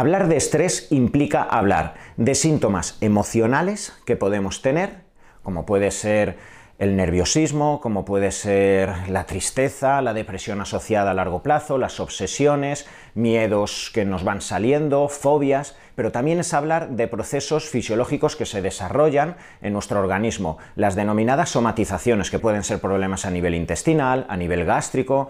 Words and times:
Hablar 0.00 0.28
de 0.28 0.38
estrés 0.38 0.86
implica 0.88 1.42
hablar 1.42 1.92
de 2.16 2.34
síntomas 2.34 2.96
emocionales 3.02 3.92
que 4.06 4.16
podemos 4.16 4.62
tener, 4.62 5.02
como 5.42 5.66
puede 5.66 5.90
ser 5.90 6.38
el 6.78 6.96
nerviosismo, 6.96 7.82
como 7.82 8.06
puede 8.06 8.30
ser 8.30 9.10
la 9.10 9.26
tristeza, 9.26 10.00
la 10.00 10.14
depresión 10.14 10.62
asociada 10.62 11.10
a 11.10 11.14
largo 11.14 11.42
plazo, 11.42 11.76
las 11.76 12.00
obsesiones, 12.00 12.86
miedos 13.14 13.90
que 13.92 14.06
nos 14.06 14.24
van 14.24 14.40
saliendo, 14.40 15.06
fobias, 15.10 15.76
pero 15.96 16.10
también 16.10 16.40
es 16.40 16.54
hablar 16.54 16.92
de 16.92 17.06
procesos 17.06 17.68
fisiológicos 17.68 18.36
que 18.36 18.46
se 18.46 18.62
desarrollan 18.62 19.36
en 19.60 19.74
nuestro 19.74 20.00
organismo, 20.00 20.56
las 20.76 20.94
denominadas 20.94 21.50
somatizaciones, 21.50 22.30
que 22.30 22.38
pueden 22.38 22.64
ser 22.64 22.80
problemas 22.80 23.26
a 23.26 23.30
nivel 23.30 23.54
intestinal, 23.54 24.24
a 24.30 24.38
nivel 24.38 24.64
gástrico, 24.64 25.28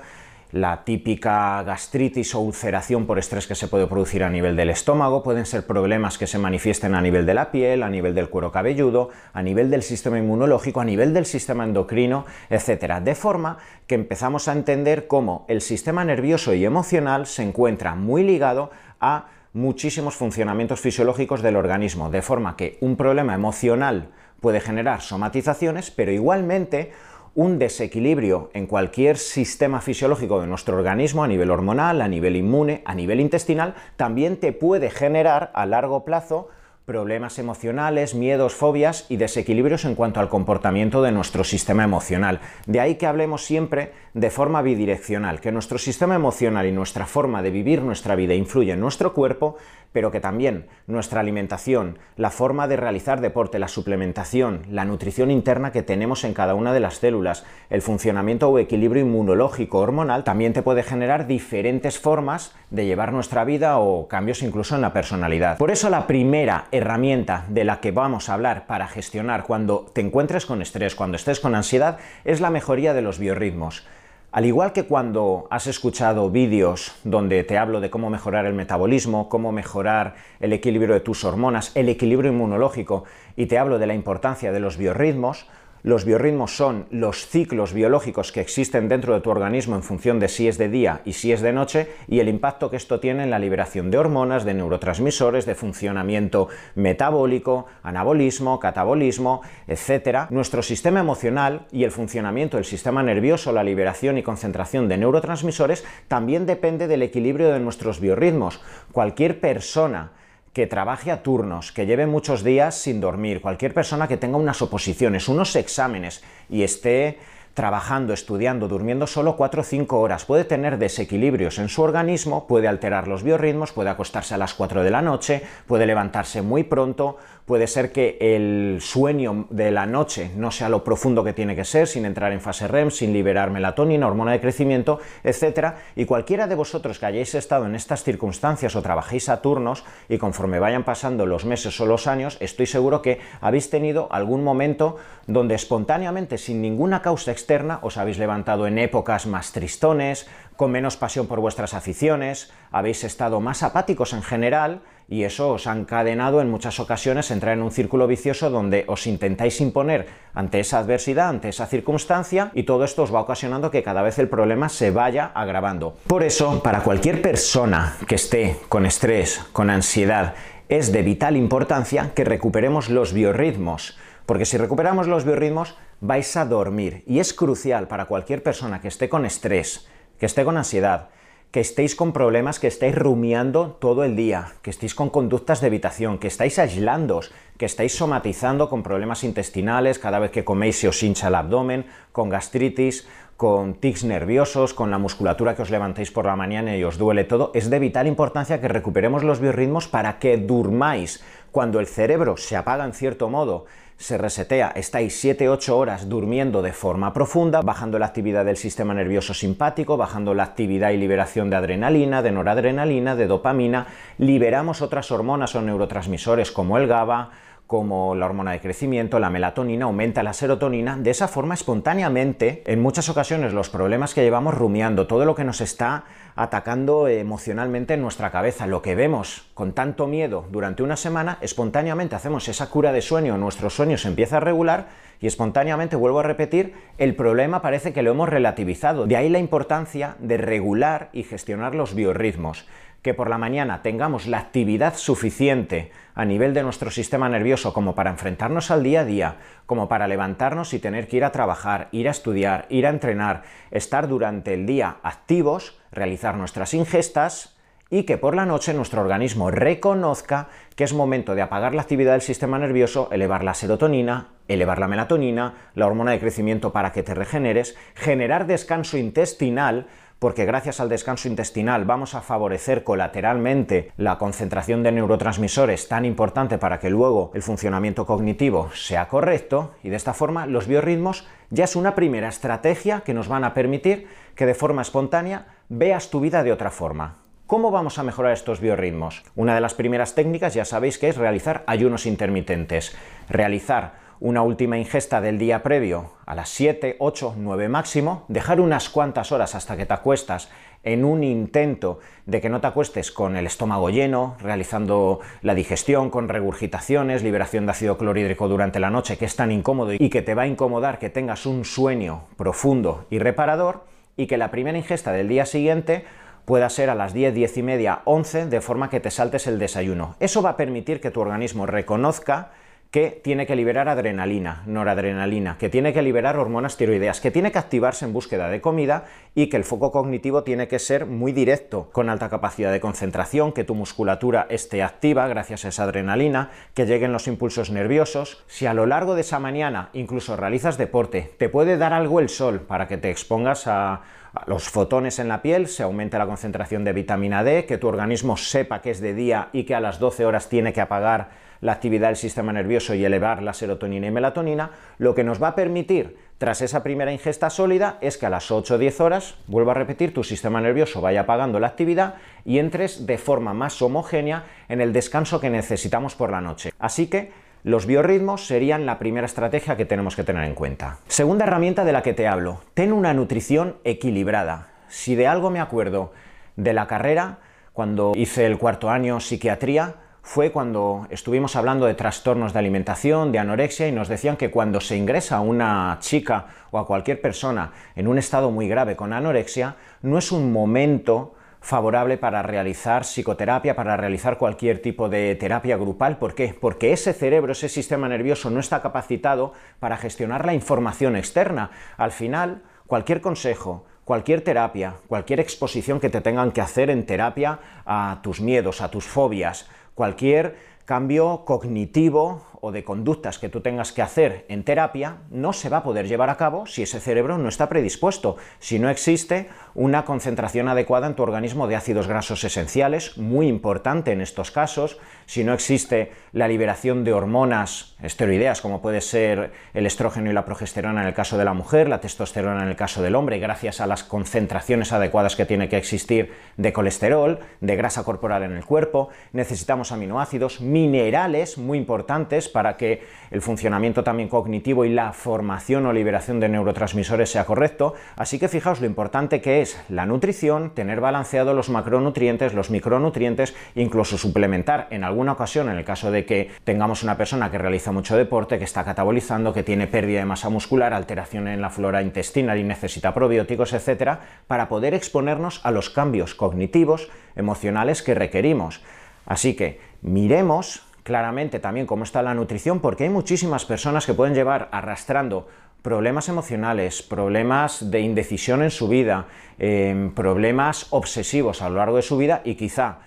la 0.52 0.84
típica 0.84 1.62
gastritis 1.62 2.34
o 2.34 2.40
ulceración 2.40 3.06
por 3.06 3.18
estrés 3.18 3.46
que 3.46 3.54
se 3.54 3.68
puede 3.68 3.86
producir 3.86 4.24
a 4.24 4.30
nivel 4.30 4.56
del 4.56 4.70
estómago, 4.70 5.22
pueden 5.22 5.46
ser 5.46 5.66
problemas 5.66 6.18
que 6.18 6.26
se 6.26 6.38
manifiesten 6.38 6.94
a 6.94 7.00
nivel 7.00 7.26
de 7.26 7.34
la 7.34 7.50
piel, 7.50 7.82
a 7.82 7.88
nivel 7.88 8.14
del 8.14 8.28
cuero 8.28 8.50
cabelludo, 8.50 9.10
a 9.32 9.42
nivel 9.42 9.70
del 9.70 9.82
sistema 9.82 10.18
inmunológico, 10.18 10.80
a 10.80 10.84
nivel 10.84 11.14
del 11.14 11.26
sistema 11.26 11.64
endocrino, 11.64 12.24
etc. 12.48 12.94
De 13.00 13.14
forma 13.14 13.58
que 13.86 13.94
empezamos 13.94 14.48
a 14.48 14.52
entender 14.52 15.06
cómo 15.06 15.44
el 15.48 15.60
sistema 15.60 16.04
nervioso 16.04 16.54
y 16.54 16.64
emocional 16.64 17.26
se 17.26 17.42
encuentra 17.42 17.94
muy 17.94 18.24
ligado 18.24 18.70
a 19.00 19.28
muchísimos 19.52 20.14
funcionamientos 20.14 20.80
fisiológicos 20.80 21.42
del 21.42 21.56
organismo, 21.56 22.10
de 22.10 22.22
forma 22.22 22.56
que 22.56 22.78
un 22.80 22.96
problema 22.96 23.34
emocional 23.34 24.10
puede 24.40 24.60
generar 24.60 25.02
somatizaciones, 25.02 25.90
pero 25.90 26.12
igualmente 26.12 26.92
un 27.34 27.58
desequilibrio 27.58 28.50
en 28.54 28.66
cualquier 28.66 29.16
sistema 29.16 29.80
fisiológico 29.80 30.40
de 30.40 30.46
nuestro 30.46 30.76
organismo, 30.76 31.24
a 31.24 31.28
nivel 31.28 31.50
hormonal, 31.50 32.02
a 32.02 32.08
nivel 32.08 32.36
inmune, 32.36 32.82
a 32.84 32.94
nivel 32.94 33.20
intestinal, 33.20 33.74
también 33.96 34.36
te 34.36 34.52
puede 34.52 34.90
generar 34.90 35.50
a 35.54 35.66
largo 35.66 36.04
plazo 36.04 36.48
problemas 36.90 37.38
emocionales, 37.38 38.16
miedos, 38.16 38.56
fobias 38.56 39.06
y 39.08 39.16
desequilibrios 39.16 39.84
en 39.84 39.94
cuanto 39.94 40.18
al 40.18 40.28
comportamiento 40.28 41.02
de 41.02 41.12
nuestro 41.12 41.44
sistema 41.44 41.84
emocional. 41.84 42.40
De 42.66 42.80
ahí 42.80 42.96
que 42.96 43.06
hablemos 43.06 43.44
siempre 43.44 43.92
de 44.12 44.28
forma 44.28 44.60
bidireccional, 44.60 45.40
que 45.40 45.52
nuestro 45.52 45.78
sistema 45.78 46.16
emocional 46.16 46.66
y 46.66 46.72
nuestra 46.72 47.06
forma 47.06 47.42
de 47.42 47.52
vivir 47.52 47.82
nuestra 47.82 48.16
vida 48.16 48.34
influye 48.34 48.72
en 48.72 48.80
nuestro 48.80 49.14
cuerpo, 49.14 49.56
pero 49.92 50.10
que 50.10 50.20
también 50.20 50.66
nuestra 50.86 51.20
alimentación, 51.20 51.98
la 52.16 52.30
forma 52.30 52.68
de 52.68 52.76
realizar 52.76 53.20
deporte, 53.20 53.58
la 53.58 53.68
suplementación, 53.68 54.62
la 54.70 54.84
nutrición 54.84 55.30
interna 55.30 55.72
que 55.72 55.82
tenemos 55.82 56.24
en 56.24 56.34
cada 56.34 56.54
una 56.54 56.72
de 56.72 56.80
las 56.80 56.98
células, 56.98 57.44
el 57.70 57.82
funcionamiento 57.82 58.48
o 58.48 58.58
equilibrio 58.58 59.02
inmunológico 59.02 59.78
hormonal, 59.78 60.24
también 60.24 60.52
te 60.52 60.62
puede 60.62 60.82
generar 60.82 61.26
diferentes 61.26 61.98
formas 61.98 62.54
de 62.70 62.86
llevar 62.86 63.12
nuestra 63.12 63.44
vida 63.44 63.78
o 63.78 64.08
cambios 64.08 64.42
incluso 64.42 64.74
en 64.74 64.82
la 64.82 64.92
personalidad. 64.92 65.58
Por 65.58 65.70
eso 65.70 65.90
la 65.90 66.06
primera 66.06 66.66
herramienta 66.70 67.44
de 67.48 67.64
la 67.64 67.80
que 67.80 67.90
vamos 67.90 68.28
a 68.28 68.34
hablar 68.34 68.66
para 68.66 68.86
gestionar 68.86 69.44
cuando 69.44 69.90
te 69.92 70.00
encuentres 70.00 70.46
con 70.46 70.62
estrés, 70.62 70.94
cuando 70.94 71.16
estés 71.16 71.40
con 71.40 71.54
ansiedad, 71.54 71.98
es 72.24 72.40
la 72.40 72.50
mejoría 72.50 72.94
de 72.94 73.02
los 73.02 73.18
biorritmos. 73.18 73.84
Al 74.32 74.46
igual 74.46 74.72
que 74.72 74.84
cuando 74.84 75.48
has 75.50 75.66
escuchado 75.66 76.30
vídeos 76.30 76.94
donde 77.02 77.42
te 77.42 77.58
hablo 77.58 77.80
de 77.80 77.90
cómo 77.90 78.10
mejorar 78.10 78.46
el 78.46 78.54
metabolismo, 78.54 79.28
cómo 79.28 79.50
mejorar 79.50 80.14
el 80.38 80.52
equilibrio 80.52 80.94
de 80.94 81.00
tus 81.00 81.24
hormonas, 81.24 81.72
el 81.74 81.88
equilibrio 81.88 82.30
inmunológico, 82.30 83.02
y 83.34 83.46
te 83.46 83.58
hablo 83.58 83.80
de 83.80 83.88
la 83.88 83.94
importancia 83.94 84.52
de 84.52 84.60
los 84.60 84.76
biorritmos, 84.76 85.48
los 85.82 86.04
biorritmos 86.04 86.56
son 86.56 86.86
los 86.90 87.26
ciclos 87.26 87.72
biológicos 87.72 88.32
que 88.32 88.40
existen 88.40 88.88
dentro 88.88 89.14
de 89.14 89.20
tu 89.20 89.30
organismo 89.30 89.76
en 89.76 89.82
función 89.82 90.20
de 90.20 90.28
si 90.28 90.48
es 90.48 90.58
de 90.58 90.68
día 90.68 91.00
y 91.04 91.14
si 91.14 91.32
es 91.32 91.40
de 91.40 91.52
noche 91.52 91.88
y 92.06 92.20
el 92.20 92.28
impacto 92.28 92.70
que 92.70 92.76
esto 92.76 93.00
tiene 93.00 93.22
en 93.22 93.30
la 93.30 93.38
liberación 93.38 93.90
de 93.90 93.98
hormonas, 93.98 94.44
de 94.44 94.54
neurotransmisores, 94.54 95.46
de 95.46 95.54
funcionamiento 95.54 96.48
metabólico, 96.74 97.66
anabolismo, 97.82 98.60
catabolismo, 98.60 99.42
etc. 99.66 100.30
Nuestro 100.30 100.62
sistema 100.62 101.00
emocional 101.00 101.66
y 101.72 101.84
el 101.84 101.90
funcionamiento 101.90 102.56
del 102.56 102.66
sistema 102.66 103.02
nervioso, 103.02 103.52
la 103.52 103.64
liberación 103.64 104.18
y 104.18 104.22
concentración 104.22 104.88
de 104.88 104.98
neurotransmisores 104.98 105.84
también 106.08 106.46
depende 106.46 106.88
del 106.88 107.02
equilibrio 107.02 107.52
de 107.52 107.60
nuestros 107.60 108.00
biorritmos. 108.00 108.60
Cualquier 108.92 109.40
persona 109.40 110.12
que 110.52 110.66
trabaje 110.66 111.10
a 111.10 111.22
turnos, 111.22 111.72
que 111.72 111.86
lleve 111.86 112.06
muchos 112.06 112.42
días 112.42 112.74
sin 112.74 113.00
dormir, 113.00 113.40
cualquier 113.40 113.72
persona 113.72 114.08
que 114.08 114.16
tenga 114.16 114.36
unas 114.36 114.62
oposiciones, 114.62 115.28
unos 115.28 115.54
exámenes 115.54 116.22
y 116.48 116.62
esté 116.62 117.18
trabajando, 117.54 118.12
estudiando, 118.12 118.68
durmiendo 118.68 119.06
solo 119.06 119.36
4 119.36 119.60
o 119.60 119.64
5 119.64 120.00
horas, 120.00 120.24
puede 120.24 120.44
tener 120.44 120.78
desequilibrios 120.78 121.58
en 121.58 121.68
su 121.68 121.82
organismo, 121.82 122.46
puede 122.46 122.68
alterar 122.68 123.08
los 123.08 123.22
biorritmos, 123.22 123.72
puede 123.72 123.90
acostarse 123.90 124.34
a 124.34 124.38
las 124.38 124.54
4 124.54 124.82
de 124.82 124.90
la 124.90 125.02
noche, 125.02 125.42
puede 125.66 125.86
levantarse 125.86 126.42
muy 126.42 126.64
pronto, 126.64 127.18
puede 127.50 127.66
ser 127.66 127.90
que 127.90 128.16
el 128.20 128.78
sueño 128.80 129.48
de 129.50 129.72
la 129.72 129.84
noche 129.84 130.30
no 130.36 130.52
sea 130.52 130.68
lo 130.68 130.84
profundo 130.84 131.24
que 131.24 131.32
tiene 131.32 131.56
que 131.56 131.64
ser, 131.64 131.88
sin 131.88 132.04
entrar 132.04 132.30
en 132.30 132.40
fase 132.40 132.68
REM, 132.68 132.92
sin 132.92 133.12
liberar 133.12 133.50
melatonina, 133.50 134.06
hormona 134.06 134.30
de 134.30 134.40
crecimiento, 134.40 135.00
etc. 135.24 135.72
Y 135.96 136.04
cualquiera 136.04 136.46
de 136.46 136.54
vosotros 136.54 137.00
que 137.00 137.06
hayáis 137.06 137.34
estado 137.34 137.66
en 137.66 137.74
estas 137.74 138.04
circunstancias 138.04 138.76
o 138.76 138.82
trabajéis 138.82 139.28
a 139.28 139.42
turnos 139.42 139.82
y 140.08 140.18
conforme 140.18 140.60
vayan 140.60 140.84
pasando 140.84 141.26
los 141.26 141.44
meses 141.44 141.80
o 141.80 141.86
los 141.86 142.06
años, 142.06 142.36
estoy 142.38 142.66
seguro 142.66 143.02
que 143.02 143.18
habéis 143.40 143.68
tenido 143.68 144.06
algún 144.12 144.44
momento 144.44 144.98
donde 145.26 145.56
espontáneamente, 145.56 146.38
sin 146.38 146.62
ninguna 146.62 147.02
causa 147.02 147.32
externa, 147.32 147.80
os 147.82 147.96
habéis 147.96 148.18
levantado 148.18 148.68
en 148.68 148.78
épocas 148.78 149.26
más 149.26 149.50
tristones, 149.50 150.28
con 150.54 150.70
menos 150.70 150.96
pasión 150.96 151.26
por 151.26 151.40
vuestras 151.40 151.74
aficiones, 151.74 152.52
habéis 152.70 153.02
estado 153.02 153.40
más 153.40 153.64
apáticos 153.64 154.12
en 154.12 154.22
general 154.22 154.82
y 155.10 155.24
eso 155.24 155.50
os 155.50 155.66
ha 155.66 155.72
encadenado 155.72 156.40
en 156.40 156.48
muchas 156.48 156.78
ocasiones 156.78 157.32
entrar 157.32 157.54
en 157.54 157.64
un 157.64 157.72
círculo 157.72 158.06
vicioso 158.06 158.48
donde 158.48 158.84
os 158.86 159.08
intentáis 159.08 159.60
imponer 159.60 160.06
ante 160.32 160.60
esa 160.60 160.78
adversidad, 160.78 161.28
ante 161.28 161.48
esa 161.48 161.66
circunstancia 161.66 162.52
y 162.54 162.62
todo 162.62 162.84
esto 162.84 163.02
os 163.02 163.12
va 163.12 163.20
ocasionando 163.20 163.72
que 163.72 163.82
cada 163.82 164.02
vez 164.02 164.20
el 164.20 164.28
problema 164.28 164.68
se 164.68 164.92
vaya 164.92 165.32
agravando. 165.34 165.96
Por 166.06 166.22
eso, 166.22 166.62
para 166.62 166.84
cualquier 166.84 167.20
persona 167.20 167.96
que 168.06 168.14
esté 168.14 168.56
con 168.68 168.86
estrés, 168.86 169.40
con 169.52 169.68
ansiedad, 169.68 170.34
es 170.68 170.92
de 170.92 171.02
vital 171.02 171.36
importancia 171.36 172.12
que 172.14 172.22
recuperemos 172.22 172.88
los 172.88 173.12
biorritmos, 173.12 173.98
porque 174.26 174.44
si 174.46 174.58
recuperamos 174.58 175.08
los 175.08 175.24
biorritmos 175.24 175.76
vais 176.00 176.36
a 176.36 176.44
dormir 176.44 177.02
y 177.08 177.18
es 177.18 177.34
crucial 177.34 177.88
para 177.88 178.04
cualquier 178.04 178.44
persona 178.44 178.80
que 178.80 178.86
esté 178.86 179.08
con 179.08 179.26
estrés, 179.26 179.88
que 180.20 180.26
esté 180.26 180.44
con 180.44 180.56
ansiedad, 180.56 181.08
que 181.50 181.60
estéis 181.60 181.96
con 181.96 182.12
problemas, 182.12 182.60
que 182.60 182.68
estáis 182.68 182.94
rumiando 182.94 183.76
todo 183.80 184.04
el 184.04 184.14
día, 184.14 184.52
que 184.62 184.70
estéis 184.70 184.94
con 184.94 185.10
conductas 185.10 185.60
de 185.60 185.66
evitación, 185.66 186.18
que 186.18 186.28
estáis 186.28 186.58
aislándoos, 186.58 187.32
que 187.58 187.66
estáis 187.66 187.94
somatizando 187.94 188.68
con 188.68 188.84
problemas 188.84 189.24
intestinales, 189.24 189.98
cada 189.98 190.20
vez 190.20 190.30
que 190.30 190.44
coméis 190.44 190.78
se 190.78 190.88
os 190.88 191.02
hincha 191.02 191.26
el 191.28 191.34
abdomen, 191.34 191.86
con 192.12 192.28
gastritis, 192.28 193.08
con 193.36 193.74
tics 193.74 194.04
nerviosos, 194.04 194.74
con 194.74 194.90
la 194.90 194.98
musculatura 194.98 195.56
que 195.56 195.62
os 195.62 195.70
levantéis 195.70 196.12
por 196.12 196.26
la 196.26 196.36
mañana 196.36 196.76
y 196.76 196.84
os 196.84 196.98
duele 196.98 197.24
todo, 197.24 197.50
es 197.54 197.70
de 197.70 197.78
vital 197.78 198.06
importancia 198.06 198.60
que 198.60 198.68
recuperemos 198.68 199.24
los 199.24 199.40
biorritmos 199.40 199.88
para 199.88 200.18
que 200.18 200.36
durmáis. 200.36 201.24
Cuando 201.50 201.80
el 201.80 201.86
cerebro 201.86 202.36
se 202.36 202.54
apaga 202.54 202.84
en 202.84 202.92
cierto 202.92 203.28
modo, 203.28 203.64
se 204.00 204.16
resetea, 204.16 204.72
estáis 204.76 205.22
7-8 205.22 205.68
horas 205.74 206.08
durmiendo 206.08 206.62
de 206.62 206.72
forma 206.72 207.12
profunda, 207.12 207.60
bajando 207.60 207.98
la 207.98 208.06
actividad 208.06 208.46
del 208.46 208.56
sistema 208.56 208.94
nervioso 208.94 209.34
simpático, 209.34 209.98
bajando 209.98 210.32
la 210.32 210.42
actividad 210.42 210.92
y 210.92 210.96
liberación 210.96 211.50
de 211.50 211.56
adrenalina, 211.56 212.22
de 212.22 212.32
noradrenalina, 212.32 213.14
de 213.14 213.26
dopamina, 213.26 213.88
liberamos 214.16 214.80
otras 214.80 215.10
hormonas 215.12 215.54
o 215.54 215.60
neurotransmisores 215.60 216.50
como 216.50 216.78
el 216.78 216.86
GABA, 216.86 217.28
como 217.66 218.14
la 218.14 218.24
hormona 218.24 218.52
de 218.52 218.60
crecimiento, 218.60 219.18
la 219.18 219.28
melatonina, 219.28 219.84
aumenta 219.84 220.22
la 220.22 220.32
serotonina, 220.32 220.96
de 220.96 221.10
esa 221.10 221.28
forma 221.28 221.52
espontáneamente, 221.52 222.62
en 222.66 222.80
muchas 222.80 223.10
ocasiones 223.10 223.52
los 223.52 223.68
problemas 223.68 224.14
que 224.14 224.22
llevamos 224.22 224.54
rumiando, 224.54 225.06
todo 225.06 225.26
lo 225.26 225.34
que 225.34 225.44
nos 225.44 225.60
está 225.60 226.04
atacando 226.36 227.08
emocionalmente 227.08 227.94
en 227.94 228.02
nuestra 228.02 228.30
cabeza, 228.30 228.66
lo 228.66 228.82
que 228.82 228.94
vemos 228.94 229.50
con 229.54 229.72
tanto 229.72 230.06
miedo 230.06 230.46
durante 230.50 230.82
una 230.82 230.96
semana, 230.96 231.38
espontáneamente 231.40 232.14
hacemos 232.14 232.48
esa 232.48 232.70
cura 232.70 232.92
de 232.92 233.02
sueño, 233.02 233.36
nuestro 233.38 233.70
sueño 233.70 233.98
se 233.98 234.08
empieza 234.08 234.38
a 234.38 234.40
regular 234.40 234.88
y 235.20 235.26
espontáneamente, 235.26 235.96
vuelvo 235.96 236.20
a 236.20 236.24
repetir, 236.24 236.74
el 236.96 237.14
problema 237.14 237.60
parece 237.60 237.92
que 237.92 238.02
lo 238.02 238.10
hemos 238.10 238.28
relativizado. 238.28 239.06
De 239.06 239.16
ahí 239.16 239.28
la 239.28 239.38
importancia 239.38 240.16
de 240.18 240.38
regular 240.38 241.10
y 241.12 241.24
gestionar 241.24 241.74
los 241.74 241.94
biorritmos 241.94 242.66
que 243.02 243.14
por 243.14 243.30
la 243.30 243.38
mañana 243.38 243.82
tengamos 243.82 244.26
la 244.26 244.38
actividad 244.38 244.94
suficiente 244.96 245.90
a 246.14 246.24
nivel 246.24 246.52
de 246.52 246.62
nuestro 246.62 246.90
sistema 246.90 247.28
nervioso 247.28 247.72
como 247.72 247.94
para 247.94 248.10
enfrentarnos 248.10 248.70
al 248.70 248.82
día 248.82 249.00
a 249.00 249.04
día, 249.04 249.36
como 249.66 249.88
para 249.88 250.08
levantarnos 250.08 250.74
y 250.74 250.78
tener 250.78 251.08
que 251.08 251.16
ir 251.16 251.24
a 251.24 251.32
trabajar, 251.32 251.88
ir 251.92 252.08
a 252.08 252.10
estudiar, 252.10 252.66
ir 252.68 252.86
a 252.86 252.90
entrenar, 252.90 253.42
estar 253.70 254.08
durante 254.08 254.54
el 254.54 254.66
día 254.66 254.98
activos, 255.02 255.80
realizar 255.92 256.36
nuestras 256.36 256.74
ingestas 256.74 257.56
y 257.90 258.04
que 258.04 258.18
por 258.18 258.36
la 258.36 258.46
noche 258.46 258.72
nuestro 258.72 259.00
organismo 259.00 259.50
reconozca 259.50 260.48
que 260.76 260.84
es 260.84 260.94
momento 260.94 261.34
de 261.34 261.42
apagar 261.42 261.74
la 261.74 261.82
actividad 261.82 262.12
del 262.12 262.20
sistema 262.20 262.58
nervioso, 262.58 263.08
elevar 263.10 263.42
la 263.42 263.54
serotonina, 263.54 264.28
elevar 264.46 264.78
la 264.78 264.88
melatonina, 264.88 265.54
la 265.74 265.86
hormona 265.86 266.12
de 266.12 266.20
crecimiento 266.20 266.72
para 266.72 266.92
que 266.92 267.02
te 267.02 267.14
regeneres, 267.14 267.76
generar 267.94 268.46
descanso 268.46 268.96
intestinal 268.96 269.88
porque 270.20 270.44
gracias 270.44 270.78
al 270.78 270.88
descanso 270.88 271.26
intestinal 271.26 271.86
vamos 271.86 272.14
a 272.14 272.20
favorecer 272.20 272.84
colateralmente 272.84 273.90
la 273.96 274.18
concentración 274.18 274.84
de 274.84 274.92
neurotransmisores 274.92 275.88
tan 275.88 276.04
importante 276.04 276.58
para 276.58 276.78
que 276.78 276.90
luego 276.90 277.32
el 277.34 277.42
funcionamiento 277.42 278.06
cognitivo 278.06 278.70
sea 278.74 279.08
correcto 279.08 279.72
y 279.82 279.88
de 279.88 279.96
esta 279.96 280.14
forma 280.14 280.46
los 280.46 280.68
biorritmos 280.68 281.26
ya 281.48 281.64
es 281.64 281.74
una 281.74 281.94
primera 281.94 282.28
estrategia 282.28 283.00
que 283.00 283.14
nos 283.14 283.28
van 283.28 283.44
a 283.44 283.54
permitir 283.54 284.06
que 284.36 284.46
de 284.46 284.54
forma 284.54 284.82
espontánea 284.82 285.46
veas 285.70 286.10
tu 286.10 286.20
vida 286.20 286.44
de 286.44 286.52
otra 286.52 286.70
forma. 286.70 287.16
¿Cómo 287.46 287.72
vamos 287.72 287.98
a 287.98 288.04
mejorar 288.04 288.32
estos 288.32 288.60
biorritmos? 288.60 289.24
Una 289.34 289.54
de 289.54 289.60
las 289.60 289.74
primeras 289.74 290.14
técnicas 290.14 290.54
ya 290.54 290.64
sabéis 290.64 290.98
que 290.98 291.08
es 291.08 291.16
realizar 291.16 291.64
ayunos 291.66 292.06
intermitentes. 292.06 292.94
Realizar 293.28 293.94
una 294.20 294.42
última 294.42 294.76
ingesta 294.78 295.20
del 295.20 295.38
día 295.38 295.62
previo 295.62 296.10
a 296.26 296.34
las 296.34 296.50
7, 296.50 296.96
8, 296.98 297.34
9 297.38 297.68
máximo, 297.68 298.24
dejar 298.28 298.60
unas 298.60 298.90
cuantas 298.90 299.32
horas 299.32 299.54
hasta 299.54 299.76
que 299.76 299.86
te 299.86 299.94
acuestas 299.94 300.50
en 300.82 301.04
un 301.04 301.24
intento 301.24 301.98
de 302.26 302.40
que 302.40 302.50
no 302.50 302.60
te 302.60 302.66
acuestes 302.66 303.10
con 303.10 303.36
el 303.36 303.46
estómago 303.46 303.90
lleno, 303.90 304.36
realizando 304.40 305.20
la 305.42 305.54
digestión 305.54 306.10
con 306.10 306.28
regurgitaciones, 306.28 307.22
liberación 307.22 307.66
de 307.66 307.72
ácido 307.72 307.98
clorhídrico 307.98 308.48
durante 308.48 308.78
la 308.78 308.90
noche, 308.90 309.16
que 309.16 309.24
es 309.24 309.36
tan 309.36 309.52
incómodo 309.52 309.94
y 309.94 310.10
que 310.10 310.22
te 310.22 310.34
va 310.34 310.42
a 310.42 310.46
incomodar 310.46 310.98
que 310.98 311.10
tengas 311.10 311.46
un 311.46 311.64
sueño 311.64 312.24
profundo 312.36 313.06
y 313.10 313.18
reparador, 313.18 313.84
y 314.16 314.26
que 314.26 314.36
la 314.36 314.50
primera 314.50 314.76
ingesta 314.76 315.12
del 315.12 315.28
día 315.28 315.46
siguiente 315.46 316.04
pueda 316.44 316.68
ser 316.68 316.90
a 316.90 316.94
las 316.94 317.14
10, 317.14 317.32
10 317.32 317.56
y 317.58 317.62
media, 317.62 318.02
11, 318.04 318.46
de 318.46 318.60
forma 318.60 318.90
que 318.90 319.00
te 319.00 319.10
saltes 319.10 319.46
el 319.46 319.58
desayuno. 319.58 320.16
Eso 320.20 320.42
va 320.42 320.50
a 320.50 320.56
permitir 320.56 321.00
que 321.00 321.10
tu 321.10 321.20
organismo 321.20 321.64
reconozca 321.64 322.50
que 322.90 323.20
tiene 323.22 323.46
que 323.46 323.54
liberar 323.54 323.88
adrenalina, 323.88 324.62
noradrenalina, 324.66 325.58
que 325.58 325.68
tiene 325.68 325.92
que 325.92 326.02
liberar 326.02 326.36
hormonas 326.36 326.76
tiroideas, 326.76 327.20
que 327.20 327.30
tiene 327.30 327.52
que 327.52 327.58
activarse 327.58 328.04
en 328.04 328.12
búsqueda 328.12 328.48
de 328.48 328.60
comida 328.60 329.04
y 329.34 329.46
que 329.46 329.56
el 329.56 329.64
foco 329.64 329.92
cognitivo 329.92 330.42
tiene 330.42 330.66
que 330.66 330.80
ser 330.80 331.06
muy 331.06 331.30
directo, 331.32 331.88
con 331.92 332.08
alta 332.08 332.28
capacidad 332.28 332.72
de 332.72 332.80
concentración, 332.80 333.52
que 333.52 333.62
tu 333.62 333.76
musculatura 333.76 334.46
esté 334.50 334.82
activa 334.82 335.28
gracias 335.28 335.64
a 335.64 335.68
esa 335.68 335.84
adrenalina, 335.84 336.50
que 336.74 336.86
lleguen 336.86 337.12
los 337.12 337.28
impulsos 337.28 337.70
nerviosos. 337.70 338.42
Si 338.48 338.66
a 338.66 338.74
lo 338.74 338.86
largo 338.86 339.14
de 339.14 339.20
esa 339.20 339.38
mañana 339.38 339.90
incluso 339.92 340.34
realizas 340.36 340.76
deporte, 340.76 341.32
te 341.38 341.48
puede 341.48 341.76
dar 341.76 341.92
algo 341.92 342.18
el 342.18 342.28
sol 342.28 342.60
para 342.60 342.88
que 342.88 342.98
te 342.98 343.10
expongas 343.10 343.68
a, 343.68 344.02
los 344.46 344.68
fotones 344.68 345.18
en 345.18 345.26
la 345.26 345.42
piel, 345.42 345.66
se 345.66 345.82
aumenta 345.82 346.16
la 346.16 346.26
concentración 346.26 346.84
de 346.84 346.92
vitamina 346.92 347.42
D, 347.42 347.66
que 347.66 347.78
tu 347.78 347.88
organismo 347.88 348.36
sepa 348.36 348.80
que 348.80 348.92
es 348.92 349.00
de 349.00 349.12
día 349.12 349.48
y 349.52 349.64
que 349.64 349.74
a 349.74 349.80
las 349.80 349.98
12 349.98 350.24
horas 350.24 350.48
tiene 350.48 350.72
que 350.72 350.80
apagar 350.80 351.30
la 351.60 351.72
actividad 351.72 352.08
del 352.08 352.16
sistema 352.16 352.52
nervioso 352.52 352.94
y 352.94 353.04
elevar 353.04 353.42
la 353.42 353.52
serotonina 353.52 354.06
y 354.06 354.10
melatonina, 354.10 354.70
lo 354.98 355.14
que 355.14 355.24
nos 355.24 355.42
va 355.42 355.48
a 355.48 355.54
permitir, 355.54 356.16
tras 356.38 356.62
esa 356.62 356.82
primera 356.82 357.12
ingesta 357.12 357.50
sólida, 357.50 357.98
es 358.00 358.16
que 358.16 358.26
a 358.26 358.30
las 358.30 358.50
8 358.50 358.74
o 358.74 358.78
10 358.78 359.00
horas, 359.00 359.34
vuelvo 359.46 359.72
a 359.72 359.74
repetir, 359.74 360.14
tu 360.14 360.24
sistema 360.24 360.60
nervioso 360.60 361.00
vaya 361.00 361.22
apagando 361.22 361.60
la 361.60 361.66
actividad 361.66 362.14
y 362.46 362.58
entres 362.58 363.06
de 363.06 363.18
forma 363.18 363.52
más 363.52 363.82
homogénea 363.82 364.44
en 364.68 364.80
el 364.80 364.92
descanso 364.92 365.40
que 365.40 365.50
necesitamos 365.50 366.14
por 366.14 366.30
la 366.30 366.40
noche. 366.40 366.72
Así 366.78 367.08
que 367.08 367.32
los 367.62 367.84
biorritmos 367.84 368.46
serían 368.46 368.86
la 368.86 368.98
primera 368.98 369.26
estrategia 369.26 369.76
que 369.76 369.84
tenemos 369.84 370.16
que 370.16 370.24
tener 370.24 370.44
en 370.44 370.54
cuenta. 370.54 370.96
Segunda 371.08 371.44
herramienta 371.44 371.84
de 371.84 371.92
la 371.92 372.02
que 372.02 372.14
te 372.14 372.26
hablo, 372.26 372.62
ten 372.72 372.90
una 372.90 373.12
nutrición 373.12 373.76
equilibrada. 373.84 374.68
Si 374.88 375.14
de 375.14 375.26
algo 375.26 375.50
me 375.50 375.60
acuerdo 375.60 376.12
de 376.56 376.72
la 376.72 376.86
carrera, 376.86 377.38
cuando 377.74 378.12
hice 378.16 378.46
el 378.46 378.56
cuarto 378.56 378.88
año 378.88 379.20
psiquiatría, 379.20 379.96
fue 380.22 380.52
cuando 380.52 381.06
estuvimos 381.10 381.56
hablando 381.56 381.86
de 381.86 381.94
trastornos 381.94 382.52
de 382.52 382.58
alimentación, 382.58 383.32
de 383.32 383.38
anorexia, 383.38 383.88
y 383.88 383.92
nos 383.92 384.08
decían 384.08 384.36
que 384.36 384.50
cuando 384.50 384.80
se 384.80 384.96
ingresa 384.96 385.36
a 385.36 385.40
una 385.40 385.96
chica 386.00 386.46
o 386.70 386.78
a 386.78 386.86
cualquier 386.86 387.20
persona 387.20 387.72
en 387.96 388.06
un 388.06 388.18
estado 388.18 388.50
muy 388.50 388.68
grave 388.68 388.96
con 388.96 389.12
anorexia, 389.12 389.76
no 390.02 390.18
es 390.18 390.30
un 390.32 390.52
momento 390.52 391.34
favorable 391.60 392.16
para 392.16 392.42
realizar 392.42 393.02
psicoterapia, 393.02 393.76
para 393.76 393.96
realizar 393.96 394.38
cualquier 394.38 394.80
tipo 394.80 395.08
de 395.08 395.34
terapia 395.34 395.76
grupal. 395.76 396.18
¿Por 396.18 396.34
qué? 396.34 396.56
Porque 396.58 396.92
ese 396.92 397.12
cerebro, 397.12 397.52
ese 397.52 397.68
sistema 397.68 398.08
nervioso 398.08 398.50
no 398.50 398.60
está 398.60 398.80
capacitado 398.80 399.52
para 399.78 399.96
gestionar 399.96 400.46
la 400.46 400.54
información 400.54 401.16
externa. 401.16 401.70
Al 401.96 402.12
final, 402.12 402.62
cualquier 402.86 403.20
consejo, 403.20 403.84
cualquier 404.04 404.40
terapia, 404.40 404.94
cualquier 405.06 405.40
exposición 405.40 406.00
que 406.00 406.08
te 406.08 406.20
tengan 406.20 406.50
que 406.50 406.62
hacer 406.62 406.88
en 406.90 407.04
terapia 407.04 407.60
a 407.84 408.20
tus 408.22 408.40
miedos, 408.40 408.80
a 408.80 408.90
tus 408.90 409.04
fobias, 409.04 409.68
cualquier 410.00 410.56
cambio 410.86 411.44
cognitivo 411.44 412.40
o 412.60 412.72
de 412.72 412.84
conductas 412.84 413.38
que 413.38 413.48
tú 413.48 413.60
tengas 413.60 413.92
que 413.92 414.02
hacer 414.02 414.44
en 414.48 414.64
terapia 414.64 415.18
no 415.30 415.52
se 415.52 415.68
va 415.68 415.78
a 415.78 415.82
poder 415.82 416.06
llevar 416.06 416.30
a 416.30 416.36
cabo 416.36 416.66
si 416.66 416.82
ese 416.82 417.00
cerebro 417.00 417.38
no 417.38 417.48
está 417.48 417.68
predispuesto, 417.68 418.36
si 418.58 418.78
no 418.78 418.90
existe 418.90 419.48
una 419.74 420.04
concentración 420.04 420.68
adecuada 420.68 421.06
en 421.06 421.14
tu 421.14 421.22
organismo 421.22 421.66
de 421.66 421.76
ácidos 421.76 422.06
grasos 422.06 422.44
esenciales, 422.44 423.16
muy 423.16 423.48
importante 423.48 424.12
en 424.12 424.20
estos 424.20 424.50
casos, 424.50 424.98
si 425.26 425.44
no 425.44 425.54
existe 425.54 426.12
la 426.32 426.48
liberación 426.48 427.04
de 427.04 427.12
hormonas 427.12 427.96
esteroideas 428.02 428.60
como 428.60 428.82
puede 428.82 429.00
ser 429.00 429.52
el 429.74 429.86
estrógeno 429.86 430.30
y 430.30 430.32
la 430.32 430.44
progesterona 430.44 431.02
en 431.02 431.08
el 431.08 431.14
caso 431.14 431.38
de 431.38 431.44
la 431.44 431.54
mujer, 431.54 431.88
la 431.88 432.00
testosterona 432.00 432.62
en 432.62 432.68
el 432.68 432.76
caso 432.76 433.02
del 433.02 433.14
hombre, 433.14 433.38
gracias 433.38 433.80
a 433.80 433.86
las 433.86 434.04
concentraciones 434.04 434.92
adecuadas 434.92 435.36
que 435.36 435.46
tiene 435.46 435.68
que 435.68 435.76
existir 435.76 436.32
de 436.56 436.72
colesterol, 436.72 437.38
de 437.60 437.76
grasa 437.76 438.04
corporal 438.04 438.42
en 438.42 438.52
el 438.52 438.64
cuerpo, 438.64 439.08
necesitamos 439.32 439.92
aminoácidos, 439.92 440.60
minerales 440.60 441.58
muy 441.58 441.78
importantes 441.78 442.49
para 442.50 442.76
que 442.76 443.02
el 443.30 443.42
funcionamiento 443.42 444.04
también 444.04 444.28
cognitivo 444.28 444.84
y 444.84 444.90
la 444.90 445.12
formación 445.12 445.86
o 445.86 445.92
liberación 445.92 446.40
de 446.40 446.48
neurotransmisores 446.48 447.30
sea 447.30 447.44
correcto. 447.44 447.94
Así 448.16 448.38
que 448.38 448.48
fijaos 448.48 448.80
lo 448.80 448.86
importante 448.86 449.40
que 449.40 449.62
es 449.62 449.80
la 449.88 450.06
nutrición, 450.06 450.70
tener 450.70 451.00
balanceado 451.00 451.54
los 451.54 451.70
macronutrientes, 451.70 452.54
los 452.54 452.70
micronutrientes, 452.70 453.54
incluso 453.74 454.18
suplementar 454.18 454.88
en 454.90 455.04
alguna 455.04 455.32
ocasión, 455.32 455.68
en 455.68 455.78
el 455.78 455.84
caso 455.84 456.10
de 456.10 456.24
que 456.24 456.50
tengamos 456.64 457.02
una 457.02 457.16
persona 457.16 457.50
que 457.50 457.58
realiza 457.58 457.92
mucho 457.92 458.16
deporte, 458.16 458.58
que 458.58 458.64
está 458.64 458.84
catabolizando, 458.84 459.52
que 459.52 459.62
tiene 459.62 459.86
pérdida 459.86 460.20
de 460.20 460.26
masa 460.26 460.48
muscular, 460.48 460.92
alteración 460.92 461.48
en 461.48 461.60
la 461.60 461.70
flora 461.70 462.02
intestinal 462.02 462.58
y 462.58 462.64
necesita 462.64 463.14
probióticos, 463.14 463.72
etcétera, 463.72 464.20
para 464.46 464.68
poder 464.68 464.94
exponernos 464.94 465.60
a 465.64 465.70
los 465.70 465.90
cambios 465.90 466.34
cognitivos, 466.34 467.10
emocionales 467.36 468.02
que 468.02 468.14
requerimos. 468.14 468.82
Así 469.26 469.54
que 469.54 469.80
miremos 470.02 470.89
claramente 471.02 471.60
también 471.60 471.86
cómo 471.86 472.04
está 472.04 472.22
la 472.22 472.34
nutrición, 472.34 472.80
porque 472.80 473.04
hay 473.04 473.10
muchísimas 473.10 473.64
personas 473.64 474.06
que 474.06 474.14
pueden 474.14 474.34
llevar 474.34 474.68
arrastrando 474.72 475.48
problemas 475.82 476.28
emocionales, 476.28 477.02
problemas 477.02 477.90
de 477.90 478.00
indecisión 478.00 478.62
en 478.62 478.70
su 478.70 478.88
vida, 478.88 479.26
em, 479.58 480.12
problemas 480.12 480.86
obsesivos 480.90 481.62
a 481.62 481.68
lo 481.68 481.76
largo 481.76 481.96
de 481.96 482.02
su 482.02 482.16
vida 482.16 482.42
y 482.44 482.54
quizá 482.54 482.98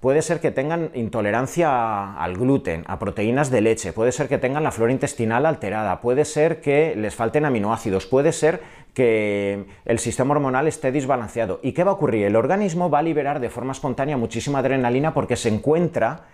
puede 0.00 0.22
ser 0.22 0.40
que 0.40 0.50
tengan 0.50 0.90
intolerancia 0.94 2.14
al 2.14 2.34
gluten, 2.34 2.84
a 2.86 2.98
proteínas 2.98 3.50
de 3.50 3.60
leche, 3.60 3.92
puede 3.92 4.12
ser 4.12 4.28
que 4.28 4.38
tengan 4.38 4.64
la 4.64 4.70
flora 4.70 4.92
intestinal 4.92 5.44
alterada, 5.44 6.00
puede 6.00 6.24
ser 6.24 6.60
que 6.60 6.94
les 6.96 7.14
falten 7.14 7.44
aminoácidos, 7.44 8.06
puede 8.06 8.32
ser 8.32 8.62
que 8.94 9.66
el 9.84 9.98
sistema 9.98 10.32
hormonal 10.32 10.66
esté 10.66 10.90
desbalanceado. 10.90 11.60
¿Y 11.62 11.72
qué 11.72 11.84
va 11.84 11.92
a 11.92 11.94
ocurrir? 11.94 12.26
El 12.26 12.36
organismo 12.36 12.90
va 12.90 13.00
a 13.00 13.02
liberar 13.02 13.40
de 13.40 13.50
forma 13.50 13.72
espontánea 13.72 14.16
muchísima 14.16 14.60
adrenalina 14.60 15.14
porque 15.14 15.36
se 15.36 15.50
encuentra 15.50 16.24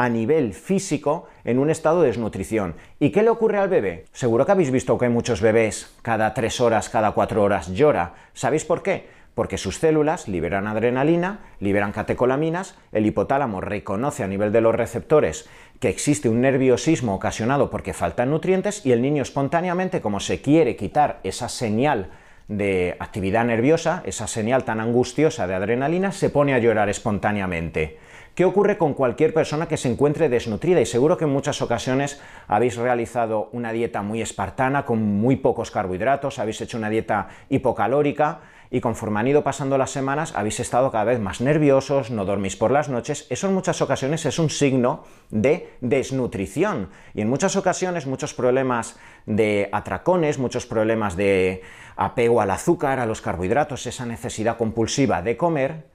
a 0.00 0.08
nivel 0.08 0.54
físico 0.54 1.28
en 1.44 1.58
un 1.58 1.68
estado 1.68 2.00
de 2.00 2.06
desnutrición. 2.06 2.74
¿Y 2.98 3.10
qué 3.10 3.22
le 3.22 3.28
ocurre 3.28 3.58
al 3.58 3.68
bebé? 3.68 4.06
Seguro 4.12 4.46
que 4.46 4.52
habéis 4.52 4.70
visto 4.70 4.96
que 4.96 5.10
muchos 5.10 5.42
bebés 5.42 5.94
cada 6.00 6.32
tres 6.32 6.58
horas, 6.62 6.88
cada 6.88 7.12
cuatro 7.12 7.42
horas 7.42 7.70
llora. 7.74 8.14
¿Sabéis 8.32 8.64
por 8.64 8.82
qué? 8.82 9.10
Porque 9.34 9.58
sus 9.58 9.76
células 9.76 10.26
liberan 10.26 10.66
adrenalina, 10.68 11.40
liberan 11.58 11.92
catecolaminas, 11.92 12.78
el 12.92 13.04
hipotálamo 13.04 13.60
reconoce 13.60 14.24
a 14.24 14.26
nivel 14.26 14.52
de 14.52 14.62
los 14.62 14.74
receptores 14.74 15.50
que 15.80 15.90
existe 15.90 16.30
un 16.30 16.40
nerviosismo 16.40 17.14
ocasionado 17.14 17.68
porque 17.68 17.92
faltan 17.92 18.30
nutrientes 18.30 18.86
y 18.86 18.92
el 18.92 19.02
niño 19.02 19.20
espontáneamente, 19.20 20.00
como 20.00 20.18
se 20.18 20.40
quiere 20.40 20.76
quitar 20.76 21.20
esa 21.24 21.50
señal 21.50 22.08
de 22.48 22.96
actividad 23.00 23.44
nerviosa, 23.44 24.02
esa 24.06 24.26
señal 24.26 24.64
tan 24.64 24.80
angustiosa 24.80 25.46
de 25.46 25.56
adrenalina, 25.56 26.10
se 26.10 26.30
pone 26.30 26.54
a 26.54 26.58
llorar 26.58 26.88
espontáneamente. 26.88 27.98
¿Qué 28.34 28.44
ocurre 28.44 28.78
con 28.78 28.94
cualquier 28.94 29.34
persona 29.34 29.66
que 29.66 29.76
se 29.76 29.90
encuentre 29.90 30.28
desnutrida? 30.28 30.80
Y 30.80 30.86
seguro 30.86 31.16
que 31.16 31.24
en 31.24 31.30
muchas 31.30 31.60
ocasiones 31.62 32.20
habéis 32.46 32.76
realizado 32.76 33.48
una 33.52 33.72
dieta 33.72 34.02
muy 34.02 34.22
espartana, 34.22 34.84
con 34.84 35.02
muy 35.02 35.36
pocos 35.36 35.70
carbohidratos, 35.70 36.38
habéis 36.38 36.60
hecho 36.60 36.78
una 36.78 36.90
dieta 36.90 37.28
hipocalórica 37.48 38.40
y 38.70 38.80
conforme 38.80 39.18
han 39.18 39.26
ido 39.26 39.42
pasando 39.42 39.76
las 39.76 39.90
semanas 39.90 40.32
habéis 40.36 40.60
estado 40.60 40.92
cada 40.92 41.04
vez 41.04 41.18
más 41.18 41.40
nerviosos, 41.40 42.12
no 42.12 42.24
dormís 42.24 42.54
por 42.56 42.70
las 42.70 42.88
noches. 42.88 43.26
Eso 43.28 43.48
en 43.48 43.54
muchas 43.54 43.82
ocasiones 43.82 44.24
es 44.24 44.38
un 44.38 44.48
signo 44.48 45.02
de 45.30 45.74
desnutrición. 45.80 46.90
Y 47.14 47.22
en 47.22 47.28
muchas 47.28 47.56
ocasiones 47.56 48.06
muchos 48.06 48.32
problemas 48.32 48.96
de 49.26 49.68
atracones, 49.72 50.38
muchos 50.38 50.66
problemas 50.66 51.16
de 51.16 51.62
apego 51.96 52.40
al 52.40 52.52
azúcar, 52.52 53.00
a 53.00 53.06
los 53.06 53.20
carbohidratos, 53.20 53.86
esa 53.86 54.06
necesidad 54.06 54.56
compulsiva 54.56 55.20
de 55.20 55.36
comer, 55.36 55.90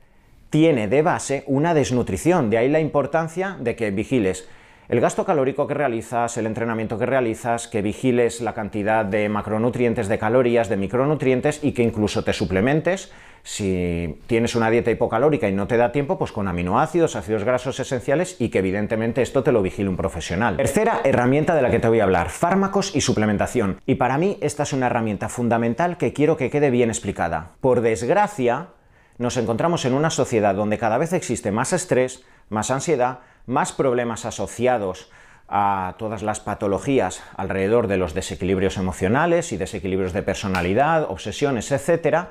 tiene 0.49 0.87
de 0.87 1.01
base 1.01 1.43
una 1.47 1.73
desnutrición, 1.73 2.49
de 2.49 2.57
ahí 2.57 2.69
la 2.69 2.79
importancia 2.79 3.57
de 3.59 3.75
que 3.75 3.91
vigiles 3.91 4.47
el 4.87 5.01
gasto 5.01 5.25
calórico 5.25 5.65
que 5.65 5.73
realizas, 5.73 6.37
el 6.37 6.45
entrenamiento 6.45 6.99
que 6.99 7.07
realizas, 7.07 7.67
que 7.67 7.81
vigiles 7.81 8.39
la 8.41 8.53
cantidad 8.53 9.03
de 9.03 9.29
macronutrientes, 9.29 10.07
de 10.07 10.19
calorías, 10.19 10.69
de 10.69 10.77
micronutrientes 10.77 11.63
y 11.63 11.71
que 11.71 11.81
incluso 11.81 12.23
te 12.23 12.33
suplementes. 12.33 13.11
Si 13.41 14.19
tienes 14.27 14.55
una 14.55 14.69
dieta 14.69 14.91
hipocalórica 14.91 15.47
y 15.47 15.53
no 15.53 15.67
te 15.67 15.77
da 15.77 15.91
tiempo, 15.91 16.17
pues 16.19 16.31
con 16.31 16.47
aminoácidos, 16.47 17.15
ácidos 17.15 17.43
grasos 17.43 17.79
esenciales 17.79 18.35
y 18.39 18.49
que 18.49 18.59
evidentemente 18.59 19.21
esto 19.21 19.43
te 19.43 19.51
lo 19.51 19.61
vigile 19.63 19.89
un 19.89 19.97
profesional. 19.97 20.57
Tercera 20.57 21.01
herramienta 21.03 21.55
de 21.55 21.61
la 21.61 21.71
que 21.71 21.79
te 21.79 21.87
voy 21.87 21.99
a 21.99 22.03
hablar, 22.03 22.29
fármacos 22.29 22.95
y 22.95 23.01
suplementación. 23.01 23.81
Y 23.85 23.95
para 23.95 24.17
mí 24.19 24.37
esta 24.41 24.63
es 24.63 24.73
una 24.73 24.87
herramienta 24.87 25.29
fundamental 25.29 25.97
que 25.97 26.13
quiero 26.13 26.37
que 26.37 26.49
quede 26.49 26.69
bien 26.69 26.89
explicada. 26.89 27.53
Por 27.61 27.81
desgracia, 27.81 28.69
nos 29.17 29.37
encontramos 29.37 29.85
en 29.85 29.93
una 29.93 30.09
sociedad 30.09 30.55
donde 30.55 30.77
cada 30.77 30.97
vez 30.97 31.13
existe 31.13 31.51
más 31.51 31.73
estrés, 31.73 32.23
más 32.49 32.71
ansiedad, 32.71 33.19
más 33.45 33.71
problemas 33.71 34.25
asociados 34.25 35.09
a 35.47 35.95
todas 35.97 36.23
las 36.23 36.39
patologías 36.39 37.21
alrededor 37.37 37.87
de 37.87 37.97
los 37.97 38.13
desequilibrios 38.13 38.77
emocionales 38.77 39.51
y 39.51 39.57
desequilibrios 39.57 40.13
de 40.13 40.23
personalidad, 40.23 41.09
obsesiones, 41.09 41.71
etc. 41.71 42.27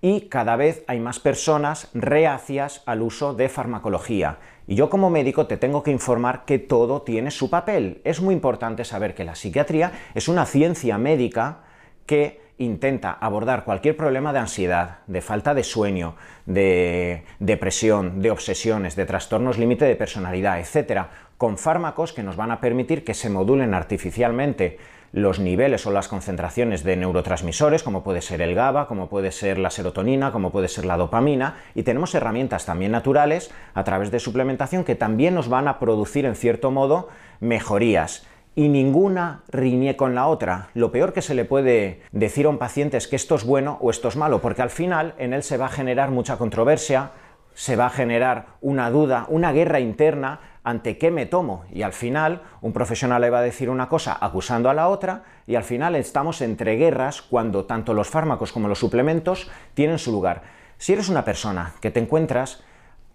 Y 0.00 0.28
cada 0.28 0.56
vez 0.56 0.84
hay 0.86 1.00
más 1.00 1.18
personas 1.20 1.90
reacias 1.92 2.82
al 2.86 3.02
uso 3.02 3.34
de 3.34 3.48
farmacología. 3.48 4.38
Y 4.66 4.76
yo 4.76 4.88
como 4.90 5.10
médico 5.10 5.46
te 5.46 5.56
tengo 5.56 5.82
que 5.82 5.90
informar 5.90 6.44
que 6.44 6.58
todo 6.58 7.02
tiene 7.02 7.30
su 7.30 7.50
papel. 7.50 8.00
Es 8.04 8.20
muy 8.20 8.34
importante 8.34 8.84
saber 8.84 9.14
que 9.14 9.24
la 9.24 9.34
psiquiatría 9.34 9.92
es 10.14 10.28
una 10.28 10.46
ciencia 10.46 10.98
médica 10.98 11.62
que 12.06 12.41
intenta 12.58 13.12
abordar 13.12 13.64
cualquier 13.64 13.96
problema 13.96 14.32
de 14.32 14.38
ansiedad, 14.40 14.98
de 15.06 15.20
falta 15.20 15.54
de 15.54 15.64
sueño, 15.64 16.14
de 16.46 17.24
depresión, 17.38 18.22
de 18.22 18.30
obsesiones, 18.30 18.96
de 18.96 19.06
trastornos 19.06 19.58
límite 19.58 19.84
de 19.84 19.96
personalidad, 19.96 20.60
etcétera, 20.60 21.10
con 21.38 21.58
fármacos 21.58 22.12
que 22.12 22.22
nos 22.22 22.36
van 22.36 22.50
a 22.50 22.60
permitir 22.60 23.04
que 23.04 23.14
se 23.14 23.30
modulen 23.30 23.74
artificialmente 23.74 24.78
los 25.12 25.38
niveles 25.38 25.86
o 25.86 25.90
las 25.90 26.08
concentraciones 26.08 26.84
de 26.84 26.96
neurotransmisores, 26.96 27.82
como 27.82 28.02
puede 28.02 28.22
ser 28.22 28.40
el 28.40 28.54
GABA, 28.54 28.88
como 28.88 29.08
puede 29.08 29.30
ser 29.30 29.58
la 29.58 29.70
serotonina, 29.70 30.32
como 30.32 30.50
puede 30.50 30.68
ser 30.68 30.86
la 30.86 30.96
dopamina, 30.96 31.56
y 31.74 31.82
tenemos 31.82 32.14
herramientas 32.14 32.64
también 32.64 32.92
naturales 32.92 33.50
a 33.74 33.84
través 33.84 34.10
de 34.10 34.20
suplementación 34.20 34.84
que 34.84 34.94
también 34.94 35.34
nos 35.34 35.48
van 35.48 35.68
a 35.68 35.78
producir 35.78 36.24
en 36.24 36.34
cierto 36.34 36.70
modo 36.70 37.08
mejorías 37.40 38.26
y 38.54 38.68
ninguna 38.68 39.42
riñe 39.48 39.96
con 39.96 40.14
la 40.14 40.26
otra. 40.26 40.68
Lo 40.74 40.92
peor 40.92 41.12
que 41.12 41.22
se 41.22 41.34
le 41.34 41.44
puede 41.44 42.02
decir 42.12 42.46
a 42.46 42.50
un 42.50 42.58
paciente 42.58 42.96
es 42.96 43.08
que 43.08 43.16
esto 43.16 43.34
es 43.34 43.44
bueno 43.44 43.78
o 43.80 43.90
esto 43.90 44.08
es 44.08 44.16
malo, 44.16 44.40
porque 44.40 44.62
al 44.62 44.70
final 44.70 45.14
en 45.18 45.32
él 45.32 45.42
se 45.42 45.56
va 45.56 45.66
a 45.66 45.70
generar 45.70 46.10
mucha 46.10 46.36
controversia, 46.36 47.10
se 47.54 47.76
va 47.76 47.86
a 47.86 47.90
generar 47.90 48.46
una 48.60 48.90
duda, 48.90 49.26
una 49.28 49.52
guerra 49.52 49.80
interna 49.80 50.40
ante 50.64 50.98
qué 50.98 51.10
me 51.10 51.26
tomo. 51.26 51.64
Y 51.72 51.82
al 51.82 51.92
final 51.92 52.42
un 52.60 52.72
profesional 52.72 53.20
le 53.20 53.30
va 53.30 53.38
a 53.38 53.42
decir 53.42 53.70
una 53.70 53.88
cosa 53.88 54.16
acusando 54.20 54.70
a 54.70 54.74
la 54.74 54.88
otra 54.88 55.24
y 55.46 55.54
al 55.54 55.64
final 55.64 55.96
estamos 55.96 56.40
entre 56.40 56.76
guerras 56.76 57.22
cuando 57.22 57.64
tanto 57.64 57.94
los 57.94 58.08
fármacos 58.08 58.52
como 58.52 58.68
los 58.68 58.78
suplementos 58.78 59.50
tienen 59.74 59.98
su 59.98 60.12
lugar. 60.12 60.42
Si 60.78 60.92
eres 60.92 61.08
una 61.08 61.24
persona 61.24 61.74
que 61.80 61.90
te 61.90 62.00
encuentras 62.00 62.62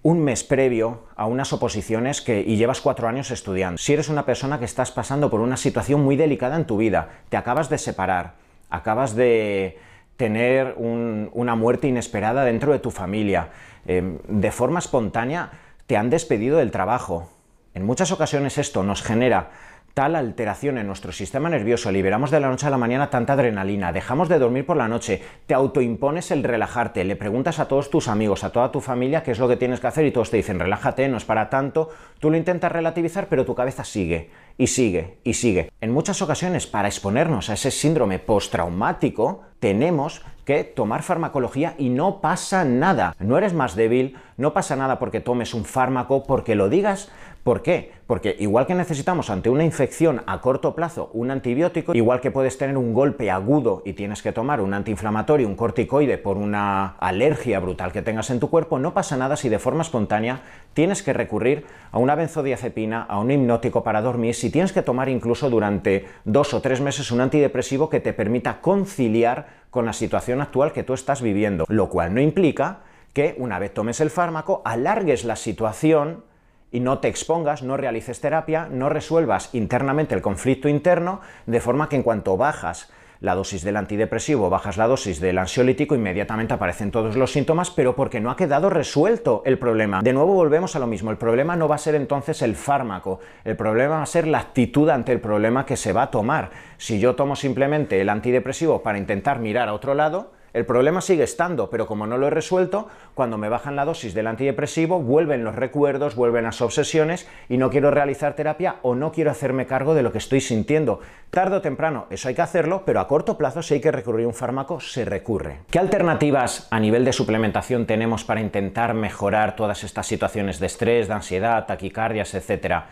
un 0.03 0.23
mes 0.23 0.43
previo 0.43 1.03
a 1.15 1.25
unas 1.25 1.51
oposiciones 1.53 2.21
que, 2.21 2.41
y 2.41 2.57
llevas 2.57 2.81
cuatro 2.81 3.07
años 3.07 3.31
estudiando. 3.31 3.77
Si 3.77 3.93
eres 3.93 4.09
una 4.09 4.25
persona 4.25 4.59
que 4.59 4.65
estás 4.65 4.91
pasando 4.91 5.29
por 5.29 5.41
una 5.41 5.57
situación 5.57 6.03
muy 6.03 6.15
delicada 6.15 6.55
en 6.55 6.65
tu 6.65 6.77
vida, 6.77 7.09
te 7.29 7.37
acabas 7.37 7.69
de 7.69 7.77
separar, 7.77 8.35
acabas 8.69 9.15
de 9.15 9.77
tener 10.17 10.75
una 10.77 11.55
muerte 11.55 11.87
inesperada 11.87 12.43
dentro 12.43 12.71
de 12.71 12.79
tu 12.79 12.89
familia, 12.89 13.49
em, 13.85 14.17
de 14.27 14.51
forma 14.51 14.79
espontánea 14.79 15.51
te 15.85 15.95
han 15.95 16.09
despedido 16.09 16.57
del 16.57 16.71
trabajo. 16.71 17.29
En 17.73 17.85
muchas 17.85 18.11
ocasiones 18.11 18.57
esto 18.57 18.83
nos 18.83 19.03
genera 19.03 19.51
tal 19.93 20.15
alteración 20.15 20.77
en 20.77 20.87
nuestro 20.87 21.11
sistema 21.11 21.49
nervioso, 21.49 21.91
liberamos 21.91 22.31
de 22.31 22.39
la 22.39 22.49
noche 22.49 22.67
a 22.67 22.69
la 22.69 22.77
mañana 22.77 23.09
tanta 23.09 23.33
adrenalina, 23.33 23.91
dejamos 23.91 24.29
de 24.29 24.39
dormir 24.39 24.65
por 24.65 24.77
la 24.77 24.87
noche, 24.87 25.21
te 25.47 25.53
autoimpones 25.53 26.31
el 26.31 26.43
relajarte, 26.43 27.03
le 27.03 27.15
preguntas 27.15 27.59
a 27.59 27.67
todos 27.67 27.89
tus 27.89 28.07
amigos, 28.07 28.43
a 28.43 28.51
toda 28.51 28.71
tu 28.71 28.79
familia 28.79 29.23
qué 29.23 29.31
es 29.31 29.39
lo 29.39 29.47
que 29.47 29.57
tienes 29.57 29.79
que 29.79 29.87
hacer 29.87 30.05
y 30.05 30.11
todos 30.11 30.29
te 30.29 30.37
dicen 30.37 30.59
relájate, 30.59 31.07
no 31.07 31.17
es 31.17 31.25
para 31.25 31.49
tanto, 31.49 31.89
tú 32.19 32.29
lo 32.29 32.37
intentas 32.37 32.71
relativizar 32.71 33.27
pero 33.27 33.45
tu 33.45 33.55
cabeza 33.55 33.83
sigue 33.83 34.29
y 34.57 34.67
sigue 34.67 35.17
y 35.23 35.33
sigue. 35.33 35.71
En 35.81 35.91
muchas 35.91 36.21
ocasiones 36.21 36.67
para 36.67 36.87
exponernos 36.87 37.49
a 37.49 37.53
ese 37.53 37.71
síndrome 37.71 38.19
postraumático 38.19 39.41
tenemos 39.59 40.23
que 40.45 40.63
tomar 40.63 41.03
farmacología 41.03 41.75
y 41.77 41.89
no 41.89 42.21
pasa 42.21 42.63
nada. 42.63 43.13
No 43.19 43.37
eres 43.37 43.53
más 43.53 43.75
débil, 43.75 44.15
no 44.37 44.53
pasa 44.53 44.77
nada 44.77 44.97
porque 44.97 45.19
tomes 45.19 45.53
un 45.53 45.65
fármaco, 45.65 46.23
porque 46.23 46.55
lo 46.55 46.69
digas 46.69 47.11
¿Por 47.47 47.61
qué? 47.61 47.93
Porque 48.07 48.35
igual 48.39 48.67
que 48.67 48.75
necesitamos 48.75 49.29
ante 49.29 49.49
una 49.49 49.63
infección 49.63 50.21
a 50.27 50.41
corto 50.41 50.75
plazo 50.75 51.09
un 51.13 51.31
antibiótico, 51.31 51.95
igual 51.95 52.19
que 52.19 52.29
puedes 52.29 52.57
tener 52.57 52.77
un 52.77 52.93
golpe 52.93 53.31
agudo 53.31 53.83
y 53.85 53.93
tienes 53.93 54.21
que 54.21 54.33
tomar 54.33 54.59
un 54.59 54.73
antiinflamatorio, 54.73 55.47
un 55.47 55.55
corticoide 55.55 56.17
por 56.17 56.35
una 56.35 56.97
alergia 56.99 57.61
brutal 57.61 57.93
que 57.93 58.01
tengas 58.01 58.31
en 58.31 58.41
tu 58.41 58.49
cuerpo, 58.49 58.79
no 58.79 58.93
pasa 58.93 59.15
nada 59.15 59.37
si 59.37 59.47
de 59.47 59.59
forma 59.59 59.83
espontánea 59.83 60.41
tienes 60.73 61.01
que 61.01 61.13
recurrir 61.13 61.63
a 61.93 61.99
una 61.99 62.15
benzodiazepina, 62.15 63.03
a 63.03 63.17
un 63.17 63.31
hipnótico 63.31 63.81
para 63.81 64.01
dormir, 64.01 64.35
si 64.35 64.49
tienes 64.49 64.73
que 64.73 64.81
tomar 64.81 65.07
incluso 65.07 65.49
durante 65.49 66.05
dos 66.25 66.53
o 66.53 66.59
tres 66.59 66.81
meses 66.81 67.13
un 67.13 67.21
antidepresivo 67.21 67.89
que 67.89 68.01
te 68.01 68.11
permita 68.11 68.59
conciliar 68.59 69.47
con 69.69 69.85
la 69.85 69.93
situación 69.93 70.41
actual 70.41 70.73
que 70.73 70.83
tú 70.83 70.93
estás 70.93 71.21
viviendo, 71.21 71.63
lo 71.69 71.87
cual 71.87 72.13
no 72.13 72.19
implica 72.19 72.79
que 73.13 73.35
una 73.37 73.57
vez 73.57 73.73
tomes 73.73 74.01
el 74.01 74.09
fármaco 74.09 74.61
alargues 74.65 75.23
la 75.23 75.37
situación 75.37 76.25
y 76.71 76.79
no 76.79 76.99
te 76.99 77.07
expongas, 77.07 77.63
no 77.63 77.77
realices 77.77 78.19
terapia, 78.19 78.67
no 78.69 78.89
resuelvas 78.89 79.53
internamente 79.53 80.15
el 80.15 80.21
conflicto 80.21 80.67
interno, 80.69 81.21
de 81.45 81.61
forma 81.61 81.89
que 81.89 81.95
en 81.95 82.03
cuanto 82.03 82.37
bajas 82.37 82.91
la 83.19 83.35
dosis 83.35 83.63
del 83.63 83.77
antidepresivo, 83.77 84.49
bajas 84.49 84.77
la 84.77 84.87
dosis 84.87 85.19
del 85.19 85.37
ansiolítico, 85.37 85.95
inmediatamente 85.95 86.53
aparecen 86.53 86.91
todos 86.91 87.15
los 87.15 87.31
síntomas, 87.31 87.71
pero 87.71 87.95
porque 87.95 88.19
no 88.19 88.29
ha 88.29 88.35
quedado 88.35 88.69
resuelto 88.69 89.41
el 89.45 89.57
problema. 89.57 90.01
De 90.01 90.13
nuevo 90.13 90.33
volvemos 90.33 90.75
a 90.75 90.79
lo 90.79 90.87
mismo, 90.87 91.09
el 91.09 91.17
problema 91.17 91.55
no 91.55 91.67
va 91.67 91.75
a 91.75 91.79
ser 91.79 91.95
entonces 91.95 92.41
el 92.41 92.55
fármaco, 92.55 93.19
el 93.43 93.55
problema 93.55 93.95
va 93.95 94.03
a 94.03 94.07
ser 94.07 94.27
la 94.27 94.39
actitud 94.39 94.89
ante 94.89 95.11
el 95.11 95.19
problema 95.19 95.65
que 95.65 95.77
se 95.77 95.93
va 95.93 96.03
a 96.03 96.11
tomar. 96.11 96.51
Si 96.77 96.99
yo 96.99 97.15
tomo 97.15 97.35
simplemente 97.35 97.99
el 97.99 98.09
antidepresivo 98.09 98.83
para 98.83 98.99
intentar 98.99 99.39
mirar 99.39 99.67
a 99.67 99.73
otro 99.73 99.95
lado, 99.95 100.31
el 100.57 100.65
problema 100.65 101.01
sigue 101.01 101.23
estando, 101.23 101.69
pero 101.69 101.85
como 101.85 102.07
no 102.07 102.17
lo 102.17 102.25
he 102.25 102.31
resuelto, 102.31 102.87
cuando 103.13 103.37
me 103.37 103.47
bajan 103.47 103.75
la 103.75 103.85
dosis 103.85 104.15
del 104.15 104.25
antidepresivo, 104.25 104.99
vuelven 104.99 105.43
los 105.43 105.53
recuerdos, 105.53 106.15
vuelven 106.15 106.45
las 106.45 106.61
obsesiones 106.61 107.27
y 107.47 107.57
no 107.57 107.69
quiero 107.69 107.91
realizar 107.91 108.33
terapia 108.33 108.77
o 108.81 108.95
no 108.95 109.11
quiero 109.11 109.29
hacerme 109.29 109.67
cargo 109.67 109.93
de 109.93 110.01
lo 110.01 110.11
que 110.11 110.17
estoy 110.17 110.41
sintiendo. 110.41 110.99
Tardo 111.29 111.57
o 111.57 111.61
temprano, 111.61 112.07
eso 112.09 112.27
hay 112.27 112.33
que 112.33 112.41
hacerlo, 112.41 112.81
pero 112.87 112.99
a 112.99 113.07
corto 113.07 113.37
plazo, 113.37 113.61
si 113.61 113.75
hay 113.75 113.81
que 113.81 113.91
recurrir 113.91 114.25
a 114.25 114.29
un 114.29 114.33
fármaco, 114.33 114.79
se 114.79 115.05
recurre. 115.05 115.59
¿Qué 115.69 115.77
alternativas 115.77 116.67
a 116.71 116.79
nivel 116.79 117.05
de 117.05 117.13
suplementación 117.13 117.85
tenemos 117.85 118.23
para 118.23 118.41
intentar 118.41 118.95
mejorar 118.95 119.55
todas 119.55 119.83
estas 119.83 120.07
situaciones 120.07 120.59
de 120.59 120.65
estrés, 120.65 121.07
de 121.07 121.13
ansiedad, 121.13 121.67
taquicardias, 121.67 122.33
etcétera? 122.33 122.87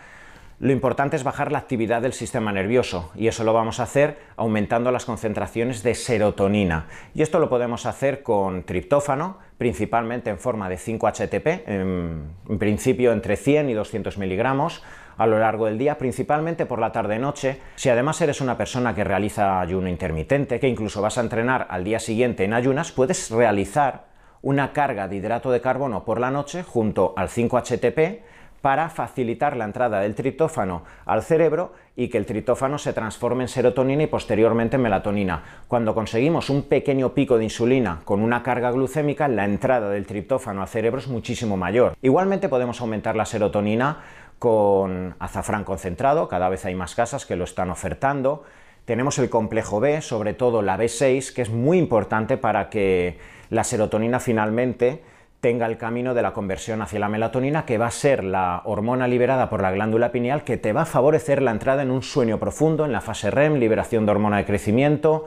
Lo 0.58 0.72
importante 0.72 1.16
es 1.16 1.22
bajar 1.22 1.52
la 1.52 1.58
actividad 1.58 2.00
del 2.00 2.14
sistema 2.14 2.50
nervioso 2.50 3.10
y 3.14 3.28
eso 3.28 3.44
lo 3.44 3.52
vamos 3.52 3.78
a 3.78 3.82
hacer 3.82 4.16
aumentando 4.36 4.90
las 4.90 5.04
concentraciones 5.04 5.82
de 5.82 5.94
serotonina. 5.94 6.86
Y 7.14 7.20
esto 7.20 7.38
lo 7.38 7.50
podemos 7.50 7.84
hacer 7.84 8.22
con 8.22 8.62
triptófano, 8.62 9.36
principalmente 9.58 10.30
en 10.30 10.38
forma 10.38 10.70
de 10.70 10.78
5-HTP, 10.78 11.62
en, 11.66 12.58
principio 12.58 13.12
entre 13.12 13.36
100 13.36 13.68
y 13.68 13.74
200 13.74 14.16
miligramos 14.16 14.82
a 15.18 15.26
lo 15.26 15.38
largo 15.38 15.66
del 15.66 15.76
día, 15.76 15.98
principalmente 15.98 16.64
por 16.64 16.78
la 16.78 16.90
tarde-noche. 16.90 17.60
Si 17.74 17.90
además 17.90 18.18
eres 18.22 18.40
una 18.40 18.56
persona 18.56 18.94
que 18.94 19.04
realiza 19.04 19.60
ayuno 19.60 19.90
intermitente, 19.90 20.58
que 20.58 20.68
incluso 20.68 21.02
vas 21.02 21.18
a 21.18 21.22
entrenar 21.22 21.66
al 21.68 21.84
día 21.84 21.98
siguiente 21.98 22.44
en 22.44 22.54
ayunas, 22.54 22.92
puedes 22.92 23.30
realizar 23.30 24.06
una 24.40 24.72
carga 24.72 25.06
de 25.06 25.16
hidrato 25.16 25.50
de 25.50 25.60
carbono 25.60 26.04
por 26.04 26.18
la 26.18 26.30
noche 26.30 26.62
junto 26.62 27.12
al 27.16 27.28
5-HTP 27.28 28.20
para 28.66 28.88
facilitar 28.88 29.56
la 29.56 29.64
entrada 29.64 30.00
del 30.00 30.16
triptófano 30.16 30.82
al 31.04 31.22
cerebro 31.22 31.72
y 31.94 32.08
que 32.08 32.18
el 32.18 32.26
triptófano 32.26 32.78
se 32.78 32.92
transforme 32.92 33.44
en 33.44 33.48
serotonina 33.48 34.02
y 34.02 34.06
posteriormente 34.08 34.74
en 34.74 34.82
melatonina. 34.82 35.40
Cuando 35.68 35.94
conseguimos 35.94 36.50
un 36.50 36.62
pequeño 36.62 37.14
pico 37.14 37.38
de 37.38 37.44
insulina 37.44 38.00
con 38.04 38.20
una 38.22 38.42
carga 38.42 38.72
glucémica, 38.72 39.28
la 39.28 39.44
entrada 39.44 39.88
del 39.90 40.04
triptófano 40.04 40.62
al 40.62 40.66
cerebro 40.66 40.98
es 40.98 41.06
muchísimo 41.06 41.56
mayor. 41.56 41.94
Igualmente 42.02 42.48
podemos 42.48 42.80
aumentar 42.80 43.14
la 43.14 43.24
serotonina 43.24 43.98
con 44.40 45.14
azafrán 45.20 45.62
concentrado, 45.62 46.26
cada 46.26 46.48
vez 46.48 46.64
hay 46.64 46.74
más 46.74 46.96
casas 46.96 47.24
que 47.24 47.36
lo 47.36 47.44
están 47.44 47.70
ofertando. 47.70 48.42
Tenemos 48.84 49.16
el 49.20 49.30
complejo 49.30 49.78
B, 49.78 50.02
sobre 50.02 50.34
todo 50.34 50.60
la 50.60 50.76
B6, 50.76 51.32
que 51.32 51.42
es 51.42 51.50
muy 51.50 51.78
importante 51.78 52.36
para 52.36 52.68
que 52.68 53.16
la 53.48 53.62
serotonina 53.62 54.18
finalmente 54.18 55.04
tenga 55.40 55.66
el 55.66 55.76
camino 55.76 56.14
de 56.14 56.22
la 56.22 56.32
conversión 56.32 56.82
hacia 56.82 56.98
la 56.98 57.08
melatonina, 57.08 57.64
que 57.64 57.78
va 57.78 57.86
a 57.86 57.90
ser 57.90 58.24
la 58.24 58.62
hormona 58.64 59.06
liberada 59.06 59.48
por 59.48 59.62
la 59.62 59.70
glándula 59.70 60.12
pineal 60.12 60.44
que 60.44 60.56
te 60.56 60.72
va 60.72 60.82
a 60.82 60.86
favorecer 60.86 61.42
la 61.42 61.50
entrada 61.50 61.82
en 61.82 61.90
un 61.90 62.02
sueño 62.02 62.38
profundo, 62.38 62.84
en 62.84 62.92
la 62.92 63.00
fase 63.00 63.30
REM, 63.30 63.54
liberación 63.54 64.06
de 64.06 64.12
hormona 64.12 64.38
de 64.38 64.44
crecimiento, 64.44 65.26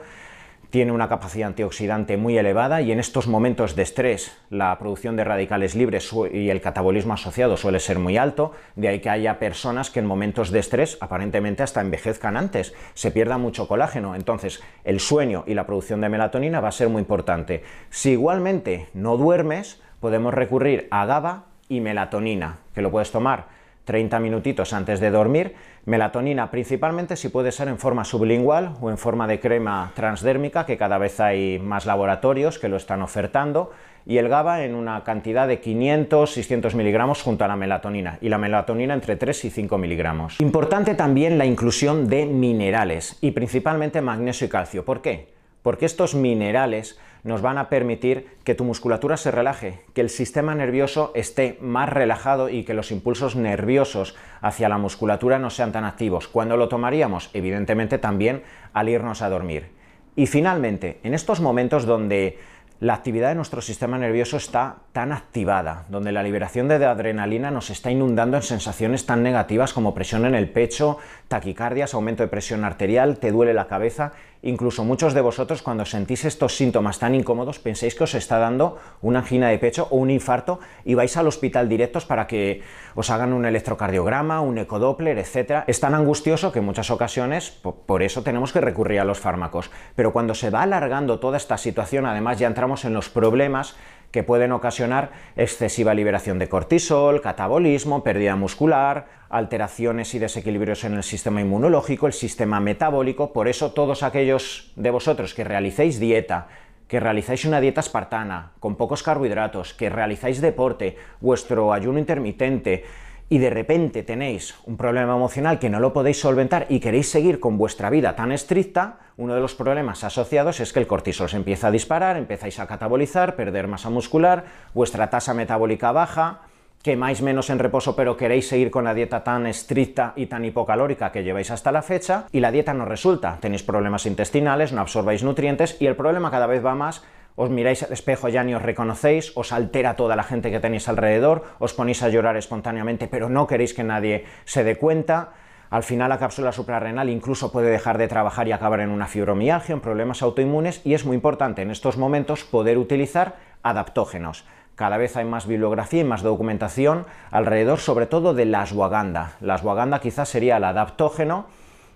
tiene 0.70 0.92
una 0.92 1.08
capacidad 1.08 1.48
antioxidante 1.48 2.16
muy 2.16 2.38
elevada 2.38 2.80
y 2.80 2.92
en 2.92 3.00
estos 3.00 3.26
momentos 3.26 3.74
de 3.74 3.82
estrés 3.82 4.36
la 4.50 4.78
producción 4.78 5.16
de 5.16 5.24
radicales 5.24 5.74
libres 5.74 6.10
y 6.32 6.48
el 6.48 6.60
catabolismo 6.60 7.14
asociado 7.14 7.56
suele 7.56 7.80
ser 7.80 7.98
muy 7.98 8.16
alto, 8.16 8.52
de 8.76 8.88
ahí 8.88 9.00
que 9.00 9.10
haya 9.10 9.38
personas 9.38 9.90
que 9.90 9.98
en 9.98 10.06
momentos 10.06 10.50
de 10.50 10.60
estrés 10.60 10.96
aparentemente 11.00 11.64
hasta 11.64 11.80
envejezcan 11.80 12.36
antes, 12.36 12.72
se 12.94 13.10
pierda 13.10 13.36
mucho 13.36 13.66
colágeno, 13.66 14.14
entonces 14.14 14.62
el 14.84 15.00
sueño 15.00 15.42
y 15.46 15.54
la 15.54 15.66
producción 15.66 16.00
de 16.00 16.08
melatonina 16.08 16.60
va 16.60 16.68
a 16.68 16.72
ser 16.72 16.88
muy 16.88 17.00
importante. 17.00 17.64
Si 17.90 18.10
igualmente 18.10 18.88
no 18.94 19.16
duermes, 19.16 19.82
podemos 20.00 20.34
recurrir 20.34 20.88
a 20.90 21.06
GABA 21.06 21.44
y 21.68 21.80
melatonina, 21.80 22.58
que 22.74 22.82
lo 22.82 22.90
puedes 22.90 23.12
tomar 23.12 23.60
30 23.84 24.20
minutitos 24.20 24.72
antes 24.72 25.00
de 25.00 25.10
dormir. 25.10 25.54
Melatonina 25.84 26.50
principalmente 26.50 27.16
si 27.16 27.28
puede 27.28 27.52
ser 27.52 27.68
en 27.68 27.78
forma 27.78 28.04
sublingual 28.04 28.74
o 28.80 28.90
en 28.90 28.98
forma 28.98 29.26
de 29.26 29.40
crema 29.40 29.92
transdérmica, 29.94 30.66
que 30.66 30.76
cada 30.76 30.98
vez 30.98 31.20
hay 31.20 31.58
más 31.58 31.86
laboratorios 31.86 32.58
que 32.58 32.68
lo 32.68 32.76
están 32.76 33.02
ofertando. 33.02 33.72
Y 34.06 34.18
el 34.18 34.28
GABA 34.28 34.64
en 34.64 34.74
una 34.74 35.04
cantidad 35.04 35.46
de 35.46 35.60
500-600 35.60 36.74
miligramos 36.74 37.22
junto 37.22 37.44
a 37.44 37.48
la 37.48 37.56
melatonina. 37.56 38.18
Y 38.20 38.28
la 38.28 38.38
melatonina 38.38 38.94
entre 38.94 39.16
3 39.16 39.44
y 39.44 39.50
5 39.50 39.76
miligramos. 39.76 40.40
Importante 40.40 40.94
también 40.94 41.36
la 41.36 41.44
inclusión 41.44 42.08
de 42.08 42.26
minerales 42.26 43.18
y 43.20 43.32
principalmente 43.32 44.00
magnesio 44.00 44.46
y 44.46 44.50
calcio. 44.50 44.84
¿Por 44.84 45.02
qué? 45.02 45.39
Porque 45.62 45.86
estos 45.86 46.14
minerales 46.14 46.98
nos 47.22 47.42
van 47.42 47.58
a 47.58 47.68
permitir 47.68 48.28
que 48.44 48.54
tu 48.54 48.64
musculatura 48.64 49.16
se 49.16 49.30
relaje, 49.30 49.80
que 49.94 50.00
el 50.00 50.08
sistema 50.08 50.54
nervioso 50.54 51.12
esté 51.14 51.58
más 51.60 51.88
relajado 51.88 52.48
y 52.48 52.64
que 52.64 52.74
los 52.74 52.90
impulsos 52.90 53.36
nerviosos 53.36 54.16
hacia 54.40 54.68
la 54.68 54.78
musculatura 54.78 55.38
no 55.38 55.50
sean 55.50 55.72
tan 55.72 55.84
activos. 55.84 56.28
¿Cuándo 56.28 56.56
lo 56.56 56.68
tomaríamos? 56.68 57.30
Evidentemente 57.34 57.98
también 57.98 58.42
al 58.72 58.88
irnos 58.88 59.22
a 59.22 59.28
dormir. 59.28 59.68
Y 60.16 60.26
finalmente, 60.26 60.98
en 61.02 61.14
estos 61.14 61.40
momentos 61.40 61.86
donde 61.86 62.38
la 62.80 62.94
actividad 62.94 63.28
de 63.28 63.34
nuestro 63.34 63.60
sistema 63.60 63.98
nervioso 63.98 64.38
está 64.38 64.76
tan 64.92 65.12
activada, 65.12 65.84
donde 65.90 66.12
la 66.12 66.22
liberación 66.22 66.66
de 66.66 66.82
adrenalina 66.82 67.50
nos 67.50 67.68
está 67.68 67.90
inundando 67.90 68.38
en 68.38 68.42
sensaciones 68.42 69.04
tan 69.04 69.22
negativas 69.22 69.74
como 69.74 69.92
presión 69.92 70.24
en 70.24 70.34
el 70.34 70.48
pecho, 70.48 70.96
taquicardias, 71.28 71.92
aumento 71.92 72.22
de 72.22 72.28
presión 72.28 72.64
arterial, 72.64 73.18
te 73.18 73.32
duele 73.32 73.52
la 73.52 73.66
cabeza, 73.66 74.12
incluso 74.42 74.82
muchos 74.82 75.12
de 75.12 75.20
vosotros 75.20 75.60
cuando 75.60 75.84
sentís 75.84 76.24
estos 76.24 76.56
síntomas 76.56 76.98
tan 76.98 77.14
incómodos 77.14 77.58
penséis 77.58 77.94
que 77.94 78.04
os 78.04 78.14
está 78.14 78.38
dando 78.38 78.78
una 79.02 79.18
angina 79.18 79.48
de 79.48 79.58
pecho 79.58 79.86
o 79.90 79.96
un 79.98 80.10
infarto 80.10 80.60
y 80.84 80.94
vais 80.94 81.14
al 81.18 81.26
hospital 81.26 81.68
directos 81.68 82.06
para 82.06 82.26
que 82.26 82.62
os 82.94 83.10
hagan 83.10 83.34
un 83.34 83.44
electrocardiograma, 83.44 84.40
un 84.40 84.56
ecodoppler, 84.56 85.18
etc. 85.18 85.64
Es 85.66 85.80
tan 85.80 85.94
angustioso 85.94 86.50
que 86.50 86.60
en 86.60 86.64
muchas 86.64 86.90
ocasiones 86.90 87.50
por 87.50 88.02
eso 88.02 88.22
tenemos 88.22 88.52
que 88.52 88.62
recurrir 88.62 89.00
a 89.00 89.04
los 89.04 89.20
fármacos. 89.20 89.70
Pero 89.94 90.12
cuando 90.14 90.34
se 90.34 90.48
va 90.48 90.62
alargando 90.62 91.20
toda 91.20 91.36
esta 91.36 91.58
situación, 91.58 92.06
además 92.06 92.38
ya 92.38 92.46
entramos 92.46 92.69
en 92.84 92.94
los 92.94 93.08
problemas 93.08 93.76
que 94.10 94.22
pueden 94.22 94.52
ocasionar 94.52 95.12
excesiva 95.36 95.94
liberación 95.94 96.38
de 96.38 96.48
cortisol, 96.48 97.20
catabolismo, 97.20 98.02
pérdida 98.02 98.36
muscular, 98.36 99.06
alteraciones 99.28 100.14
y 100.14 100.18
desequilibrios 100.18 100.84
en 100.84 100.94
el 100.94 101.02
sistema 101.02 101.40
inmunológico, 101.40 102.06
el 102.06 102.12
sistema 102.12 102.60
metabólico. 102.60 103.32
Por 103.32 103.46
eso 103.48 103.72
todos 103.72 104.02
aquellos 104.02 104.72
de 104.76 104.90
vosotros 104.90 105.34
que 105.34 105.44
realicéis 105.44 106.00
dieta, 106.00 106.48
que 106.88 106.98
realizáis 106.98 107.44
una 107.44 107.60
dieta 107.60 107.80
espartana, 107.80 108.52
con 108.58 108.74
pocos 108.74 109.04
carbohidratos, 109.04 109.74
que 109.74 109.90
realizáis 109.90 110.40
deporte, 110.40 110.96
vuestro 111.20 111.72
ayuno 111.72 112.00
intermitente, 112.00 112.84
y 113.30 113.38
de 113.38 113.48
repente 113.48 114.02
tenéis 114.02 114.56
un 114.66 114.76
problema 114.76 115.14
emocional 115.14 115.60
que 115.60 115.70
no 115.70 115.78
lo 115.78 115.92
podéis 115.92 116.20
solventar 116.20 116.66
y 116.68 116.80
queréis 116.80 117.08
seguir 117.08 117.38
con 117.38 117.56
vuestra 117.56 117.88
vida 117.88 118.16
tan 118.16 118.32
estricta, 118.32 118.98
uno 119.16 119.34
de 119.34 119.40
los 119.40 119.54
problemas 119.54 120.02
asociados 120.02 120.58
es 120.58 120.72
que 120.72 120.80
el 120.80 120.88
cortisol 120.88 121.28
se 121.28 121.36
empieza 121.36 121.68
a 121.68 121.70
disparar, 121.70 122.16
empezáis 122.16 122.58
a 122.58 122.66
catabolizar, 122.66 123.36
perder 123.36 123.68
masa 123.68 123.88
muscular, 123.88 124.44
vuestra 124.74 125.10
tasa 125.10 125.32
metabólica 125.32 125.92
baja, 125.92 126.40
quemáis 126.82 127.22
menos 127.22 127.50
en 127.50 127.60
reposo 127.60 127.94
pero 127.94 128.16
queréis 128.16 128.48
seguir 128.48 128.72
con 128.72 128.82
la 128.82 128.94
dieta 128.94 129.22
tan 129.22 129.46
estricta 129.46 130.12
y 130.16 130.26
tan 130.26 130.44
hipocalórica 130.44 131.12
que 131.12 131.22
lleváis 131.22 131.52
hasta 131.52 131.70
la 131.70 131.82
fecha 131.82 132.24
y 132.32 132.40
la 132.40 132.50
dieta 132.50 132.74
no 132.74 132.84
resulta, 132.84 133.38
tenéis 133.40 133.62
problemas 133.62 134.06
intestinales, 134.06 134.72
no 134.72 134.80
absorbáis 134.80 135.22
nutrientes 135.22 135.76
y 135.80 135.86
el 135.86 135.94
problema 135.94 136.32
cada 136.32 136.48
vez 136.48 136.66
va 136.66 136.74
más 136.74 137.04
os 137.36 137.50
miráis 137.50 137.82
al 137.82 137.92
espejo 137.92 138.28
ya 138.28 138.44
ni 138.44 138.54
os 138.54 138.62
reconocéis, 138.62 139.32
os 139.36 139.52
altera 139.52 139.96
toda 139.96 140.16
la 140.16 140.22
gente 140.22 140.50
que 140.50 140.60
tenéis 140.60 140.88
alrededor, 140.88 141.44
os 141.58 141.74
ponéis 141.74 142.02
a 142.02 142.08
llorar 142.08 142.36
espontáneamente, 142.36 143.08
pero 143.08 143.28
no 143.28 143.46
queréis 143.46 143.74
que 143.74 143.84
nadie 143.84 144.24
se 144.44 144.64
dé 144.64 144.76
cuenta. 144.76 145.32
Al 145.70 145.84
final 145.84 146.08
la 146.08 146.18
cápsula 146.18 146.50
suprarrenal 146.52 147.08
incluso 147.08 147.52
puede 147.52 147.70
dejar 147.70 147.96
de 147.96 148.08
trabajar 148.08 148.48
y 148.48 148.52
acabar 148.52 148.80
en 148.80 148.90
una 148.90 149.06
fibromialgia, 149.06 149.72
en 149.72 149.80
problemas 149.80 150.22
autoinmunes, 150.22 150.80
y 150.84 150.94
es 150.94 151.04
muy 151.04 151.14
importante 151.14 151.62
en 151.62 151.70
estos 151.70 151.96
momentos 151.96 152.44
poder 152.44 152.76
utilizar 152.76 153.36
adaptógenos. 153.62 154.44
Cada 154.74 154.96
vez 154.96 155.16
hay 155.16 155.26
más 155.26 155.46
bibliografía 155.46 156.00
y 156.00 156.04
más 156.04 156.22
documentación 156.22 157.04
alrededor, 157.30 157.80
sobre 157.80 158.06
todo 158.06 158.32
de 158.32 158.46
la 158.46 158.62
ashwagandha. 158.62 159.32
La 159.40 159.54
ashwagandha 159.54 160.00
quizás 160.00 160.28
sería 160.28 160.56
el 160.56 160.64
adaptógeno 160.64 161.46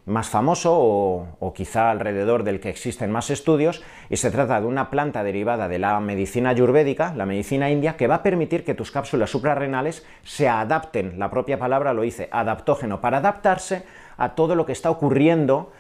más 0.07 0.29
famoso 0.29 0.75
o, 0.75 1.53
quizá 1.55 1.91
alrededor 1.91 2.45
del 2.45 2.61
que 2.61 2.69
existen 2.69 3.11
más 3.11 3.31
estudios 3.31 3.83
y 4.11 4.17
se 4.17 4.31
trata 4.31 4.61
de 4.61 4.67
una 4.67 4.91
planta 4.91 5.25
derivada 5.25 5.69
de 5.69 5.79
la 5.79 5.99
medicina 6.01 6.51
ayurvédica, 6.51 7.15
la 7.15 7.27
medicina 7.27 7.71
india, 7.71 7.97
que 7.97 8.07
va 8.07 8.17
a 8.17 8.23
permitir 8.23 8.65
que 8.65 8.75
tus 8.75 8.91
cápsulas 8.91 9.31
suprarrenales 9.31 10.05
se 10.23 10.49
adapten, 10.49 11.19
la 11.19 11.31
propia 11.31 11.59
palabra 11.59 11.95
lo 11.95 12.03
dice, 12.03 12.29
adaptógeno, 12.31 13.01
para 13.01 13.19
adaptarse 13.19 13.85
a 14.17 14.35
todo 14.35 14.55
lo 14.55 14.67
que 14.67 14.73
está 14.73 14.91
ocurriendo 14.91 15.73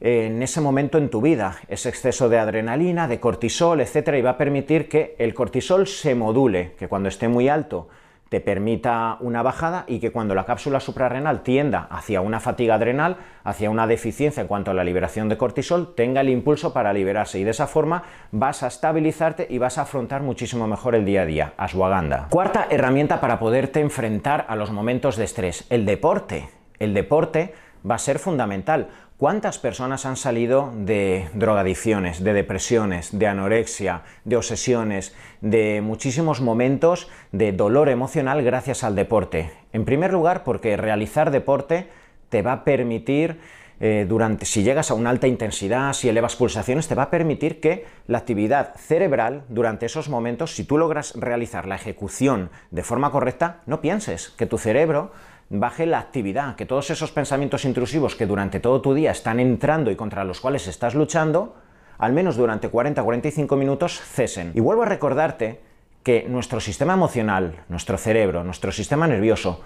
en 0.00 0.42
ese 0.42 0.60
momento 0.60 0.98
en 0.98 1.08
tu 1.08 1.20
vida, 1.20 1.56
ese 1.68 1.88
exceso 1.88 2.28
de 2.28 2.38
adrenalina, 2.38 3.08
de 3.08 3.20
cortisol, 3.20 3.80
etcétera, 3.80 4.18
y 4.18 4.22
va 4.22 4.30
a 4.30 4.38
permitir 4.38 4.88
que 4.88 5.16
el 5.18 5.34
cortisol 5.34 5.86
se 5.86 6.14
module, 6.14 6.74
que 6.78 6.88
cuando 6.88 7.08
esté 7.08 7.28
muy 7.28 7.48
alto 7.48 7.88
te 8.28 8.40
permita 8.40 9.16
una 9.20 9.42
bajada 9.42 9.84
y 9.86 10.00
que 10.00 10.12
cuando 10.12 10.34
la 10.34 10.44
cápsula 10.44 10.80
suprarrenal 10.80 11.42
tienda 11.42 11.86
hacia 11.90 12.20
una 12.20 12.40
fatiga 12.40 12.74
adrenal, 12.74 13.16
hacia 13.44 13.70
una 13.70 13.86
deficiencia 13.86 14.40
en 14.40 14.46
cuanto 14.46 14.70
a 14.70 14.74
la 14.74 14.84
liberación 14.84 15.28
de 15.28 15.38
cortisol, 15.38 15.94
tenga 15.94 16.20
el 16.20 16.28
impulso 16.28 16.72
para 16.72 16.92
liberarse 16.92 17.38
y 17.38 17.44
de 17.44 17.50
esa 17.50 17.66
forma 17.66 18.02
vas 18.32 18.62
a 18.62 18.66
estabilizarte 18.66 19.46
y 19.48 19.58
vas 19.58 19.78
a 19.78 19.82
afrontar 19.82 20.22
muchísimo 20.22 20.66
mejor 20.66 20.94
el 20.94 21.04
día 21.04 21.22
a 21.22 21.26
día. 21.26 21.52
Ashwagandha. 21.56 22.28
Cuarta 22.30 22.66
herramienta 22.70 23.20
para 23.20 23.38
poderte 23.38 23.80
enfrentar 23.80 24.46
a 24.48 24.56
los 24.56 24.70
momentos 24.70 25.16
de 25.16 25.24
estrés, 25.24 25.66
el 25.70 25.86
deporte. 25.86 26.48
El 26.78 26.94
deporte 26.94 27.54
va 27.88 27.96
a 27.96 27.98
ser 27.98 28.18
fundamental. 28.18 28.88
¿Cuántas 29.18 29.58
personas 29.58 30.06
han 30.06 30.14
salido 30.14 30.72
de 30.76 31.28
drogadicciones, 31.34 32.22
de 32.22 32.32
depresiones, 32.32 33.18
de 33.18 33.26
anorexia, 33.26 34.02
de 34.24 34.36
obsesiones, 34.36 35.12
de 35.40 35.80
muchísimos 35.82 36.40
momentos 36.40 37.10
de 37.32 37.50
dolor 37.50 37.88
emocional 37.88 38.44
gracias 38.44 38.84
al 38.84 38.94
deporte? 38.94 39.50
En 39.72 39.84
primer 39.84 40.12
lugar, 40.12 40.44
porque 40.44 40.76
realizar 40.76 41.32
deporte 41.32 41.88
te 42.28 42.42
va 42.42 42.52
a 42.52 42.62
permitir, 42.64 43.40
eh, 43.80 44.06
durante, 44.08 44.44
si 44.44 44.62
llegas 44.62 44.92
a 44.92 44.94
una 44.94 45.10
alta 45.10 45.26
intensidad, 45.26 45.94
si 45.94 46.08
elevas 46.08 46.36
pulsaciones, 46.36 46.86
te 46.86 46.94
va 46.94 47.02
a 47.02 47.10
permitir 47.10 47.58
que 47.58 47.86
la 48.06 48.18
actividad 48.18 48.76
cerebral 48.76 49.42
durante 49.48 49.86
esos 49.86 50.08
momentos, 50.08 50.54
si 50.54 50.62
tú 50.62 50.78
logras 50.78 51.14
realizar 51.16 51.66
la 51.66 51.74
ejecución 51.74 52.50
de 52.70 52.84
forma 52.84 53.10
correcta, 53.10 53.62
no 53.66 53.80
pienses 53.80 54.28
que 54.28 54.46
tu 54.46 54.58
cerebro 54.58 55.10
baje 55.50 55.86
la 55.86 55.98
actividad, 55.98 56.56
que 56.56 56.66
todos 56.66 56.90
esos 56.90 57.10
pensamientos 57.10 57.64
intrusivos 57.64 58.14
que 58.14 58.26
durante 58.26 58.60
todo 58.60 58.80
tu 58.80 58.94
día 58.94 59.10
están 59.10 59.40
entrando 59.40 59.90
y 59.90 59.96
contra 59.96 60.24
los 60.24 60.40
cuales 60.40 60.66
estás 60.66 60.94
luchando, 60.94 61.56
al 61.96 62.12
menos 62.12 62.36
durante 62.36 62.70
40-45 62.70 63.56
minutos 63.56 64.00
cesen. 64.00 64.52
Y 64.54 64.60
vuelvo 64.60 64.82
a 64.82 64.86
recordarte 64.86 65.60
que 66.02 66.26
nuestro 66.28 66.60
sistema 66.60 66.94
emocional, 66.94 67.64
nuestro 67.68 67.98
cerebro, 67.98 68.44
nuestro 68.44 68.72
sistema 68.72 69.06
nervioso, 69.06 69.62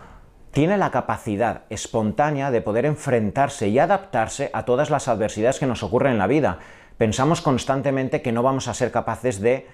tiene 0.52 0.76
la 0.76 0.90
capacidad 0.90 1.62
espontánea 1.70 2.50
de 2.50 2.60
poder 2.60 2.84
enfrentarse 2.84 3.68
y 3.68 3.78
adaptarse 3.78 4.50
a 4.52 4.64
todas 4.64 4.90
las 4.90 5.08
adversidades 5.08 5.58
que 5.58 5.66
nos 5.66 5.82
ocurren 5.82 6.12
en 6.12 6.18
la 6.18 6.26
vida. 6.26 6.58
Pensamos 6.98 7.40
constantemente 7.40 8.22
que 8.22 8.32
no 8.32 8.42
vamos 8.42 8.68
a 8.68 8.74
ser 8.74 8.92
capaces 8.92 9.40
de 9.40 9.66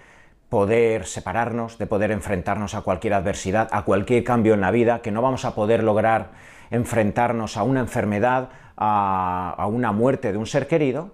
poder 0.48 1.04
separarnos, 1.04 1.78
de 1.78 1.87
poder 1.87 2.11
enfrentarnos 2.11 2.74
a 2.74 2.80
cualquier 2.80 3.14
adversidad, 3.14 3.68
a 3.70 3.84
cualquier 3.84 4.24
cambio 4.24 4.54
en 4.54 4.61
la 4.61 4.70
vida, 4.70 5.02
que 5.02 5.11
no 5.11 5.20
vamos 5.20 5.44
a 5.44 5.54
poder 5.54 5.82
lograr 5.82 6.30
enfrentarnos 6.70 7.56
a 7.56 7.62
una 7.62 7.80
enfermedad, 7.80 8.48
a, 8.76 9.66
una 9.70 9.92
muerte 9.92 10.32
de 10.32 10.38
un 10.38 10.46
ser 10.46 10.66
querido. 10.66 11.12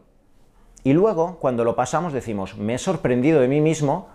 Y 0.85 0.93
luego, 0.93 1.39
cuando 1.39 1.65
lo 1.65 1.75
pasamos, 1.75 2.13
decimos, 2.13 2.57
me 2.57 2.75
he 2.75 2.79
sorprendido 2.79 3.41
de 3.41 3.49
mí 3.49 3.61
mismo 3.61 4.09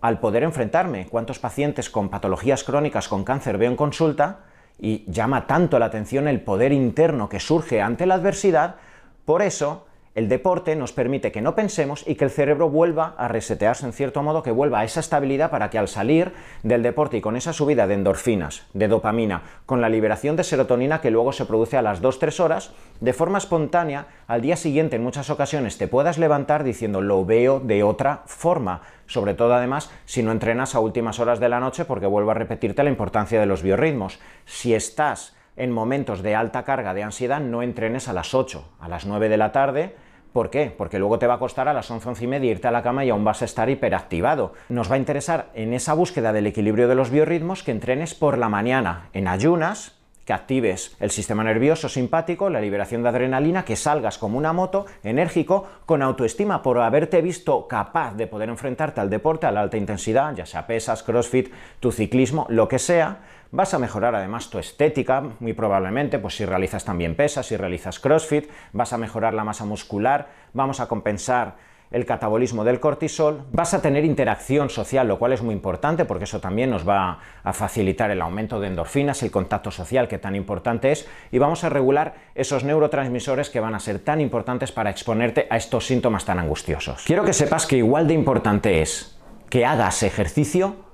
al 0.00 0.20
poder 0.20 0.42
enfrentarme. 0.42 1.06
¿Cuántos 1.06 1.38
pacientes 1.38 1.90
con 1.90 2.08
patologías 2.08 2.64
crónicas, 2.64 3.08
con 3.08 3.24
cáncer 3.24 3.58
veo 3.58 3.70
en 3.70 3.76
consulta? 3.76 4.40
Y 4.78 5.10
llama 5.10 5.46
tanto 5.46 5.78
la 5.78 5.86
atención 5.86 6.28
el 6.28 6.40
poder 6.40 6.72
interno 6.72 7.28
que 7.28 7.40
surge 7.40 7.82
ante 7.82 8.06
la 8.06 8.14
adversidad. 8.14 8.76
Por 9.24 9.42
eso, 9.42 9.86
el 10.16 10.30
deporte 10.30 10.74
nos 10.76 10.94
permite 10.94 11.30
que 11.30 11.42
no 11.42 11.54
pensemos 11.54 12.02
y 12.06 12.14
que 12.14 12.24
el 12.24 12.30
cerebro 12.30 12.70
vuelva 12.70 13.14
a 13.18 13.28
resetearse 13.28 13.84
en 13.84 13.92
cierto 13.92 14.22
modo, 14.22 14.42
que 14.42 14.50
vuelva 14.50 14.80
a 14.80 14.84
esa 14.84 15.00
estabilidad 15.00 15.50
para 15.50 15.68
que 15.68 15.76
al 15.76 15.88
salir 15.88 16.32
del 16.62 16.82
deporte 16.82 17.18
y 17.18 17.20
con 17.20 17.36
esa 17.36 17.52
subida 17.52 17.86
de 17.86 17.94
endorfinas, 17.94 18.64
de 18.72 18.88
dopamina, 18.88 19.42
con 19.66 19.82
la 19.82 19.90
liberación 19.90 20.34
de 20.34 20.44
serotonina 20.44 21.02
que 21.02 21.10
luego 21.10 21.34
se 21.34 21.44
produce 21.44 21.76
a 21.76 21.82
las 21.82 22.00
2-3 22.00 22.40
horas, 22.40 22.72
de 23.00 23.12
forma 23.12 23.36
espontánea, 23.36 24.06
al 24.26 24.40
día 24.40 24.56
siguiente 24.56 24.96
en 24.96 25.02
muchas 25.02 25.28
ocasiones 25.28 25.76
te 25.76 25.86
puedas 25.86 26.16
levantar 26.16 26.64
diciendo 26.64 27.02
lo 27.02 27.26
veo 27.26 27.60
de 27.60 27.82
otra 27.82 28.22
forma. 28.24 28.80
Sobre 29.04 29.34
todo 29.34 29.52
además 29.52 29.90
si 30.06 30.22
no 30.22 30.32
entrenas 30.32 30.74
a 30.74 30.80
últimas 30.80 31.20
horas 31.20 31.40
de 31.40 31.50
la 31.50 31.60
noche 31.60 31.84
porque 31.84 32.06
vuelvo 32.06 32.30
a 32.30 32.34
repetirte 32.34 32.82
la 32.82 32.88
importancia 32.88 33.38
de 33.38 33.44
los 33.44 33.62
biorritmos. 33.62 34.18
Si 34.46 34.74
estás 34.74 35.36
en 35.56 35.72
momentos 35.72 36.22
de 36.22 36.34
alta 36.34 36.64
carga 36.64 36.94
de 36.94 37.02
ansiedad, 37.02 37.40
no 37.40 37.62
entrenes 37.62 38.08
a 38.08 38.14
las 38.14 38.34
8, 38.34 38.64
a 38.80 38.88
las 38.88 39.04
9 39.04 39.28
de 39.28 39.36
la 39.36 39.52
tarde, 39.52 39.94
¿Por 40.36 40.50
qué? 40.50 40.70
Porque 40.76 40.98
luego 40.98 41.18
te 41.18 41.26
va 41.26 41.36
a 41.36 41.38
costar 41.38 41.66
a 41.66 41.72
las 41.72 41.90
11, 41.90 42.10
11 42.10 42.24
y 42.24 42.26
media 42.26 42.50
irte 42.50 42.68
a 42.68 42.70
la 42.70 42.82
cama 42.82 43.06
y 43.06 43.08
aún 43.08 43.24
vas 43.24 43.40
a 43.40 43.46
estar 43.46 43.70
hiperactivado. 43.70 44.52
Nos 44.68 44.90
va 44.90 44.96
a 44.96 44.98
interesar 44.98 45.48
en 45.54 45.72
esa 45.72 45.94
búsqueda 45.94 46.34
del 46.34 46.46
equilibrio 46.46 46.88
de 46.88 46.94
los 46.94 47.08
biorritmos 47.08 47.62
que 47.62 47.70
entrenes 47.70 48.14
por 48.14 48.36
la 48.36 48.50
mañana 48.50 49.08
en 49.14 49.28
ayunas, 49.28 49.95
que 50.26 50.32
actives 50.32 50.96
el 51.00 51.10
sistema 51.10 51.44
nervioso 51.44 51.88
simpático, 51.88 52.50
la 52.50 52.60
liberación 52.60 53.02
de 53.02 53.08
adrenalina, 53.08 53.64
que 53.64 53.76
salgas 53.76 54.18
como 54.18 54.36
una 54.36 54.52
moto, 54.52 54.84
enérgico, 55.04 55.66
con 55.86 56.02
autoestima 56.02 56.62
por 56.62 56.78
haberte 56.80 57.22
visto 57.22 57.68
capaz 57.68 58.14
de 58.14 58.26
poder 58.26 58.48
enfrentarte 58.50 59.00
al 59.00 59.08
deporte 59.08 59.46
a 59.46 59.52
la 59.52 59.60
alta 59.60 59.76
intensidad, 59.76 60.34
ya 60.34 60.44
sea 60.44 60.66
pesas, 60.66 61.02
crossfit, 61.02 61.50
tu 61.80 61.92
ciclismo, 61.92 62.46
lo 62.50 62.68
que 62.68 62.78
sea, 62.78 63.20
Vas 63.52 63.74
a 63.74 63.78
mejorar 63.78 64.14
además 64.14 64.50
tu 64.50 64.58
estética, 64.58 65.22
muy 65.38 65.52
probablemente, 65.52 66.18
pues 66.18 66.36
si 66.36 66.44
realizas 66.44 66.84
también 66.84 67.14
pesas, 67.14 67.46
si 67.46 67.56
realizas 67.56 68.00
CrossFit, 68.00 68.50
vas 68.72 68.92
a 68.92 68.98
mejorar 68.98 69.34
la 69.34 69.44
masa 69.44 69.64
muscular, 69.64 70.26
vamos 70.52 70.80
a 70.80 70.88
compensar 70.88 71.54
el 71.90 72.04
catabolismo 72.04 72.64
del 72.64 72.80
cortisol, 72.80 73.44
vas 73.52 73.74
a 73.74 73.82
tener 73.82 74.04
interacción 74.04 74.70
social, 74.70 75.08
lo 75.08 75.18
cual 75.18 75.32
es 75.32 75.42
muy 75.42 75.54
importante 75.54 76.04
porque 76.04 76.24
eso 76.24 76.40
también 76.40 76.70
nos 76.70 76.88
va 76.88 77.18
a 77.42 77.52
facilitar 77.52 78.10
el 78.10 78.22
aumento 78.22 78.60
de 78.60 78.68
endorfinas, 78.68 79.22
el 79.22 79.30
contacto 79.30 79.70
social 79.70 80.08
que 80.08 80.18
tan 80.18 80.34
importante 80.34 80.92
es, 80.92 81.08
y 81.32 81.38
vamos 81.38 81.64
a 81.64 81.68
regular 81.68 82.14
esos 82.34 82.64
neurotransmisores 82.64 83.50
que 83.50 83.60
van 83.60 83.74
a 83.74 83.80
ser 83.80 83.98
tan 83.98 84.20
importantes 84.20 84.72
para 84.72 84.90
exponerte 84.90 85.46
a 85.50 85.56
estos 85.56 85.86
síntomas 85.86 86.24
tan 86.24 86.38
angustiosos. 86.38 87.04
Quiero 87.04 87.24
que 87.24 87.32
sepas 87.32 87.66
que 87.66 87.76
igual 87.76 88.06
de 88.08 88.14
importante 88.14 88.82
es 88.82 89.18
que 89.48 89.64
hagas 89.64 90.02
ejercicio 90.02 90.85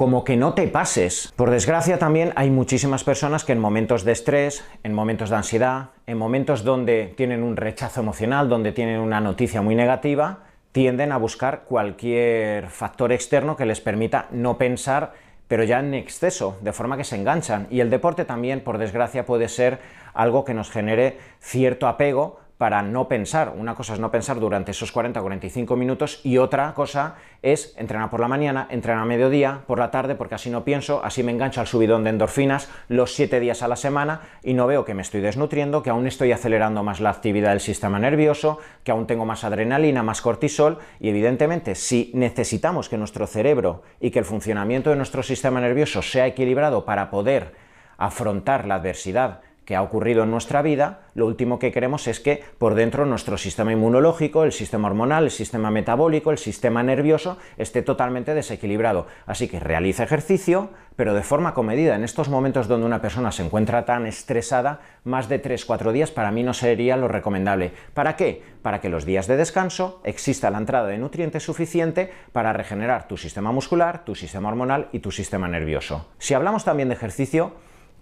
como 0.00 0.24
que 0.24 0.38
no 0.38 0.54
te 0.54 0.66
pases. 0.66 1.30
Por 1.36 1.50
desgracia 1.50 1.98
también 1.98 2.32
hay 2.34 2.48
muchísimas 2.48 3.04
personas 3.04 3.44
que 3.44 3.52
en 3.52 3.58
momentos 3.58 4.02
de 4.02 4.12
estrés, 4.12 4.64
en 4.82 4.94
momentos 4.94 5.28
de 5.28 5.36
ansiedad, 5.36 5.90
en 6.06 6.16
momentos 6.16 6.64
donde 6.64 7.12
tienen 7.18 7.42
un 7.42 7.54
rechazo 7.54 8.00
emocional, 8.00 8.48
donde 8.48 8.72
tienen 8.72 8.98
una 8.98 9.20
noticia 9.20 9.60
muy 9.60 9.74
negativa, 9.74 10.38
tienden 10.72 11.12
a 11.12 11.18
buscar 11.18 11.64
cualquier 11.64 12.68
factor 12.70 13.12
externo 13.12 13.56
que 13.56 13.66
les 13.66 13.82
permita 13.82 14.26
no 14.30 14.56
pensar 14.56 15.12
pero 15.48 15.64
ya 15.64 15.80
en 15.80 15.92
exceso, 15.94 16.56
de 16.62 16.72
forma 16.72 16.96
que 16.96 17.02
se 17.02 17.16
enganchan. 17.16 17.66
Y 17.70 17.80
el 17.80 17.90
deporte 17.90 18.24
también, 18.24 18.60
por 18.60 18.78
desgracia, 18.78 19.26
puede 19.26 19.48
ser 19.48 19.80
algo 20.14 20.44
que 20.44 20.54
nos 20.54 20.70
genere 20.70 21.18
cierto 21.40 21.88
apego 21.88 22.38
para 22.60 22.82
no 22.82 23.08
pensar. 23.08 23.54
Una 23.56 23.74
cosa 23.74 23.94
es 23.94 24.00
no 24.00 24.10
pensar 24.10 24.38
durante 24.38 24.72
esos 24.72 24.92
40 24.92 25.18
o 25.18 25.22
45 25.22 25.76
minutos 25.76 26.20
y 26.24 26.36
otra 26.36 26.74
cosa 26.74 27.14
es 27.40 27.72
entrenar 27.78 28.10
por 28.10 28.20
la 28.20 28.28
mañana, 28.28 28.66
entrenar 28.68 29.02
a 29.02 29.06
mediodía, 29.06 29.62
por 29.66 29.78
la 29.78 29.90
tarde, 29.90 30.14
porque 30.14 30.34
así 30.34 30.50
no 30.50 30.62
pienso, 30.62 31.02
así 31.02 31.22
me 31.22 31.32
engancho 31.32 31.62
al 31.62 31.66
subidón 31.66 32.04
de 32.04 32.10
endorfinas 32.10 32.68
los 32.88 33.14
7 33.14 33.40
días 33.40 33.62
a 33.62 33.68
la 33.68 33.76
semana 33.76 34.20
y 34.42 34.52
no 34.52 34.66
veo 34.66 34.84
que 34.84 34.92
me 34.92 35.00
estoy 35.00 35.22
desnutriendo, 35.22 35.82
que 35.82 35.88
aún 35.88 36.06
estoy 36.06 36.32
acelerando 36.32 36.82
más 36.82 37.00
la 37.00 37.08
actividad 37.08 37.48
del 37.48 37.60
sistema 37.60 37.98
nervioso, 37.98 38.58
que 38.84 38.90
aún 38.90 39.06
tengo 39.06 39.24
más 39.24 39.42
adrenalina, 39.42 40.02
más 40.02 40.20
cortisol 40.20 40.80
y 40.98 41.08
evidentemente 41.08 41.74
si 41.74 42.10
necesitamos 42.12 42.90
que 42.90 42.98
nuestro 42.98 43.26
cerebro 43.26 43.84
y 44.00 44.10
que 44.10 44.18
el 44.18 44.26
funcionamiento 44.26 44.90
de 44.90 44.96
nuestro 44.96 45.22
sistema 45.22 45.62
nervioso 45.62 46.02
sea 46.02 46.26
equilibrado 46.26 46.84
para 46.84 47.08
poder 47.08 47.54
afrontar 47.96 48.66
la 48.66 48.74
adversidad 48.74 49.40
que 49.70 49.76
ha 49.76 49.82
ocurrido 49.82 50.24
en 50.24 50.32
nuestra 50.32 50.62
vida, 50.62 51.02
lo 51.14 51.28
último 51.28 51.60
que 51.60 51.70
queremos 51.70 52.08
es 52.08 52.18
que 52.18 52.42
por 52.58 52.74
dentro 52.74 53.06
nuestro 53.06 53.38
sistema 53.38 53.72
inmunológico, 53.72 54.42
el 54.42 54.50
sistema 54.50 54.88
hormonal, 54.88 55.22
el 55.22 55.30
sistema 55.30 55.70
metabólico, 55.70 56.32
el 56.32 56.38
sistema 56.38 56.82
nervioso 56.82 57.38
esté 57.56 57.82
totalmente 57.82 58.34
desequilibrado. 58.34 59.06
Así 59.26 59.46
que 59.46 59.60
realiza 59.60 60.02
ejercicio, 60.02 60.70
pero 60.96 61.14
de 61.14 61.22
forma 61.22 61.54
comedida. 61.54 61.94
En 61.94 62.02
estos 62.02 62.28
momentos 62.28 62.66
donde 62.66 62.84
una 62.84 63.00
persona 63.00 63.30
se 63.30 63.44
encuentra 63.44 63.84
tan 63.84 64.06
estresada, 64.06 64.80
más 65.04 65.28
de 65.28 65.40
3-4 65.40 65.92
días 65.92 66.10
para 66.10 66.32
mí 66.32 66.42
no 66.42 66.52
sería 66.52 66.96
lo 66.96 67.06
recomendable. 67.06 67.70
¿Para 67.94 68.16
qué? 68.16 68.42
Para 68.62 68.80
que 68.80 68.88
los 68.88 69.04
días 69.04 69.28
de 69.28 69.36
descanso 69.36 70.00
exista 70.02 70.50
la 70.50 70.58
entrada 70.58 70.88
de 70.88 70.98
nutrientes 70.98 71.44
suficiente 71.44 72.12
para 72.32 72.52
regenerar 72.52 73.06
tu 73.06 73.16
sistema 73.16 73.52
muscular, 73.52 74.04
tu 74.04 74.16
sistema 74.16 74.48
hormonal 74.48 74.88
y 74.90 74.98
tu 74.98 75.12
sistema 75.12 75.46
nervioso. 75.46 76.08
Si 76.18 76.34
hablamos 76.34 76.64
también 76.64 76.88
de 76.88 76.96
ejercicio, 76.96 77.52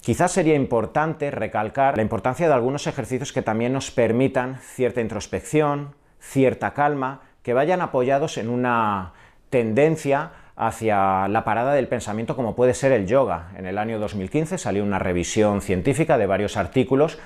Quizás 0.00 0.32
sería 0.32 0.54
importante 0.54 1.30
recalcar 1.30 1.96
la 1.96 2.02
importancia 2.02 2.48
de 2.48 2.54
algunos 2.54 2.86
ejercicios 2.86 3.32
que 3.32 3.42
también 3.42 3.72
nos 3.72 3.90
permitan 3.90 4.58
cierta 4.58 5.00
introspección, 5.00 5.94
cierta 6.20 6.72
calma, 6.72 7.22
que 7.42 7.54
vayan 7.54 7.80
apoyados 7.80 8.38
en 8.38 8.48
una 8.48 9.12
tendencia 9.50 10.30
hacia 10.56 11.28
la 11.28 11.44
parada 11.44 11.72
del 11.72 11.88
pensamiento 11.88 12.36
como 12.36 12.56
puede 12.56 12.74
ser 12.74 12.92
el 12.92 13.06
yoga. 13.06 13.52
En 13.56 13.66
el 13.66 13.78
año 13.78 13.98
2015 13.98 14.58
salió 14.58 14.82
una 14.82 14.98
revisión 14.98 15.62
científica 15.62 16.18
de 16.18 16.26
varios 16.26 16.56
artículos 16.56 17.18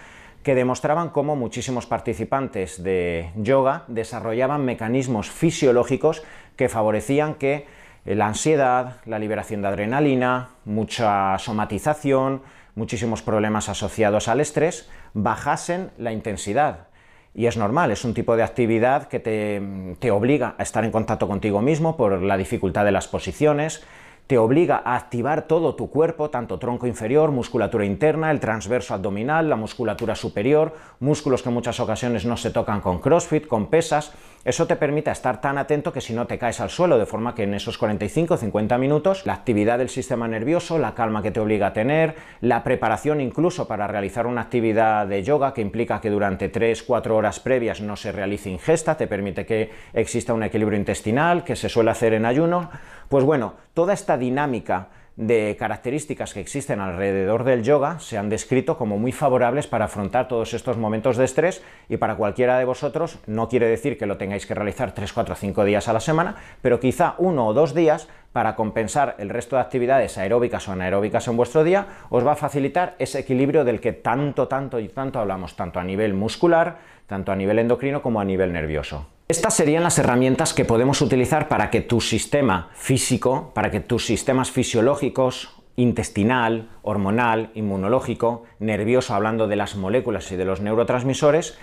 que 0.43 0.55
demostraban 0.55 1.11
cómo 1.11 1.37
muchísimos 1.37 1.87
participantes 1.87 2.83
de 2.83 3.31
yoga 3.37 3.85
desarrollaban 3.87 4.65
mecanismos 4.65 5.31
fisiológicos 5.31 6.23
que 6.57 6.69
favorecían 6.69 7.35
que 7.35 7.67
la 8.05 8.27
ansiedad, 8.27 8.97
la 9.07 9.19
liberación 9.19 9.63
de 9.63 9.69
adrenalina, 9.69 10.51
mucha 10.65 11.39
somatización, 11.39 12.43
muchísimos 12.75 13.23
problemas 13.23 13.69
asociados 13.69 14.29
al 14.29 14.41
estrés, 14.41 14.89
bajasen 15.15 15.91
la 15.99 16.13
intensidad. 16.13 16.89
Y 17.35 17.47
es 17.47 17.57
normal, 17.57 17.91
es 17.91 18.05
un 18.05 18.15
tipo 18.15 18.37
de 18.37 18.43
actividad 18.43 19.09
que 19.09 19.19
te, 19.19 19.97
te, 19.99 20.11
obliga 20.11 20.55
a 20.59 20.63
estar 20.63 20.85
en 20.85 20.91
contacto 20.91 21.27
contigo 21.27 21.63
mismo 21.63 21.97
por 21.97 22.21
la 22.21 22.37
dificultad 22.37 22.85
de 22.85 22.93
las 22.93 23.09
posiciones, 23.09 23.83
te 24.27 24.39
obliga 24.39 24.81
a 24.85 24.97
activar 24.97 25.43
todo 25.43 25.75
tu 25.75 25.91
cuerpo, 25.91 26.31
tanto 26.31 26.59
tronco 26.59 26.87
inferior, 26.87 27.31
musculatura 27.33 27.85
interna, 27.85 28.31
el 28.31 28.41
transverso 28.41 28.95
abdominal, 28.95 29.49
la 29.49 29.57
musculatura 29.57 30.15
superior, 30.15 30.75
músculos 31.01 31.43
que 31.43 31.49
en 31.49 31.55
muchas 31.55 31.81
ocasiones 31.81 32.25
no 32.25 32.37
se 32.37 32.51
tocan 32.51 32.81
con 32.81 33.01
CrossFit, 33.01 33.47
con 33.47 33.67
pesas. 33.67 34.13
Eso 34.44 34.66
te 34.66 34.74
permite 34.74 35.09
estar 35.09 35.40
tan 35.40 35.57
atento 35.57 35.92
que 35.92 36.00
si 36.00 36.12
no 36.12 36.26
te 36.26 36.37
caes 36.37 36.59
al 36.61 36.68
suelo, 36.68 36.98
de 36.98 37.07
forma 37.07 37.33
que 37.33 37.44
en 37.44 37.55
esos 37.55 37.81
45-50 37.81 38.76
minutos 38.76 39.24
la 39.24 39.35
actividad 39.35 39.78
del 39.78 39.88
sistema 39.88 40.26
nervioso, 40.26 40.78
la 40.78 40.94
calma 40.96 41.22
que 41.22 41.31
te 41.31 41.38
obliga 41.38 41.68
a 41.68 41.72
tener, 41.72 42.16
la 42.40 42.64
preparación 42.64 43.20
incluso 43.20 43.68
para 43.68 43.87
realizar 43.87 44.26
una 44.26 44.40
actividad 44.40 45.07
de 45.07 45.22
yoga 45.22 45.55
que 45.55 45.61
implica 45.61 46.00
que 46.00 46.11
durante 46.11 46.50
3-4 46.50 47.11
horas 47.12 47.38
previas 47.38 47.81
no 47.81 47.94
se 47.94 48.11
realice 48.11 48.50
ingesta, 48.50 48.96
te 48.96 49.07
permite 49.07 49.46
que 49.46 49.70
exista 49.92 50.35
un 50.35 50.42
equilibrio 50.42 50.76
intestinal, 50.76 51.44
que 51.44 51.55
se 51.55 51.68
suele 51.68 51.92
hacer 51.92 52.12
en 52.12 52.26
ayuno. 52.26 52.68
Pues 53.09 53.24
bueno, 53.24 53.55
toda 53.74 53.94
esta 53.94 54.18
dinámica 54.18 54.88
de 55.16 55.57
características 55.59 56.33
que 56.33 56.40
existen 56.40 56.81
alrededor 56.81 57.44
del 57.44 57.62
yoga 57.62 57.98
se 57.98 58.16
han 58.16 58.31
descrito 58.31 58.79
como 58.79 58.98
muy 58.98 59.12
favorables 59.12 59.66
para 59.66 59.85
afrontar 59.85 60.27
todos 60.27 60.55
estos 60.55 60.79
momentos 60.79 61.16
de 61.16 61.27
estrés 61.27 61.62
y 61.88 61.98
para 61.98 62.16
cualquiera 62.16 62.59
de 62.59 62.64
vosotros 62.64 63.18
no 63.27 63.48
quiere 63.48 63.66
decir 63.66 63.98
que 63.98 64.07
lo 64.07 64.16
tengáis 64.16 64.46
que 64.46 64.55
realizar 64.55 64.92
3, 64.92 65.12
4, 65.12 65.35
5 65.35 65.64
días 65.64 65.88
a 65.88 65.92
la 65.92 66.01
semana, 66.01 66.37
pero 66.62 66.81
quizá 66.81 67.14
uno 67.18 67.46
o 67.46 67.53
dos 67.53 67.75
días 67.75 68.09
para 68.33 68.57
compensar 68.57 69.16
el 69.18 69.29
resto 69.29 69.57
de 69.57 69.62
actividades 69.62 70.16
aeróbicas 70.16 70.66
o 70.68 70.72
anaeróbicas 70.72 71.29
en 71.29 71.37
vuestro 71.37 71.64
día, 71.64 71.87
os 72.09 72.27
va 72.27 72.33
a 72.33 72.37
facilitar 72.37 72.96
ese 72.98 73.18
equilibrio 73.18 73.64
del 73.64 73.81
que 73.81 73.92
tanto, 73.92 74.48
tanto 74.48 74.81
y 74.81 74.88
tanto 74.88 75.18
hablamos, 75.18 75.55
tanto 75.55 75.79
a 75.79 75.85
nivel 75.85 76.14
muscular, 76.14 76.79
tanto 77.07 77.31
a 77.31 77.37
nivel 77.37 77.59
endocrino 77.59 78.01
como 78.01 78.20
a 78.20 78.25
nivel 78.25 78.53
nervioso. 78.53 79.07
Estas 79.33 79.55
serían 79.55 79.83
las 79.83 79.99
herramientas 79.99 80.53
que 80.53 80.66
podemos 80.66 81.01
utilizar 81.01 81.49
para 81.49 81.71
que 81.71 81.81
tu 81.81 82.03
sistema 82.03 82.68
físico, 82.75 83.51
para 83.55 83.71
que 83.71 83.81
tus 83.81 84.05
sistemas 84.05 84.51
fisiológicos, 84.51 85.57
intestinal, 85.75 86.68
hormonal, 86.83 87.49
inmunológico, 87.55 88.42
nervioso, 88.59 89.14
hablando 89.14 89.49
de 89.49 89.57
las 89.57 89.75
moléculas 89.75 90.31
y 90.33 90.37
de 90.37 90.45
los 90.45 90.61
neurotransmisores, 90.61 91.57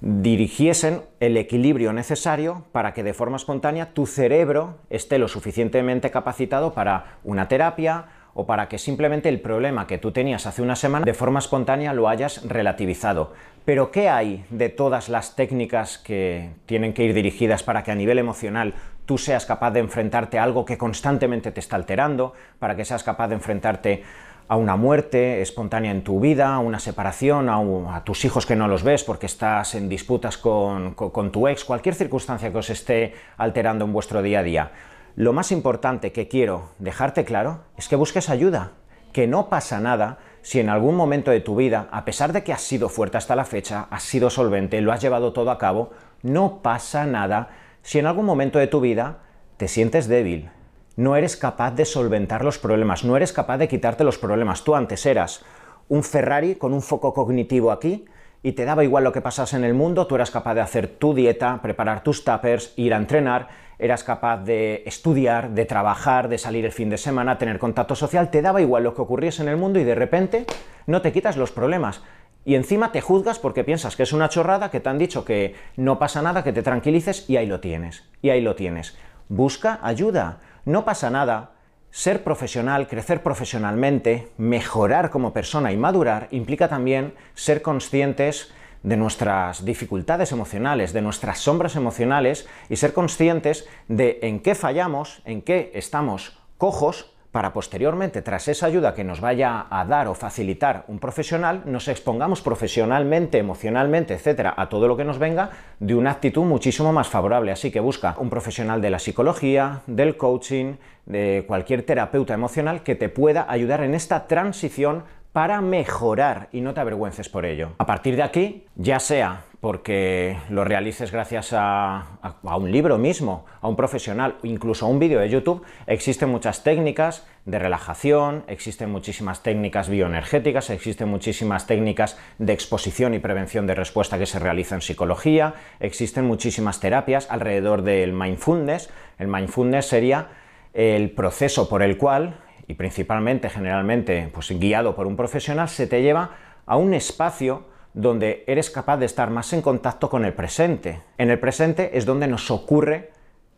dirigiesen 0.00 1.02
el 1.18 1.36
equilibrio 1.36 1.92
necesario 1.92 2.62
para 2.70 2.94
que 2.94 3.02
de 3.02 3.12
forma 3.12 3.38
espontánea 3.38 3.92
tu 3.92 4.06
cerebro 4.06 4.76
esté 4.88 5.18
lo 5.18 5.26
suficientemente 5.26 6.12
capacitado 6.12 6.74
para 6.74 7.18
una 7.24 7.48
terapia, 7.48 8.04
o 8.36 8.46
para 8.46 8.68
que 8.68 8.78
simplemente 8.78 9.30
el 9.30 9.40
problema 9.40 9.86
que 9.86 9.96
tú 9.96 10.12
tenías 10.12 10.46
hace 10.46 10.60
una 10.60 10.76
semana 10.76 11.06
de 11.06 11.14
forma 11.14 11.38
espontánea 11.38 11.94
lo 11.94 12.06
hayas 12.06 12.46
relativizado. 12.46 13.32
Pero 13.66 13.90
¿qué 13.90 14.08
hay 14.08 14.44
de 14.48 14.68
todas 14.68 15.08
las 15.08 15.34
técnicas 15.34 15.98
que 15.98 16.50
tienen 16.66 16.94
que 16.94 17.02
ir 17.02 17.12
dirigidas 17.12 17.64
para 17.64 17.82
que 17.82 17.90
a 17.90 17.96
nivel 17.96 18.20
emocional 18.20 18.74
tú 19.06 19.18
seas 19.18 19.44
capaz 19.44 19.72
de 19.72 19.80
enfrentarte 19.80 20.38
a 20.38 20.44
algo 20.44 20.64
que 20.64 20.78
constantemente 20.78 21.50
te 21.50 21.58
está 21.58 21.74
alterando, 21.74 22.32
para 22.60 22.76
que 22.76 22.84
seas 22.84 23.02
capaz 23.02 23.26
de 23.26 23.34
enfrentarte 23.34 24.04
a 24.46 24.54
una 24.54 24.76
muerte 24.76 25.42
espontánea 25.42 25.90
en 25.90 26.04
tu 26.04 26.20
vida, 26.20 26.54
a 26.54 26.60
una 26.60 26.78
separación, 26.78 27.48
a, 27.48 28.04
tus 28.04 28.24
hijos 28.24 28.46
que 28.46 28.54
no 28.54 28.68
los 28.68 28.84
ves 28.84 29.02
porque 29.02 29.26
estás 29.26 29.74
en 29.74 29.88
disputas 29.88 30.38
con, 30.38 30.94
con 30.94 31.32
tu 31.32 31.48
ex, 31.48 31.64
cualquier 31.64 31.96
circunstancia 31.96 32.52
que 32.52 32.58
os 32.58 32.70
esté 32.70 33.14
alterando 33.36 33.84
en 33.84 33.92
vuestro 33.92 34.22
día 34.22 34.38
a 34.38 34.42
día. 34.44 34.70
Lo 35.16 35.32
más 35.32 35.50
importante 35.50 36.12
que 36.12 36.28
quiero 36.28 36.70
dejarte 36.78 37.24
claro 37.24 37.64
es 37.76 37.88
que 37.88 37.96
busques 37.96 38.30
ayuda, 38.30 38.74
que 39.12 39.26
no 39.26 39.48
pasa 39.48 39.80
nada 39.80 40.18
si 40.46 40.60
en 40.60 40.68
algún 40.68 40.94
momento 40.94 41.32
de 41.32 41.40
tu 41.40 41.56
vida, 41.56 41.88
a 41.90 42.04
pesar 42.04 42.32
de 42.32 42.44
que 42.44 42.52
has 42.52 42.62
sido 42.62 42.88
fuerte 42.88 43.18
hasta 43.18 43.34
la 43.34 43.44
fecha, 43.44 43.88
has 43.90 44.04
sido 44.04 44.30
solvente, 44.30 44.80
lo 44.80 44.92
has 44.92 45.00
llevado 45.02 45.32
todo 45.32 45.50
a 45.50 45.58
cabo, 45.58 45.90
no 46.22 46.62
pasa 46.62 47.04
nada 47.04 47.48
si 47.82 47.98
en 47.98 48.06
algún 48.06 48.26
momento 48.26 48.60
de 48.60 48.68
tu 48.68 48.78
vida 48.78 49.18
te 49.56 49.66
sientes 49.66 50.06
débil, 50.06 50.50
no 50.94 51.16
eres 51.16 51.36
capaz 51.36 51.72
de 51.72 51.84
solventar 51.84 52.44
los 52.44 52.60
problemas, 52.60 53.02
no 53.02 53.16
eres 53.16 53.32
capaz 53.32 53.58
de 53.58 53.66
quitarte 53.66 54.04
los 54.04 54.18
problemas. 54.18 54.62
Tú 54.62 54.76
antes 54.76 55.04
eras 55.04 55.44
un 55.88 56.04
Ferrari 56.04 56.54
con 56.54 56.72
un 56.72 56.80
foco 56.80 57.12
cognitivo 57.12 57.72
aquí 57.72 58.04
y 58.46 58.52
te 58.52 58.64
daba 58.64 58.84
igual 58.84 59.02
lo 59.02 59.10
que 59.10 59.20
pasase 59.20 59.56
en 59.56 59.64
el 59.64 59.74
mundo, 59.74 60.06
tú 60.06 60.14
eras 60.14 60.30
capaz 60.30 60.54
de 60.54 60.60
hacer 60.60 60.86
tu 60.86 61.14
dieta, 61.14 61.58
preparar 61.62 62.04
tus 62.04 62.22
tuppers, 62.22 62.72
ir 62.76 62.94
a 62.94 62.96
entrenar, 62.96 63.48
eras 63.76 64.04
capaz 64.04 64.36
de 64.44 64.84
estudiar, 64.86 65.50
de 65.50 65.64
trabajar, 65.64 66.28
de 66.28 66.38
salir 66.38 66.64
el 66.64 66.70
fin 66.70 66.88
de 66.88 66.96
semana, 66.96 67.38
tener 67.38 67.58
contacto 67.58 67.96
social, 67.96 68.30
te 68.30 68.42
daba 68.42 68.60
igual 68.60 68.84
lo 68.84 68.94
que 68.94 69.02
ocurriese 69.02 69.42
en 69.42 69.48
el 69.48 69.56
mundo 69.56 69.80
y 69.80 69.84
de 69.84 69.96
repente 69.96 70.46
no 70.86 71.02
te 71.02 71.10
quitas 71.10 71.36
los 71.36 71.50
problemas. 71.50 72.04
Y 72.44 72.54
encima 72.54 72.92
te 72.92 73.00
juzgas 73.00 73.40
porque 73.40 73.64
piensas 73.64 73.96
que 73.96 74.04
es 74.04 74.12
una 74.12 74.28
chorrada, 74.28 74.70
que 74.70 74.78
te 74.78 74.90
han 74.90 74.98
dicho 74.98 75.24
que 75.24 75.56
no 75.74 75.98
pasa 75.98 76.22
nada, 76.22 76.44
que 76.44 76.52
te 76.52 76.62
tranquilices 76.62 77.28
y 77.28 77.38
ahí 77.38 77.46
lo 77.46 77.58
tienes. 77.58 78.04
Y 78.22 78.30
ahí 78.30 78.42
lo 78.42 78.54
tienes. 78.54 78.96
Busca 79.28 79.80
ayuda. 79.82 80.38
No 80.64 80.84
pasa 80.84 81.10
nada. 81.10 81.55
Ser 81.90 82.22
profesional, 82.22 82.88
crecer 82.88 83.22
profesionalmente, 83.22 84.28
mejorar 84.36 85.10
como 85.10 85.32
persona 85.32 85.72
y 85.72 85.76
madurar 85.76 86.28
implica 86.30 86.68
también 86.68 87.14
ser 87.34 87.62
conscientes 87.62 88.52
de 88.82 88.96
nuestras 88.96 89.64
dificultades 89.64 90.30
emocionales, 90.30 90.92
de 90.92 91.02
nuestras 91.02 91.38
sombras 91.38 91.74
emocionales 91.74 92.46
y 92.68 92.76
ser 92.76 92.92
conscientes 92.92 93.68
de 93.88 94.20
en 94.22 94.40
qué 94.40 94.54
fallamos, 94.54 95.22
en 95.24 95.42
qué 95.42 95.72
estamos 95.74 96.38
cojos 96.58 97.15
para 97.36 97.52
posteriormente, 97.52 98.22
tras 98.22 98.48
esa 98.48 98.64
ayuda 98.64 98.94
que 98.94 99.04
nos 99.04 99.20
vaya 99.20 99.66
a 99.68 99.84
dar 99.84 100.08
o 100.08 100.14
facilitar 100.14 100.84
un 100.88 100.98
profesional, 100.98 101.64
nos 101.66 101.86
expongamos 101.86 102.40
profesionalmente, 102.40 103.36
emocionalmente, 103.36 104.14
etcétera, 104.14 104.54
a 104.56 104.70
todo 104.70 104.88
lo 104.88 104.96
que 104.96 105.04
nos 105.04 105.18
venga 105.18 105.50
de 105.78 105.94
una 105.94 106.12
actitud 106.12 106.44
muchísimo 106.44 106.94
más 106.94 107.08
favorable. 107.08 107.52
Así 107.52 107.70
que 107.70 107.78
busca 107.78 108.16
un 108.20 108.30
profesional 108.30 108.80
de 108.80 108.88
la 108.88 108.98
psicología, 108.98 109.82
del 109.86 110.16
coaching, 110.16 110.76
de 111.04 111.44
cualquier 111.46 111.82
terapeuta 111.82 112.32
emocional 112.32 112.82
que 112.82 112.94
te 112.94 113.10
pueda 113.10 113.44
ayudar 113.50 113.82
en 113.82 113.94
esta 113.94 114.26
transición 114.26 115.04
para 115.36 115.60
mejorar 115.60 116.48
y 116.50 116.62
no 116.62 116.72
te 116.72 116.80
avergüences 116.80 117.28
por 117.28 117.44
ello. 117.44 117.72
A 117.76 117.84
partir 117.84 118.16
de 118.16 118.22
aquí, 118.22 118.64
ya 118.74 118.98
sea 118.98 119.44
porque 119.60 120.38
lo 120.48 120.64
realices 120.64 121.12
gracias 121.12 121.50
a, 121.52 122.06
un 122.42 122.72
libro 122.72 122.96
mismo, 122.96 123.44
a 123.60 123.68
un 123.68 123.76
profesional, 123.76 124.36
incluso 124.44 124.86
a 124.86 124.88
un 124.88 124.98
vídeo 124.98 125.20
de 125.20 125.28
YouTube, 125.28 125.62
existen 125.86 126.30
muchas 126.30 126.62
técnicas 126.62 127.26
de 127.44 127.58
relajación, 127.58 128.44
existen 128.46 128.90
muchísimas 128.90 129.42
técnicas 129.42 129.90
bioenergéticas, 129.90 130.70
existen 130.70 131.10
muchísimas 131.10 131.66
técnicas 131.66 132.18
de 132.38 132.54
exposición 132.54 133.12
y 133.12 133.18
prevención 133.18 133.66
de 133.66 133.74
respuesta 133.74 134.18
que 134.18 134.24
se 134.24 134.38
realizan 134.38 134.78
en 134.78 134.82
psicología, 134.82 135.52
existen 135.80 136.24
muchísimas 136.24 136.80
terapias 136.80 137.30
alrededor 137.30 137.82
del 137.82 138.14
mindfulness. 138.14 138.88
El 139.18 139.28
mindfulness 139.28 139.84
sería 139.84 140.28
el 140.72 141.10
proceso 141.10 141.68
por 141.68 141.82
el 141.82 141.98
cual 141.98 142.38
y 142.68 142.74
principalmente, 142.74 143.48
generalmente, 143.48 144.30
pues 144.32 144.50
guiado 144.58 144.94
por 144.96 145.06
un 145.06 145.16
profesional, 145.16 145.68
se 145.68 145.86
te 145.86 146.02
lleva 146.02 146.30
a 146.66 146.76
un 146.76 146.94
espacio 146.94 147.64
donde 147.94 148.44
eres 148.46 148.70
capaz 148.70 148.98
de 148.98 149.06
estar 149.06 149.30
más 149.30 149.52
en 149.52 149.62
contacto 149.62 150.10
con 150.10 150.24
el 150.24 150.34
presente. 150.34 151.00
En 151.16 151.30
el 151.30 151.38
presente 151.38 151.96
es 151.96 152.04
donde 152.04 152.26
nos 152.26 152.50
ocurre 152.50 153.10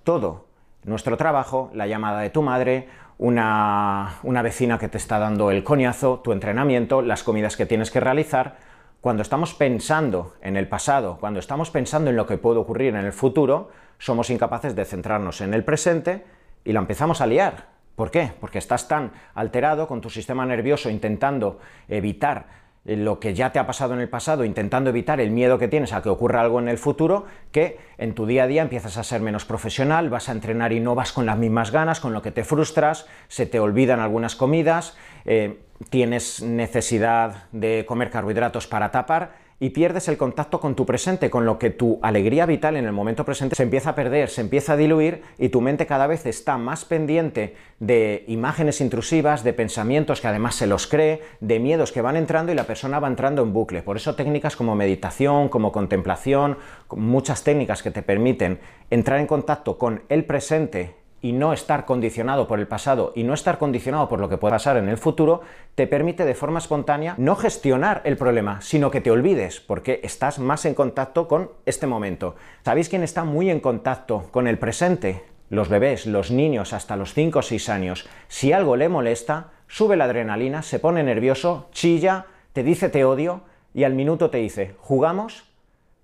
todo. 0.05 0.47
Nuestro 0.85 1.17
trabajo, 1.17 1.71
la 1.75 1.87
llamada 1.87 2.21
de 2.21 2.31
tu 2.31 2.43
madre, 2.43 2.89
una, 3.19 4.19
una 4.23 4.43
vecina 4.43 4.79
que 4.79 4.89
te 4.89 4.99
está 4.99 5.19
dando 5.19 5.51
el 5.51 5.65
coñazo, 5.65 6.21
tu 6.21 6.33
entrenamiento, 6.33 7.03
las 7.03 7.25
comidas 7.25 7.57
que 7.57 7.67
tienes 7.67 7.91
que 7.91 7.99
realizar. 7.99 8.59
Cuando 9.01 9.23
estamos 9.23 9.55
pensando 9.55 10.35
en 10.41 10.57
el 10.57 10.69
pasado, 10.69 11.19
cuando 11.19 11.41
estamos 11.41 11.71
pensando 11.71 12.11
en 12.11 12.17
lo 12.17 12.27
que 12.27 12.39
puede 12.39 12.59
ocurrir 12.59 12.95
en 12.95 13.05
el 13.05 13.13
futuro, 13.13 13.71
somos 13.99 14.31
incapaces 14.31 14.77
de 14.77 14.85
centrarnos 14.85 15.41
en 15.41 15.55
el 15.55 15.65
presente 15.65 16.25
y 16.65 16.73
la 16.73 16.81
empezamos 16.81 17.21
a 17.21 17.27
liar. 17.27 17.78
¿Por 17.99 18.13
qué? 18.13 18.31
Porque 18.41 18.59
estás 18.59 18.87
tan 18.87 19.11
alterado 19.35 19.89
con 19.89 20.01
tu 20.01 20.09
sistema 20.09 20.47
nervioso 20.47 20.89
intentando 20.89 21.59
evitar 21.89 22.47
lo 22.85 23.19
que 23.19 23.35
ya 23.35 23.51
te 23.51 23.59
ha 23.59 23.67
pasado 23.67 23.93
en 23.95 23.99
el 23.99 24.09
pasado, 24.09 24.45
intentando 24.45 24.91
evitar 24.91 25.21
el 25.21 25.33
miedo 25.33 25.59
que 25.59 25.67
tienes 25.67 25.93
a 25.93 26.01
que 26.01 26.09
ocurra 26.09 26.41
algo 26.41 26.61
en 26.61 26.69
el 26.69 26.79
futuro, 26.79 27.27
que 27.51 27.77
en 27.99 28.15
tu 28.15 28.25
día 28.25 28.45
a 28.45 28.47
día 28.47 28.63
empiezas 28.63 28.99
a 28.99 29.03
ser 29.03 29.21
menos 29.21 29.45
profesional, 29.45 30.11
vas 30.11 30.29
a 30.29 30.33
entrenar 30.33 30.73
y 30.73 30.79
no 30.79 30.95
vas 30.95 31.11
con 31.11 31.27
las 31.27 31.37
mismas 31.37 31.73
ganas, 31.73 31.99
con 31.99 32.13
lo 32.13 32.23
que 32.23 32.31
te 32.31 32.45
frustras, 32.45 33.09
se 33.27 33.47
te 33.47 33.59
olvidan 33.59 33.99
algunas 33.99 34.37
comidas, 34.37 34.97
eh, 35.25 35.59
tienes 35.91 36.41
necesidad 36.41 37.49
de 37.51 37.85
comer 37.85 38.11
carbohidratos 38.11 38.69
para 38.69 38.93
tapar, 38.93 39.48
y 39.61 39.71
pierdes 39.71 40.09
el 40.09 40.17
contacto 40.17 40.61
con 40.61 40.75
tu 40.75 40.87
presente, 40.87 41.31
con 41.31 41.45
lo 41.45 41.59
que 41.59 41.71
tu 41.71 41.99
alegría 42.03 42.47
vital 42.47 42.77
en 42.77 42.85
el 42.85 42.93
momento 42.93 43.25
presente 43.25 43.57
se 43.57 43.65
empieza 43.65 43.91
a 43.91 43.95
perder, 43.95 44.29
se 44.29 44.41
empieza 44.41 44.75
a 44.75 44.77
diluir 44.77 45.23
y 45.39 45.49
tu 45.49 45.61
mente 45.61 45.87
cada 45.87 46.07
vez 46.07 46.27
está 46.27 46.59
más 46.59 46.85
pendiente 46.85 47.57
de 47.81 48.25
imágenes 48.29 48.81
intrusivas, 48.81 49.43
de 49.43 49.53
pensamientos 49.53 50.21
que 50.21 50.29
además 50.29 50.55
se 50.55 50.67
los 50.67 50.87
cree, 50.87 51.23
de 51.41 51.59
miedos 51.59 51.91
que 51.91 52.03
van 52.03 52.17
entrando 52.17 52.53
y 52.53 52.55
la 52.55 52.65
persona 52.65 53.01
va 53.01 53.09
entrando 53.09 53.43
en 53.43 53.53
bucle. 53.53 53.83
Por 53.83 53.97
eso 53.97 54.15
técnicas 54.15 54.55
como 54.55 54.77
meditación, 54.77 55.49
como 55.49 55.73
contemplación, 55.73 56.59
muchas 56.95 57.43
técnicas 57.43 57.83
que 57.83 57.91
te 57.91 58.03
permiten 58.03 58.61
entrar 58.91 59.19
en 59.19 59.27
contacto 59.27 59.77
con 59.77 60.03
el 60.09 60.25
presente 60.25 60.98
y 61.21 61.33
no 61.33 61.53
estar 61.53 61.85
condicionado 61.85 62.47
por 62.47 62.61
el 62.61 62.69
pasado 62.69 63.13
y 63.15 63.25
no 63.25 63.35
estar 63.35 63.59
condicionado 63.59 64.09
por 64.09 64.21
lo 64.21 64.29
que 64.29 64.39
puede 64.39 64.53
pasar 64.53 64.77
en 64.77 64.89
el 64.89 64.99
futuro, 64.99 65.41
te 65.75 65.87
permite 65.87 66.25
de 66.25 66.35
forma 66.35 66.59
espontánea 66.59 67.15
no 67.19 67.37
gestionar 67.37 68.03
el 68.05 68.17
problema, 68.17 68.61
sino 68.61 68.91
que 68.91 69.01
te 69.01 69.11
olvides, 69.11 69.61
porque 69.61 70.01
estás 70.03 70.39
más 70.39 70.65
en 70.65 70.75
contacto 70.75 71.29
con 71.29 71.51
este 71.67 71.87
momento. 71.87 72.37
¿Sabéis 72.65 72.89
quién 72.89 73.03
está 73.03 73.25
muy 73.25 73.51
en 73.51 73.61
contacto 73.61 74.25
con 74.31 74.47
el 74.47 74.59
presente? 74.59 75.25
Los 75.51 75.69
bebés, 75.69 76.07
los 76.07 76.31
niños 76.31 76.73
hasta 76.73 76.97
los 76.97 77.15
5 77.15 77.39
o 77.39 77.43
6 77.43 77.69
años. 77.71 78.09
Si 78.29 78.53
algo 78.53 78.77
le 78.77 78.89
molesta, 78.89 79.49
sube 79.67 79.97
la 79.97 80.05
adrenalina, 80.05 80.63
se 80.63 80.79
pone 80.79 81.03
nervioso, 81.03 81.69
chilla, 81.73 82.27
te 82.53 82.63
dice 82.63 82.89
te 82.89 83.05
odio 83.05 83.43
y 83.75 83.85
al 83.85 83.95
minuto 83.95 84.31
te 84.31 84.39
dice, 84.39 84.75
¿jugamos? 84.81 85.45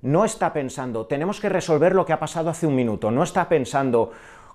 No 0.00 0.24
está 0.24 0.53
pensando, 0.53 1.07
tenemos 1.07 1.40
que 1.40 1.48
resolver 1.48 1.94
lo 1.94 2.05
que 2.05 2.12
ha 2.12 2.20
pasado 2.20 2.50
hace 2.50 2.66
un 2.66 2.74
minuto, 2.74 3.11
no 3.11 3.22
está 3.22 3.48
pensando, 3.48 4.12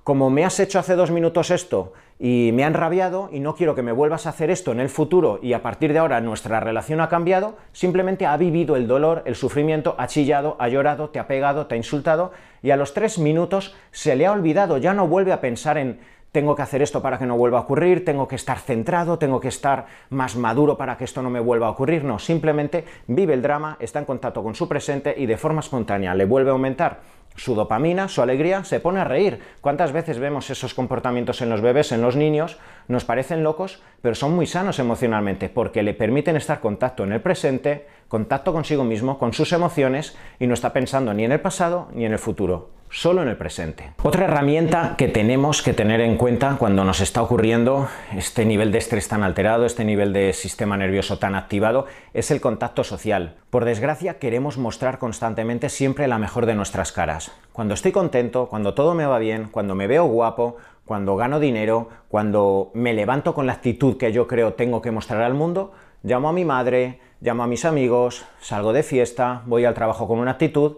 como 0.10 0.32
me 0.32 0.43
has 0.43 0.60
hecho 0.60 0.80
hace 0.80 0.95
dos 0.95 1.12
minutos 1.12 1.52
esto 1.52 1.93
y 2.17 2.50
me 2.56 2.63
han 2.63 2.74
rabiado 2.74 3.30
y 3.32 3.39
no 3.39 3.54
quiero 3.54 3.76
que 3.76 3.84
me 3.84 3.91
vuelvas 3.91 4.26
a 4.26 4.32
hacer 4.32 4.50
esto 4.50 4.72
en 4.72 4.80
el 4.80 4.89
futuro 4.89 5.38
y 5.39 5.54
a 5.54 5.62
partir 5.62 5.93
de 5.93 6.00
ahora 6.00 6.19
nuestra 6.19 6.60
relación 6.60 7.00
ha 7.00 7.10
cambiado, 7.10 7.58
simplemente 7.74 8.26
ha 8.26 8.36
vivido 8.36 8.76
el 8.76 8.88
dolor, 8.88 9.22
el 9.28 9.36
sufrimiento, 9.36 9.93
ha 10.00 10.08
chillado, 10.08 10.56
ha 10.58 10.67
llorado, 10.67 11.10
te 11.10 11.19
ha 11.19 11.28
pegado, 11.28 11.67
te 11.67 11.76
ha 11.76 11.78
insultado 11.78 12.32
y 12.63 12.72
a 12.72 12.76
los 12.76 12.95
tres 12.95 13.19
minutos 13.19 13.76
se 13.91 14.15
le 14.15 14.26
ha 14.26 14.32
olvidado, 14.32 14.80
ya 14.80 14.95
no 14.95 15.08
vuelve 15.08 15.32
a 15.32 15.41
pensar 15.41 15.78
en 15.78 16.00
tengo 16.32 16.56
que 16.56 16.62
hacer 16.62 16.82
esto 16.82 17.02
para 17.02 17.17
que 17.17 17.26
no 17.26 17.38
vuelva 17.38 17.60
a 17.60 17.62
ocurrir, 17.62 18.06
tengo 18.06 18.28
que 18.28 18.36
estar 18.36 18.60
centrado, 18.60 19.17
tengo 19.17 19.39
que 19.39 19.48
estar 19.48 19.86
más 20.10 20.36
maduro 20.36 20.78
para 20.78 20.98
que 20.98 21.04
esto 21.04 21.22
no 21.22 21.30
me 21.30 21.39
vuelva 21.39 21.67
a 21.67 21.72
ocurrir. 21.72 22.04
No, 22.04 22.19
simplemente 22.19 22.86
vive 23.08 23.34
el 23.34 23.41
drama, 23.41 23.78
está 23.80 23.98
en 23.98 24.06
contacto 24.06 24.43
con 24.43 24.54
su 24.54 24.67
presente 24.67 25.13
y 25.17 25.26
de 25.26 25.38
forma 25.38 25.62
espontánea 25.62 26.13
le 26.13 26.26
vuelve 26.26 26.50
a 26.50 26.54
aumentar 26.54 27.00
su 27.36 27.56
dopamina, 27.56 28.08
su 28.08 28.22
alegría, 28.22 28.63
se 28.63 28.80
pone 28.80 29.00
a 29.00 29.06
reír. 29.06 29.39
¿Cuántas 29.62 29.92
veces 29.92 30.20
vemos 30.20 30.50
esos 30.50 30.74
comportamientos 30.74 31.42
en 31.42 31.50
los 31.50 31.62
bebés, 31.62 31.92
en 31.92 32.02
los 32.02 32.15
niños? 32.15 32.58
Nos 32.88 33.06
parecen 33.06 33.44
locos, 33.44 33.82
pero 34.02 34.15
son 34.15 34.36
muy 34.36 34.46
sanos 34.46 34.80
emocionalmente 34.80 35.50
porque 35.50 35.84
le 35.84 35.94
permiten 35.94 36.36
estar 36.36 36.60
contacto 36.60 37.04
en 37.04 37.13
el 37.13 37.22
presente, 37.22 37.88
contacto 38.08 38.54
consigo 38.54 38.84
mismo, 38.84 39.20
con 39.20 39.34
sus 39.34 39.54
emociones 39.54 40.18
y 40.39 40.48
no 40.48 40.54
está 40.54 40.74
pensando 40.74 41.13
ni 41.13 41.24
en 41.26 41.32
el 41.32 41.42
pasado 41.42 41.89
ni 41.94 42.06
en 42.06 42.13
el 42.13 42.20
futuro 42.20 42.79
solo 42.89 43.21
en 43.21 43.28
el 43.28 43.38
presente. 43.38 43.91
Otra 44.02 44.25
herramienta 44.25 44.95
que 44.97 45.08
tenemos 45.08 45.62
que 45.62 45.73
tener 45.73 46.02
en 46.02 46.17
cuenta 46.17 46.56
cuando 46.58 46.84
nos 46.84 47.02
está 47.02 47.21
ocurriendo 47.21 47.88
este 48.15 48.45
nivel 48.45 48.71
de 48.71 48.80
estrés 48.80 49.08
tan 49.08 49.23
alterado, 49.23 49.65
este 49.65 49.86
nivel 49.86 50.13
de 50.13 50.34
sistema 50.34 50.78
nervioso 50.78 51.19
tan 51.19 51.36
activado, 51.36 51.86
es 52.13 52.32
el 52.32 52.41
contacto 52.41 52.84
social. 52.84 53.36
Por 53.49 53.65
desgracia, 53.65 54.19
queremos 54.19 54.58
mostrar 54.58 54.97
constantemente 54.97 55.69
siempre 55.69 56.08
la 56.08 56.17
mejor 56.17 56.45
de 56.45 56.56
nuestras 56.56 56.91
caras. 56.91 57.32
Cuando 57.54 57.73
estoy 57.73 57.91
contento, 57.91 58.47
cuando 58.47 58.73
todo 58.73 58.95
me 58.95 59.06
va 59.06 59.19
bien, 59.19 59.49
cuando 59.52 59.75
me 59.75 59.88
veo 59.88 60.06
guapo, 60.06 60.58
cuando 60.86 61.15
gano 61.15 61.39
dinero, 61.39 61.89
cuando 62.08 62.71
me 62.73 62.93
levanto 62.93 63.36
con 63.36 63.45
la 63.45 63.54
actitud 63.54 63.97
que 63.97 64.12
yo 64.12 64.28
creo 64.28 64.54
tengo 64.54 64.82
que 64.82 64.91
mostrar 64.91 65.21
al 65.21 65.36
mundo, 65.36 65.71
llamo 66.02 66.30
a 66.30 66.34
mi 66.34 66.45
madre, 66.45 66.99
llamo 67.21 67.43
a 67.43 67.47
mis 67.47 67.65
amigos, 67.65 68.25
salgo 68.39 68.73
de 68.73 68.82
fiesta, 68.82 69.43
voy 69.45 69.65
al 69.65 69.75
trabajo 69.75 70.08
con 70.08 70.17
una 70.17 70.32
actitud, 70.32 70.78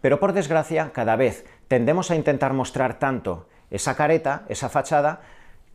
pero 0.00 0.20
por 0.20 0.32
desgracia, 0.32 0.90
cada 0.92 1.16
vez 1.16 1.44
tendemos 1.68 2.10
a 2.10 2.16
intentar 2.16 2.52
mostrar 2.52 2.98
tanto 2.98 3.46
esa 3.70 3.96
careta, 3.96 4.44
esa 4.48 4.68
fachada, 4.68 5.20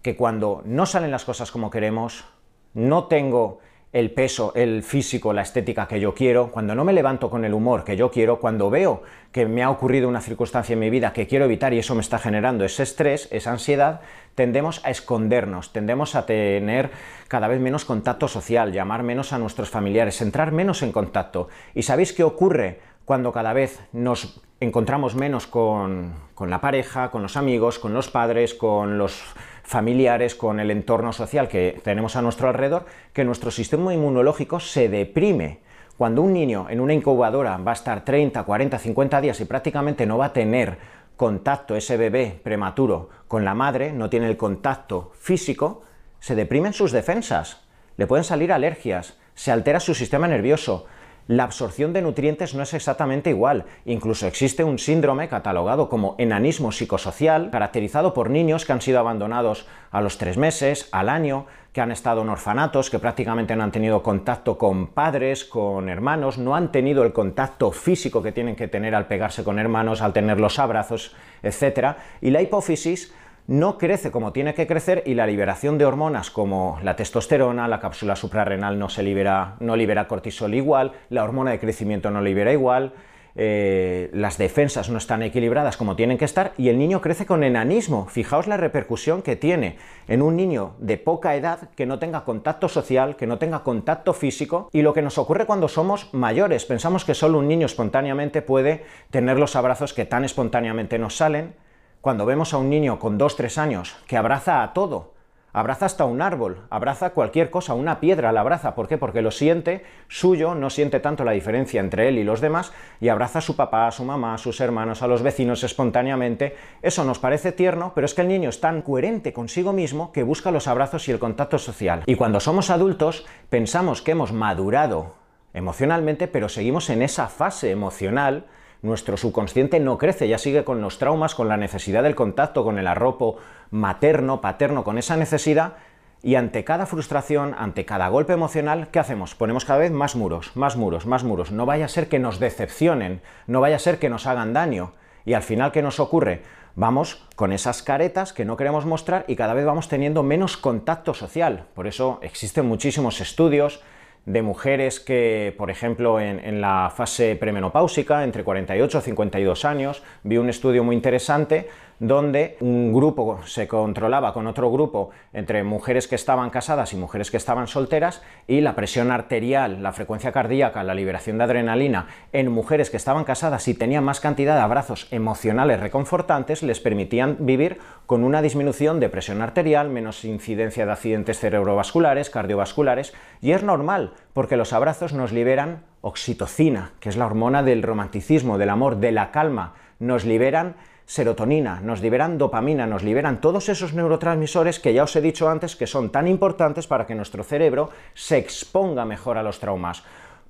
que 0.02 0.16
cuando 0.16 0.62
no 0.66 0.86
salen 0.86 1.12
las 1.12 1.26
cosas 1.26 1.52
como 1.52 1.70
queremos, 1.70 2.26
no 2.74 3.06
tengo 3.06 3.60
el 3.94 4.10
peso, 4.10 4.54
el 4.56 4.82
físico, 4.82 5.34
la 5.34 5.44
estética 5.44 5.88
que 5.88 6.00
yo 6.00 6.16
quiero, 6.16 6.52
cuando 6.52 6.74
no 6.74 6.84
me 6.84 6.94
levanto 6.94 7.30
con 7.30 7.46
el 7.46 7.54
humor 7.54 7.84
que 7.84 7.96
yo 7.96 8.10
quiero, 8.10 8.40
cuando 8.40 8.72
veo 8.72 9.04
que 9.32 9.46
me 9.46 9.62
ha 9.62 9.70
ocurrido 9.70 10.10
una 10.10 10.20
circunstancia 10.20 10.74
en 10.74 10.80
mi 10.80 10.90
vida 10.90 11.14
que 11.14 11.28
quiero 11.28 11.46
evitar 11.46 11.74
y 11.74 11.80
eso 11.80 11.94
me 11.94 12.02
está 12.02 12.18
generando 12.18 12.66
ese 12.66 12.82
estrés, 12.82 13.28
esa 13.32 13.52
ansiedad, 13.52 14.02
tendemos 14.34 14.84
a 14.84 14.90
escondernos, 14.90 15.74
tendemos 15.74 16.16
a 16.16 16.26
tener 16.26 16.90
cada 17.28 17.48
vez 17.48 17.60
menos 17.60 17.86
contacto 17.86 18.28
social, 18.28 18.74
llamar 18.74 19.04
menos 19.04 19.32
a 19.32 19.38
nuestros 19.38 19.70
familiares, 19.70 20.20
entrar 20.22 20.52
menos 20.52 20.82
en 20.82 20.92
contacto. 20.92 21.50
¿Y 21.76 21.84
sabéis 21.84 22.14
qué 22.14 22.24
ocurre 22.24 22.80
cuando 23.06 23.32
cada 23.32 23.54
vez 23.54 23.82
nos 23.92 24.42
encontramos 24.60 25.16
menos 25.16 25.48
con, 25.48 26.14
la 26.40 26.62
pareja, 26.62 27.12
con 27.12 27.22
los 27.22 27.38
amigos, 27.38 27.80
con 27.80 27.94
los 27.94 28.10
padres, 28.10 28.54
con 28.54 28.98
los 28.98 29.22
familiares, 29.64 30.36
con 30.36 30.60
el 30.60 30.72
entorno 30.72 31.14
social 31.14 31.48
que 31.48 31.82
tenemos 31.84 32.16
a 32.16 32.22
nuestro 32.22 32.48
alrededor, 32.48 32.86
que 33.12 33.26
nuestro 33.26 33.52
sistema 33.52 33.94
inmunológico 33.94 34.60
se 34.60 34.90
deprime. 34.90 35.60
Cuando 35.98 36.22
un 36.22 36.34
niño 36.34 36.68
en 36.70 36.80
una 36.80 36.94
incubadora 36.94 37.58
va 37.58 37.72
a 37.72 37.76
estar 37.76 38.04
30, 38.04 38.44
40, 38.44 38.80
50 38.80 39.22
días 39.22 39.40
y 39.42 39.46
prácticamente 39.46 40.06
no 40.06 40.18
va 40.18 40.28
a 40.28 40.34
tener 40.34 40.78
contacto 41.16 41.76
ese 41.76 41.98
bebé 41.98 42.40
prematuro 42.42 43.10
con 43.28 43.46
la 43.46 43.54
madre, 43.54 43.94
no 43.94 44.10
tiene 44.10 44.28
el 44.28 44.38
contacto 44.38 45.12
físico, 45.20 45.84
se 46.20 46.36
deprimen 46.36 46.74
sus 46.74 46.92
defensas, 46.92 47.62
le 47.98 48.08
pueden 48.08 48.24
salir 48.24 48.52
alergias, 48.52 49.18
se 49.36 49.52
altera 49.52 49.80
su 49.80 49.94
sistema 49.94 50.28
nervioso, 50.28 50.88
la 51.28 51.44
absorción 51.44 51.94
de 51.94 52.02
nutrientes 52.02 52.54
no 52.54 52.64
es 52.64 52.74
exactamente 52.74 53.30
igual. 53.30 53.66
Incluso 53.86 54.28
existe 54.28 54.64
un 54.64 54.78
síndrome 54.78 55.30
catalogado 55.30 55.90
como 55.90 56.16
enanismo 56.18 56.72
psicosocial, 56.72 57.50
caracterizado 57.50 58.14
por 58.14 58.30
niños 58.30 58.66
que 58.66 58.74
han 58.74 58.82
sido 58.82 59.00
abandonados 59.00 59.66
a 59.92 60.02
los 60.02 60.18
tres 60.18 60.38
meses, 60.38 60.90
al 60.92 61.08
año, 61.08 61.46
que 61.72 61.82
han 61.82 61.92
estado 61.92 62.22
en 62.22 62.30
orfanatos, 62.30 62.90
que 62.90 63.00
prácticamente 63.00 63.56
no 63.56 63.64
han 63.64 63.72
tenido 63.72 64.04
contacto 64.04 64.58
con 64.58 64.88
padres, 64.88 65.46
con 65.46 65.90
hermanos, 65.90 66.38
no 66.38 66.56
han 66.56 66.72
tenido 66.72 67.04
el 67.04 67.14
contacto 67.14 67.72
físico 67.72 68.22
que 68.22 68.32
tienen 68.32 68.56
que 68.56 68.68
tener 68.68 68.94
al 68.94 69.08
pegarse 69.08 69.44
con 69.44 69.60
hermanos, 69.60 70.02
al 70.02 70.14
tener 70.14 70.40
los 70.40 70.60
abrazos, 70.60 71.16
etc. 71.42 71.96
Y 72.22 72.32
la 72.32 72.42
hipófisis 72.42 73.14
no 73.48 73.78
crece 73.78 74.12
como 74.12 74.32
tiene 74.32 74.54
que 74.54 74.68
crecer 74.68 75.04
y 75.06 75.16
la 75.16 75.28
liberación 75.28 75.78
de 75.78 75.86
hormonas 75.86 76.32
como 76.32 76.80
la 76.84 76.96
testosterona, 76.96 77.68
la 77.68 77.80
cápsula 77.80 78.16
suprarrenal 78.16 78.80
no 78.80 78.90
se 78.90 79.04
libera, 79.04 79.56
no 79.60 79.76
libera 79.76 80.08
cortisol 80.08 80.54
igual, 80.54 80.94
la 81.10 81.24
hormona 81.24 81.52
de 81.52 81.60
crecimiento 81.60 82.10
no 82.10 82.22
libera 82.22 82.54
igual, 82.54 82.94
eh, 83.36 84.12
las 84.14 84.38
defensas 84.38 84.90
no 84.90 85.00
están 85.00 85.24
equilibradas 85.24 85.76
como 85.76 85.96
tienen 85.96 86.20
que 86.20 86.26
estar 86.26 86.54
y 86.56 86.70
el 86.70 86.78
niño 86.78 87.02
crece 87.02 87.26
con 87.26 87.44
enanismo. 87.44 88.06
Fijaos 88.06 88.48
la 88.48 88.58
repercusión 88.58 89.24
que 89.24 89.36
tiene 89.36 89.78
en 90.08 90.22
un 90.22 90.36
niño 90.36 90.76
de 90.78 90.98
poca 90.98 91.36
edad 91.36 91.70
que 91.76 91.88
no 91.88 91.98
tenga 91.98 92.26
contacto 92.26 92.70
social, 92.70 93.16
que 93.16 93.28
no 93.28 93.40
tenga 93.40 93.64
contacto 93.64 94.14
físico 94.14 94.70
y 94.72 94.84
lo 94.84 94.94
que 94.94 95.02
nos 95.02 95.18
ocurre 95.18 95.48
cuando 95.48 95.68
somos 95.68 96.14
mayores. 96.14 96.66
Pensamos 96.66 97.06
que 97.06 97.16
solo 97.16 97.40
un 97.40 97.48
niño 97.48 97.66
espontáneamente 97.66 98.42
puede 98.42 98.86
tener 99.10 99.40
los 99.40 99.56
abrazos 99.56 99.94
que 99.94 100.06
tan 100.06 100.24
espontáneamente 100.24 101.00
nos 101.00 101.18
salen 101.18 101.56
cuando 102.04 102.26
vemos 102.26 102.54
a 102.54 102.58
un 102.58 102.70
niño 102.70 103.00
con 103.00 103.18
2-3 103.18 103.58
años 103.60 103.96
que 104.08 104.18
abraza 104.18 104.62
a 104.62 104.74
todo, 104.74 105.14
abraza 105.54 105.86
hasta 105.86 106.04
un 106.04 106.22
árbol, 106.22 106.60
abraza 106.70 107.12
cualquier 107.12 107.50
cosa, 107.50 107.76
una 107.76 108.02
piedra 108.02 108.34
la 108.34 108.42
abraza, 108.42 108.76
¿por 108.76 108.90
qué? 108.90 108.98
Porque 108.98 109.22
lo 109.22 109.32
siente 109.32 109.86
suyo, 110.10 110.54
no 110.54 110.70
siente 110.70 111.00
tanto 111.00 111.24
la 111.24 111.32
diferencia 111.32 111.80
entre 111.80 112.10
él 112.10 112.18
y 112.18 112.26
los 112.26 112.42
demás, 112.42 112.74
y 113.00 113.08
abraza 113.08 113.40
a 113.40 113.42
su 113.42 113.56
papá, 113.56 113.88
a 113.88 113.92
su 113.92 114.04
mamá, 114.04 114.34
a 114.34 114.38
sus 114.38 114.60
hermanos, 114.60 115.02
a 115.02 115.08
los 115.08 115.22
vecinos 115.22 115.64
espontáneamente. 115.64 116.58
Eso 116.82 117.06
nos 117.06 117.20
parece 117.20 117.54
tierno, 117.54 117.94
pero 117.96 118.04
es 118.04 118.14
que 118.14 118.24
el 118.24 118.28
niño 118.28 118.50
es 118.50 118.60
tan 118.60 118.82
coherente 118.82 119.32
consigo 119.32 119.72
mismo 119.72 120.12
que 120.12 120.24
busca 120.24 120.52
los 120.52 120.68
abrazos 120.68 121.08
y 121.08 121.14
el 121.14 121.20
contacto 121.20 121.58
social. 121.58 122.04
Y 122.06 122.16
cuando 122.16 122.42
somos 122.42 122.70
adultos, 122.70 123.26
pensamos 123.50 124.02
que 124.02 124.12
hemos 124.12 124.34
madurado 124.34 125.14
emocionalmente, 125.54 126.28
pero 126.28 126.50
seguimos 126.50 126.90
en 126.90 127.02
esa 127.02 127.30
fase 127.30 127.72
emocional 127.72 128.44
nuestro 128.84 129.18
subconsciente 129.18 129.80
no 129.80 129.98
crece, 129.98 130.28
ya 130.28 130.38
sigue 130.38 130.64
con 130.64 130.82
los 130.82 131.00
traumas, 131.00 131.34
con 131.34 131.48
la 131.48 131.58
necesidad 131.58 132.04
del 132.04 132.16
contacto, 132.16 132.64
con 132.64 132.78
el 132.78 132.86
arropo 132.86 133.38
materno, 133.72 134.42
paterno, 134.42 134.84
con 134.84 135.00
esa 135.00 135.18
necesidad, 135.18 135.74
y 136.22 136.36
ante 136.36 136.64
cada 136.64 136.86
frustración, 136.86 137.56
ante 137.58 137.86
cada 137.86 138.08
golpe 138.10 138.34
emocional, 138.34 138.90
¿qué 138.92 139.00
hacemos? 139.00 139.36
Ponemos 139.36 139.66
cada 139.66 139.80
vez 139.80 139.92
más 139.92 140.16
muros, 140.16 140.56
más 140.56 140.78
muros, 140.78 141.06
más 141.06 141.24
muros. 141.24 141.52
No 141.52 141.66
vaya 141.66 141.86
a 141.86 141.90
ser 141.90 142.08
que 142.08 142.20
nos 142.20 142.40
decepcionen, 142.40 143.22
no 143.48 143.60
vaya 143.60 143.76
a 143.78 143.80
ser 143.80 144.00
que 144.00 144.10
nos 144.10 144.26
hagan 144.26 144.54
daño. 144.54 144.94
Y 145.26 145.34
al 145.34 145.44
final, 145.44 145.74
¿qué 145.74 145.82
nos 145.82 146.00
ocurre? 146.00 146.44
Vamos 146.76 147.28
con 147.36 147.52
esas 147.52 147.84
caretas 147.84 148.32
que 148.32 148.46
no 148.46 148.56
queremos 148.58 148.86
mostrar 148.86 149.26
y 149.28 149.36
cada 149.36 149.54
vez 149.54 149.66
vamos 149.66 149.90
teniendo 149.90 150.24
menos 150.24 150.56
contacto 150.56 151.14
social. 151.14 151.66
Por 151.74 151.88
eso 151.88 152.20
existen 152.22 152.66
muchísimos 152.66 153.20
estudios 153.20 153.82
de 154.26 154.42
mujeres 154.42 155.00
que, 155.00 155.54
por 155.58 155.70
ejemplo, 155.70 156.20
en, 156.20 156.62
la 156.62 156.92
fase 156.96 157.36
premenopáusica, 157.36 158.24
entre 158.24 158.44
48 158.44 158.98
y 158.98 159.02
52 159.02 159.66
años, 159.66 160.04
vi 160.24 160.38
un 160.38 160.50
estudio 160.50 160.84
muy 160.84 160.96
interesante 160.96 161.68
donde 162.04 162.58
un 162.60 162.92
grupo 162.92 163.40
se 163.46 163.66
controlaba 163.66 164.34
con 164.34 164.46
otro 164.46 164.70
grupo 164.70 165.12
entre 165.32 165.64
mujeres 165.64 166.10
que 166.10 166.16
estaban 166.16 166.50
casadas 166.50 166.92
y 166.92 166.98
mujeres 166.98 167.32
que 167.32 167.38
estaban 167.38 167.68
solteras 167.68 168.22
y 168.46 168.60
la 168.60 168.76
presión 168.76 169.10
arterial, 169.10 169.82
la 169.82 169.94
frecuencia 169.94 170.34
cardíaca, 170.34 170.84
la 170.84 170.96
liberación 170.96 171.38
de 171.38 171.46
adrenalina 171.46 172.08
en 172.34 172.52
mujeres 172.52 172.90
que 172.90 172.98
estaban 172.98 173.24
casadas 173.24 173.70
y 173.70 173.74
tenían 173.74 174.04
más 174.04 174.20
cantidad 174.20 174.56
de 174.56 174.62
abrazos 174.62 175.08
emocionales 175.12 175.80
reconfortantes 175.80 176.62
les 176.62 176.82
permitían 176.82 177.38
vivir 177.40 177.78
con 178.06 178.26
una 178.26 178.42
disminución 178.42 179.00
de 179.00 179.08
presión 179.08 179.42
arterial, 179.42 179.90
menos 179.90 180.26
incidencia 180.26 180.86
de 180.86 180.92
accidentes 180.92 181.40
cerebrovasculares, 181.40 182.30
cardiovasculares 182.30 183.14
y 183.40 183.54
es 183.54 183.64
normal 183.64 184.12
porque 184.34 184.58
los 184.58 184.74
abrazos 184.74 185.14
nos 185.14 185.32
liberan 185.32 185.84
oxitocina, 186.02 186.92
que 187.00 187.08
es 187.08 187.16
la 187.16 187.28
hormona 187.28 187.64
del 187.64 187.82
romanticismo, 187.82 188.58
del 188.58 188.72
amor, 188.72 188.98
de 188.98 189.14
la 189.14 189.32
calma, 189.32 189.76
nos 190.00 190.26
liberan 190.26 190.76
serotonina, 191.06 191.80
nos 191.82 192.02
liberan 192.02 192.38
dopamina, 192.38 192.88
nos 192.88 193.04
liberan 193.04 193.42
todos 193.42 193.70
esos 193.70 193.94
neurotransmisores 193.94 194.80
que 194.80 194.94
ya 194.94 195.04
os 195.04 195.16
he 195.16 195.22
dicho 195.22 195.50
antes 195.50 195.76
que 195.76 195.88
son 195.88 196.10
tan 196.12 196.28
importantes 196.28 196.88
para 196.88 197.06
que 197.06 197.16
nuestro 197.16 197.44
cerebro 197.44 197.90
se 198.14 198.38
exponga 198.38 199.06
mejor 199.06 199.38
a 199.38 199.44
los 199.44 199.60
traumas. 199.60 200.04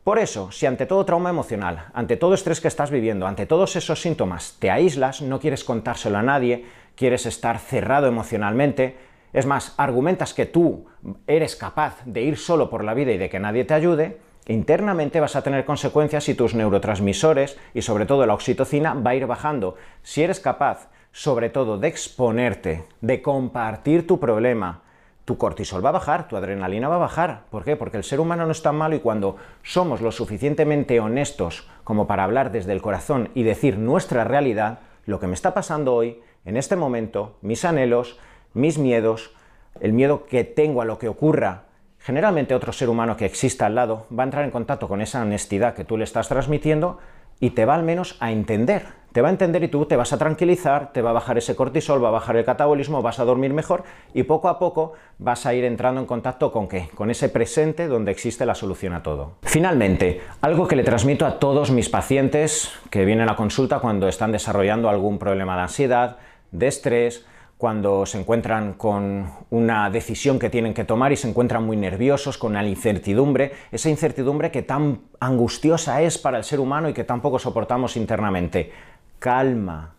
Por 0.04 0.20
eso, 0.20 0.52
si 0.52 0.66
ante 0.66 0.86
todo 0.86 1.06
trauma 1.06 1.30
emocional, 1.30 1.86
ante 1.94 2.18
todo 2.18 2.34
estrés 2.34 2.60
que 2.60 2.68
estás 2.68 2.92
viviendo, 2.92 3.26
ante 3.26 3.46
todos 3.46 3.76
esos 3.78 4.02
síntomas 4.02 4.58
te 4.60 4.70
aíslas, 4.70 5.22
no 5.22 5.40
quieres 5.40 5.64
contárselo 5.64 6.18
a 6.18 6.24
nadie, 6.24 6.66
quieres 6.96 7.26
estar 7.26 7.58
cerrado 7.58 8.08
emocionalmente, 8.08 8.98
es 9.32 9.46
más, 9.46 9.74
argumentas 9.78 10.34
que 10.34 10.46
tú 10.46 10.86
eres 11.26 11.56
capaz 11.56 12.04
de 12.06 12.22
ir 12.22 12.38
solo 12.38 12.70
por 12.70 12.84
la 12.84 12.94
vida 12.94 13.14
y 13.14 13.18
de 13.18 13.30
que 13.30 13.40
nadie 13.40 13.64
te 13.64 13.74
ayude, 13.74 14.18
internamente 14.48 15.20
vas 15.20 15.36
a 15.36 15.42
tener 15.42 15.66
consecuencias 15.66 16.26
si 16.26 16.36
tus 16.36 16.54
neurotransmisores 16.54 17.58
y 17.74 17.82
sobre 17.82 18.06
todo 18.06 18.26
la 18.26 18.34
oxitocina 18.34 18.94
va 18.94 19.12
a 19.12 19.16
ir 19.16 19.26
bajando. 19.26 19.76
Si 20.02 20.22
eres 20.22 20.40
capaz, 20.40 20.90
sobre 21.12 21.50
todo, 21.50 21.78
de 21.78 21.88
exponerte, 21.88 22.86
de 23.02 23.22
compartir 23.22 24.06
tu 24.06 24.20
problema, 24.20 24.82
tu 25.26 25.38
cortisol 25.38 25.84
va 25.84 25.90
a 25.90 25.94
bajar, 25.94 26.28
tu 26.28 26.36
adrenalina 26.36 26.90
va 26.90 26.96
a 26.96 27.00
bajar. 27.00 27.44
¿Por 27.50 27.64
qué? 27.64 27.76
Porque 27.76 27.98
el 27.98 28.04
ser 28.04 28.20
humano 28.20 28.46
no 28.46 28.52
es 28.52 28.62
tan 28.62 28.76
malo 28.76 28.96
y 28.96 29.00
cuando 29.00 29.38
somos 29.62 30.02
lo 30.02 30.12
suficientemente 30.12 31.00
honestos 31.00 31.70
como 31.84 32.08
para 32.08 32.26
hablar 32.26 32.52
desde 32.52 32.74
el 32.74 32.82
corazón 32.82 33.30
y 33.34 33.44
decir 33.44 33.78
nuestra 33.78 34.26
realidad, 34.26 34.80
lo 35.06 35.20
que 35.20 35.28
me 35.28 35.34
está 35.34 35.54
pasando 35.54 35.96
hoy, 35.96 36.22
en 36.46 36.58
este 36.58 36.76
momento, 36.76 37.38
mis 37.42 37.64
anhelos, 37.64 38.18
mis 38.54 38.78
miedos, 38.78 39.34
el 39.80 39.94
miedo 39.94 40.26
que 40.26 40.44
tengo 40.44 40.82
a 40.82 40.86
lo 40.86 41.00
que 41.00 41.08
ocurra 41.08 41.64
generalmente 42.04 42.54
otro 42.54 42.74
ser 42.74 42.90
humano 42.90 43.18
que 43.18 43.26
exista 43.26 43.66
al 43.66 43.76
lado 43.76 44.06
va 44.18 44.24
a 44.24 44.26
entrar 44.26 44.44
en 44.44 44.52
contacto 44.52 44.88
con 44.88 45.02
esa 45.02 45.22
honestidad 45.22 45.74
que 45.74 45.86
tú 45.86 45.98
le 45.98 46.04
estás 46.04 46.28
transmitiendo 46.28 47.00
y 47.40 47.52
te 47.52 47.66
va 47.66 47.76
al 47.76 47.84
menos 47.84 48.18
a 48.20 48.32
entender. 48.32 48.86
Te 49.12 49.22
va 49.22 49.28
a 49.28 49.32
entender 49.32 49.64
y 49.64 49.68
tú 49.68 49.86
te 49.86 49.96
vas 49.96 50.12
a 50.12 50.18
tranquilizar, 50.18 50.92
te 50.92 51.02
va 51.02 51.12
a 51.12 51.14
bajar 51.14 51.38
ese 51.38 51.56
cortisol, 51.56 52.04
va 52.04 52.08
a 52.08 52.12
bajar 52.12 52.36
el 52.36 52.46
catabolismo, 52.46 53.02
vas 53.02 53.20
a 53.20 53.26
dormir 53.26 53.54
mejor 53.54 53.84
y 54.14 54.24
poco 54.24 54.50
a 54.50 54.58
poco 54.58 54.94
vas 55.20 55.46
a 55.46 55.54
ir 55.54 55.66
entrando 55.66 56.02
en 56.02 56.08
contacto 56.08 56.52
con 56.52 56.68
qué? 56.68 56.90
Con 56.96 57.12
ese 57.12 57.30
presente 57.30 57.88
donde 57.88 58.12
existe 58.12 58.46
la 58.46 58.56
solución 58.56 58.94
a 58.94 59.04
todo. 59.04 59.34
Finalmente, 59.44 60.22
algo 60.42 60.68
que 60.68 60.76
le 60.76 60.84
transmito 60.84 61.26
a 61.26 61.38
todos 61.40 61.70
mis 61.70 61.90
pacientes 61.90 62.72
que 62.90 63.06
vienen 63.06 63.30
a 63.30 63.36
consulta 63.36 63.80
cuando 63.80 64.08
están 64.08 64.32
desarrollando 64.32 64.90
algún 64.90 65.20
problema 65.20 65.56
de 65.56 65.62
ansiedad, 65.62 66.18
de 66.52 66.68
estrés, 66.68 67.26
cuando 67.64 68.06
se 68.06 68.20
encuentran 68.20 68.74
con 68.74 69.26
una 69.50 69.90
decisión 69.90 70.38
que 70.38 70.50
tienen 70.50 70.74
que 70.74 70.84
tomar 70.84 71.14
y 71.14 71.16
se 71.16 71.30
encuentran 71.30 71.66
muy 71.66 71.78
nerviosos, 71.78 72.38
con 72.38 72.52
la 72.52 72.66
incertidumbre, 72.66 73.54
esa 73.72 73.90
incertidumbre 73.90 74.52
que 74.52 74.64
tan 74.64 75.00
angustiosa 75.22 76.02
es 76.02 76.18
para 76.18 76.38
el 76.38 76.44
ser 76.44 76.60
humano 76.60 76.90
y 76.90 76.94
que 76.94 77.06
tampoco 77.06 77.40
soportamos 77.40 77.96
internamente. 77.96 78.70
Calma, 79.18 79.96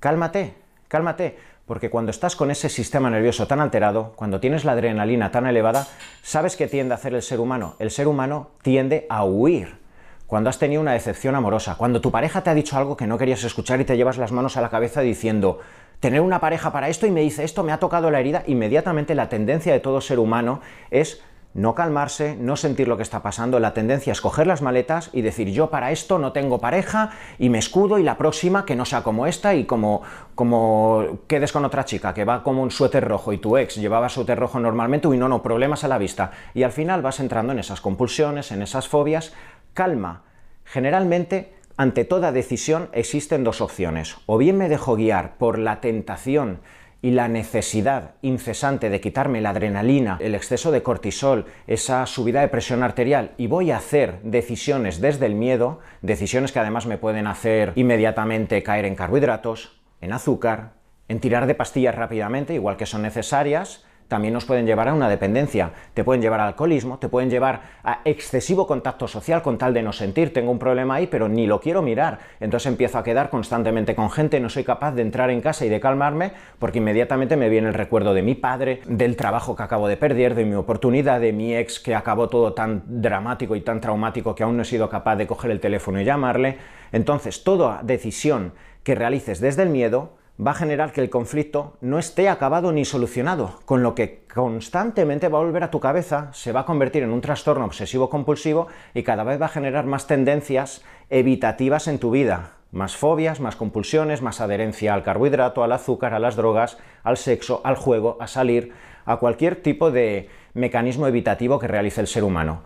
cálmate, 0.00 0.52
cálmate, 0.86 1.38
porque 1.64 1.88
cuando 1.88 2.10
estás 2.10 2.36
con 2.36 2.50
ese 2.50 2.68
sistema 2.68 3.08
nervioso 3.08 3.46
tan 3.46 3.60
alterado, 3.60 4.12
cuando 4.14 4.38
tienes 4.38 4.66
la 4.66 4.72
adrenalina 4.72 5.30
tan 5.30 5.46
elevada, 5.46 5.86
¿sabes 6.20 6.56
qué 6.56 6.66
tiende 6.66 6.92
a 6.92 6.96
hacer 6.96 7.14
el 7.14 7.22
ser 7.22 7.40
humano? 7.40 7.74
El 7.78 7.90
ser 7.90 8.06
humano 8.06 8.50
tiende 8.60 9.06
a 9.08 9.24
huir. 9.24 9.80
Cuando 10.26 10.50
has 10.50 10.58
tenido 10.58 10.82
una 10.82 10.92
decepción 10.92 11.34
amorosa, 11.36 11.76
cuando 11.76 12.02
tu 12.02 12.10
pareja 12.10 12.42
te 12.42 12.50
ha 12.50 12.54
dicho 12.54 12.76
algo 12.76 12.98
que 12.98 13.06
no 13.06 13.16
querías 13.16 13.44
escuchar 13.44 13.80
y 13.80 13.86
te 13.86 13.96
llevas 13.96 14.18
las 14.18 14.32
manos 14.32 14.58
a 14.58 14.60
la 14.60 14.68
cabeza 14.68 15.00
diciendo, 15.00 15.60
tener 16.02 16.20
una 16.20 16.40
pareja 16.40 16.72
para 16.72 16.88
esto 16.88 17.06
y 17.06 17.12
me 17.12 17.20
dice 17.20 17.44
esto, 17.44 17.62
me 17.62 17.70
ha 17.70 17.78
tocado 17.78 18.10
la 18.10 18.18
herida, 18.18 18.42
inmediatamente 18.48 19.14
la 19.14 19.28
tendencia 19.28 19.72
de 19.72 19.78
todo 19.78 20.00
ser 20.00 20.18
humano 20.18 20.60
es 20.90 21.22
no 21.54 21.76
calmarse, 21.76 22.34
no 22.34 22.56
sentir 22.56 22.88
lo 22.88 22.96
que 22.96 23.04
está 23.04 23.22
pasando, 23.22 23.60
la 23.60 23.72
tendencia 23.72 24.10
es 24.10 24.20
coger 24.20 24.48
las 24.48 24.62
maletas 24.62 25.10
y 25.12 25.22
decir 25.22 25.50
yo 25.50 25.70
para 25.70 25.92
esto 25.92 26.18
no 26.18 26.32
tengo 26.32 26.58
pareja 26.58 27.10
y 27.38 27.50
me 27.50 27.58
escudo 27.58 28.00
y 28.00 28.02
la 28.02 28.18
próxima 28.18 28.64
que 28.64 28.74
no 28.74 28.84
sea 28.84 29.04
como 29.04 29.28
esta 29.28 29.54
y 29.54 29.64
como, 29.64 30.02
como 30.34 31.20
quedes 31.28 31.52
con 31.52 31.64
otra 31.64 31.84
chica 31.84 32.12
que 32.12 32.24
va 32.24 32.42
como 32.42 32.64
un 32.64 32.72
suéter 32.72 33.06
rojo 33.06 33.32
y 33.32 33.38
tu 33.38 33.56
ex 33.56 33.76
llevaba 33.76 34.08
suéter 34.08 34.40
rojo 34.40 34.58
normalmente 34.58 35.06
y 35.06 35.16
no, 35.16 35.28
no, 35.28 35.40
problemas 35.40 35.84
a 35.84 35.88
la 35.88 35.98
vista. 35.98 36.32
Y 36.52 36.64
al 36.64 36.72
final 36.72 37.00
vas 37.00 37.20
entrando 37.20 37.52
en 37.52 37.60
esas 37.60 37.80
compulsiones, 37.80 38.50
en 38.50 38.62
esas 38.62 38.88
fobias. 38.88 39.32
Calma. 39.72 40.22
Generalmente 40.64 41.54
ante 41.76 42.04
toda 42.04 42.32
decisión 42.32 42.88
existen 42.92 43.44
dos 43.44 43.60
opciones. 43.60 44.16
O 44.26 44.38
bien 44.38 44.56
me 44.58 44.68
dejo 44.68 44.96
guiar 44.96 45.36
por 45.38 45.58
la 45.58 45.80
tentación 45.80 46.60
y 47.02 47.10
la 47.10 47.26
necesidad 47.26 48.14
incesante 48.22 48.88
de 48.88 49.00
quitarme 49.00 49.40
la 49.40 49.50
adrenalina, 49.50 50.18
el 50.20 50.36
exceso 50.36 50.70
de 50.70 50.84
cortisol, 50.84 51.46
esa 51.66 52.06
subida 52.06 52.40
de 52.40 52.48
presión 52.48 52.84
arterial 52.84 53.32
y 53.36 53.48
voy 53.48 53.72
a 53.72 53.78
hacer 53.78 54.20
decisiones 54.22 55.00
desde 55.00 55.26
el 55.26 55.34
miedo, 55.34 55.80
decisiones 56.00 56.52
que 56.52 56.60
además 56.60 56.86
me 56.86 56.98
pueden 56.98 57.26
hacer 57.26 57.72
inmediatamente 57.74 58.62
caer 58.62 58.84
en 58.84 58.94
carbohidratos, 58.94 59.80
en 60.00 60.12
azúcar, 60.12 60.74
en 61.08 61.18
tirar 61.18 61.46
de 61.46 61.56
pastillas 61.56 61.96
rápidamente, 61.96 62.54
igual 62.54 62.76
que 62.76 62.86
son 62.86 63.02
necesarias, 63.02 63.84
también 64.12 64.34
nos 64.34 64.44
pueden 64.44 64.66
llevar 64.66 64.88
a 64.88 64.92
una 64.92 65.08
dependencia, 65.08 65.70
te 65.94 66.04
pueden 66.04 66.20
llevar 66.20 66.40
al 66.40 66.48
alcoholismo, 66.48 66.98
te 66.98 67.08
pueden 67.08 67.30
llevar 67.30 67.62
a 67.82 68.00
excesivo 68.04 68.66
contacto 68.66 69.08
social 69.08 69.40
con 69.40 69.56
tal 69.56 69.72
de 69.72 69.82
no 69.82 69.94
sentir, 69.94 70.34
tengo 70.34 70.50
un 70.50 70.58
problema 70.58 70.96
ahí, 70.96 71.06
pero 71.06 71.30
ni 71.30 71.46
lo 71.46 71.62
quiero 71.62 71.80
mirar, 71.80 72.18
entonces 72.38 72.66
empiezo 72.66 72.98
a 72.98 73.04
quedar 73.04 73.30
constantemente 73.30 73.94
con 73.94 74.10
gente, 74.10 74.38
no 74.38 74.50
soy 74.50 74.64
capaz 74.64 74.92
de 74.92 75.00
entrar 75.00 75.30
en 75.30 75.40
casa 75.40 75.64
y 75.64 75.70
de 75.70 75.80
calmarme 75.80 76.32
porque 76.58 76.76
inmediatamente 76.76 77.38
me 77.38 77.48
viene 77.48 77.68
el 77.68 77.74
recuerdo 77.74 78.12
de 78.12 78.20
mi 78.20 78.34
padre, 78.34 78.82
del 78.86 79.16
trabajo 79.16 79.56
que 79.56 79.62
acabo 79.62 79.88
de 79.88 79.96
perder, 79.96 80.34
de 80.34 80.44
mi 80.44 80.56
oportunidad, 80.56 81.18
de 81.18 81.32
mi 81.32 81.56
ex 81.56 81.80
que 81.80 81.94
acabó 81.94 82.28
todo 82.28 82.52
tan 82.52 82.82
dramático 82.86 83.56
y 83.56 83.62
tan 83.62 83.80
traumático 83.80 84.34
que 84.34 84.42
aún 84.42 84.58
no 84.58 84.62
he 84.62 84.66
sido 84.66 84.90
capaz 84.90 85.16
de 85.16 85.26
coger 85.26 85.50
el 85.50 85.60
teléfono 85.60 85.98
y 85.98 86.04
llamarle. 86.04 86.58
Entonces, 86.92 87.44
toda 87.44 87.80
decisión 87.82 88.52
que 88.82 88.94
realices 88.94 89.40
desde 89.40 89.62
el 89.62 89.70
miedo 89.70 90.18
va 90.44 90.52
a 90.52 90.54
generar 90.54 90.92
que 90.92 91.00
el 91.00 91.10
conflicto 91.10 91.76
no 91.80 91.98
esté 91.98 92.28
acabado 92.28 92.72
ni 92.72 92.84
solucionado, 92.84 93.60
con 93.64 93.82
lo 93.82 93.94
que 93.94 94.24
constantemente 94.32 95.28
va 95.28 95.38
a 95.38 95.42
volver 95.42 95.62
a 95.62 95.70
tu 95.70 95.78
cabeza, 95.78 96.30
se 96.32 96.52
va 96.52 96.60
a 96.60 96.64
convertir 96.64 97.02
en 97.02 97.12
un 97.12 97.20
trastorno 97.20 97.64
obsesivo 97.64 98.10
compulsivo 98.10 98.66
y 98.94 99.02
cada 99.02 99.24
vez 99.24 99.40
va 99.40 99.46
a 99.46 99.50
generar 99.50 99.86
más 99.86 100.06
tendencias 100.06 100.82
evitativas 101.10 101.86
en 101.86 101.98
tu 101.98 102.10
vida, 102.10 102.52
más 102.72 102.96
fobias, 102.96 103.40
más 103.40 103.56
compulsiones, 103.56 104.22
más 104.22 104.40
adherencia 104.40 104.94
al 104.94 105.02
carbohidrato, 105.02 105.62
al 105.62 105.72
azúcar, 105.72 106.14
a 106.14 106.18
las 106.18 106.36
drogas, 106.36 106.78
al 107.04 107.18
sexo, 107.18 107.60
al 107.64 107.76
juego, 107.76 108.16
a 108.20 108.26
salir, 108.26 108.72
a 109.04 109.18
cualquier 109.18 109.56
tipo 109.56 109.90
de 109.90 110.28
mecanismo 110.54 111.06
evitativo 111.06 111.58
que 111.58 111.68
realice 111.68 112.00
el 112.00 112.06
ser 112.06 112.24
humano. 112.24 112.62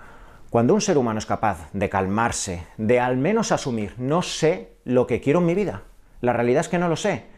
Cuando 0.50 0.72
un 0.72 0.80
ser 0.80 0.96
humano 0.96 1.18
es 1.18 1.26
capaz 1.26 1.68
de 1.72 1.88
calmarse, 1.88 2.66
de 2.78 3.00
al 3.00 3.16
menos 3.16 3.52
asumir, 3.52 3.94
no 3.98 4.22
sé 4.22 4.76
lo 4.84 5.06
que 5.06 5.20
quiero 5.20 5.40
en 5.40 5.46
mi 5.46 5.54
vida, 5.54 5.82
la 6.20 6.32
realidad 6.32 6.60
es 6.60 6.68
que 6.68 6.78
no 6.78 6.88
lo 6.88 6.96
sé, 6.96 7.35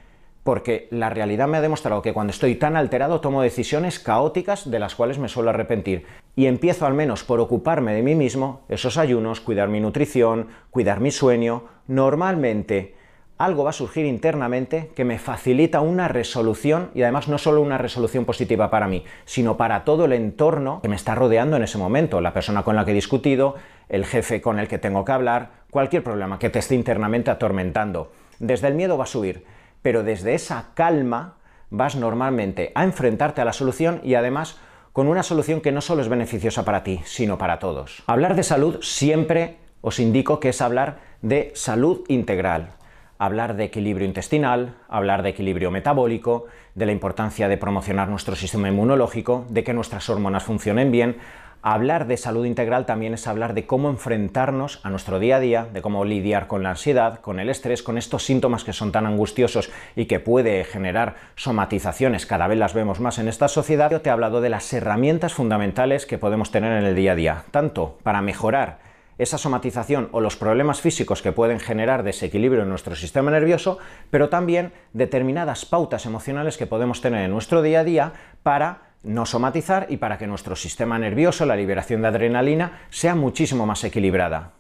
porque 0.49 0.89
la 0.91 1.11
realidad 1.11 1.47
me 1.47 1.59
ha 1.59 1.61
demostrado 1.61 2.01
que 2.01 2.15
cuando 2.15 2.31
estoy 2.31 2.55
tan 2.55 2.75
alterado 2.75 3.21
tomo 3.21 3.43
decisiones 3.43 3.99
caóticas 3.99 4.71
de 4.71 4.79
las 4.79 4.95
cuales 4.95 5.19
me 5.19 5.29
suelo 5.29 5.51
arrepentir. 5.51 6.07
Y 6.37 6.47
empiezo 6.47 6.87
al 6.87 6.95
menos 6.95 7.23
por 7.23 7.39
ocuparme 7.39 7.93
de 7.93 8.03
mí 8.03 8.15
mismo, 8.15 8.63
esos 8.71 8.97
ayunos, 8.97 9.43
cuidar 9.43 9.69
mi 9.69 9.79
nutrición, 9.79 10.49
cuidar 10.71 11.01
mi 11.01 11.11
sueño. 11.11 11.65
Normalmente 11.87 12.95
algo 13.37 13.63
va 13.63 13.71
a 13.71 13.75
surgir 13.75 14.07
internamente 14.07 14.91
que 14.97 15.05
me 15.05 15.19
facilita 15.19 15.83
una 15.83 16.09
resolución 16.09 16.93
y 16.95 17.03
además 17.03 17.29
no 17.29 17.37
solo 17.37 17.61
una 17.61 17.77
resolución 17.77 18.25
positiva 18.25 18.71
para 18.71 18.89
mí, 18.89 19.05
sino 19.27 19.59
para 19.59 19.85
todo 19.85 20.07
el 20.07 20.15
entorno 20.15 20.81
que 20.81 20.89
me 20.89 20.97
está 20.97 21.15
rodeando 21.15 21.59
en 21.59 21.65
ese 21.65 21.77
momento, 21.77 22.23
la 22.23 22.33
persona 22.33 22.63
con 22.63 22.75
la 22.75 22.87
que 22.87 22.93
he 22.93 22.95
discutido, 22.95 23.57
el 23.91 24.07
jefe 24.07 24.41
con 24.41 24.59
el 24.59 24.67
que 24.67 24.79
tengo 24.79 25.05
que 25.05 25.13
hablar, 25.13 25.51
cualquier 25.71 26.03
problema 26.03 26.39
que 26.39 26.49
te 26.49 26.61
esté 26.61 26.75
internamente 26.75 27.31
atormentando. 27.31 28.11
Desde 28.39 28.69
el 28.69 28.75
miedo 28.77 28.97
va 28.97 29.05
a 29.05 29.09
subir 29.09 29.58
pero 29.83 30.03
desde 30.03 30.35
esa 30.35 30.69
calma 30.75 31.37
vas 31.71 31.97
normalmente 31.97 32.73
a 32.75 32.85
enfrentarte 32.85 33.41
a 33.41 33.45
la 33.45 33.53
solución 33.53 34.01
y 34.03 34.15
además 34.15 34.59
con 34.93 35.09
una 35.09 35.23
solución 35.23 35.61
que 35.61 35.73
no 35.73 35.81
solo 35.81 36.03
es 36.03 36.09
beneficiosa 36.09 36.65
para 36.65 36.83
ti, 36.83 37.01
sino 37.05 37.39
para 37.39 37.59
todos. 37.59 38.03
Hablar 38.07 38.35
de 38.35 38.43
salud 38.43 38.79
siempre 38.83 39.59
os 39.81 40.01
indico 40.01 40.41
que 40.41 40.49
es 40.49 40.61
hablar 40.61 40.99
de 41.23 41.53
salud 41.55 42.05
integral, 42.09 42.71
hablar 43.19 43.57
de 43.57 43.65
equilibrio 43.65 44.07
intestinal, 44.07 44.77
hablar 44.89 45.23
de 45.23 45.31
equilibrio 45.31 45.71
metabólico, 45.71 46.47
de 46.75 46.87
la 46.87 46.93
importancia 46.93 47.49
de 47.49 47.57
promocionar 47.57 48.09
nuestro 48.09 48.37
sistema 48.37 48.69
inmunológico, 48.69 49.45
de 49.51 49.65
que 49.65 49.75
nuestras 49.75 50.09
hormonas 50.09 50.45
funcionen 50.45 50.91
bien, 50.91 51.17
Hablar 51.61 52.07
de 52.07 52.17
salud 52.17 52.47
integral 52.47 52.87
también 52.87 53.15
es 53.15 53.27
hablar 53.27 53.53
de 53.53 53.67
cómo 53.67 53.91
enfrentarnos 53.91 54.79
a 54.85 54.91
nuestro 54.91 55.19
día 55.19 55.37
a 55.37 55.41
día, 55.41 55.67
de 55.73 55.83
cómo 55.83 56.05
lidiar 56.05 56.47
con 56.47 56.63
la 56.63 56.71
ansiedad, 56.71 57.19
con 57.19 57.41
el 57.41 57.49
estrés, 57.49 57.83
con 57.83 57.99
estos 57.99 58.25
síntomas 58.25 58.63
que 58.63 58.73
son 58.73 58.93
tan 58.93 59.07
angustiosos 59.07 59.69
y 59.97 60.07
que 60.07 60.21
puede 60.21 60.63
generar 60.63 61.17
somatizaciones, 61.35 62.27
cada 62.27 62.47
vez 62.47 62.59
las 62.59 62.75
vemos 62.75 63.01
más 63.01 63.19
en 63.19 63.27
esta 63.27 63.49
sociedad. 63.49 63.91
Yo 63.91 64.01
te 64.03 64.09
he 64.09 64.13
hablado 64.13 64.41
de 64.41 64.51
las 64.51 64.73
herramientas 64.73 65.35
fundamentales 65.35 66.07
que 66.07 66.17
podemos 66.17 66.53
tener 66.53 66.81
en 66.81 66.85
el 66.85 66.95
día 66.95 67.13
a 67.13 67.17
día, 67.17 67.45
tanto 67.51 67.99
para 68.05 68.23
mejorar 68.23 68.79
esa 69.19 69.37
somatización 69.37 70.09
o 70.13 70.21
los 70.21 70.37
problemas 70.37 70.81
físicos 70.81 71.23
que 71.23 71.33
pueden 71.33 71.59
generar 71.59 72.05
desequilibrio 72.05 72.63
en 72.63 72.69
nuestro 72.69 72.95
sistema 72.95 73.33
nervioso, 73.33 73.79
pero 74.11 74.29
también 74.29 74.73
determinadas 74.93 75.65
pautas 75.65 76.07
emocionales 76.07 76.57
que 76.57 76.69
podemos 76.69 77.01
tener 77.01 77.25
en 77.25 77.33
nuestro 77.33 77.63
día 77.63 77.81
a 77.81 77.85
día 77.85 78.13
para 78.45 78.88
no 79.03 79.27
somatizar 79.27 79.87
y 79.89 79.99
para 79.99 80.19
que 80.19 80.27
nuestro 80.27 80.57
sistema 80.57 80.99
nervioso, 80.99 81.47
la 81.47 81.57
liberación 81.57 82.03
de 82.03 82.09
adrenalina, 82.09 82.83
sea 82.91 83.15
muchísimo 83.15 83.67
más 83.67 83.85
equilibrada. 83.85 84.59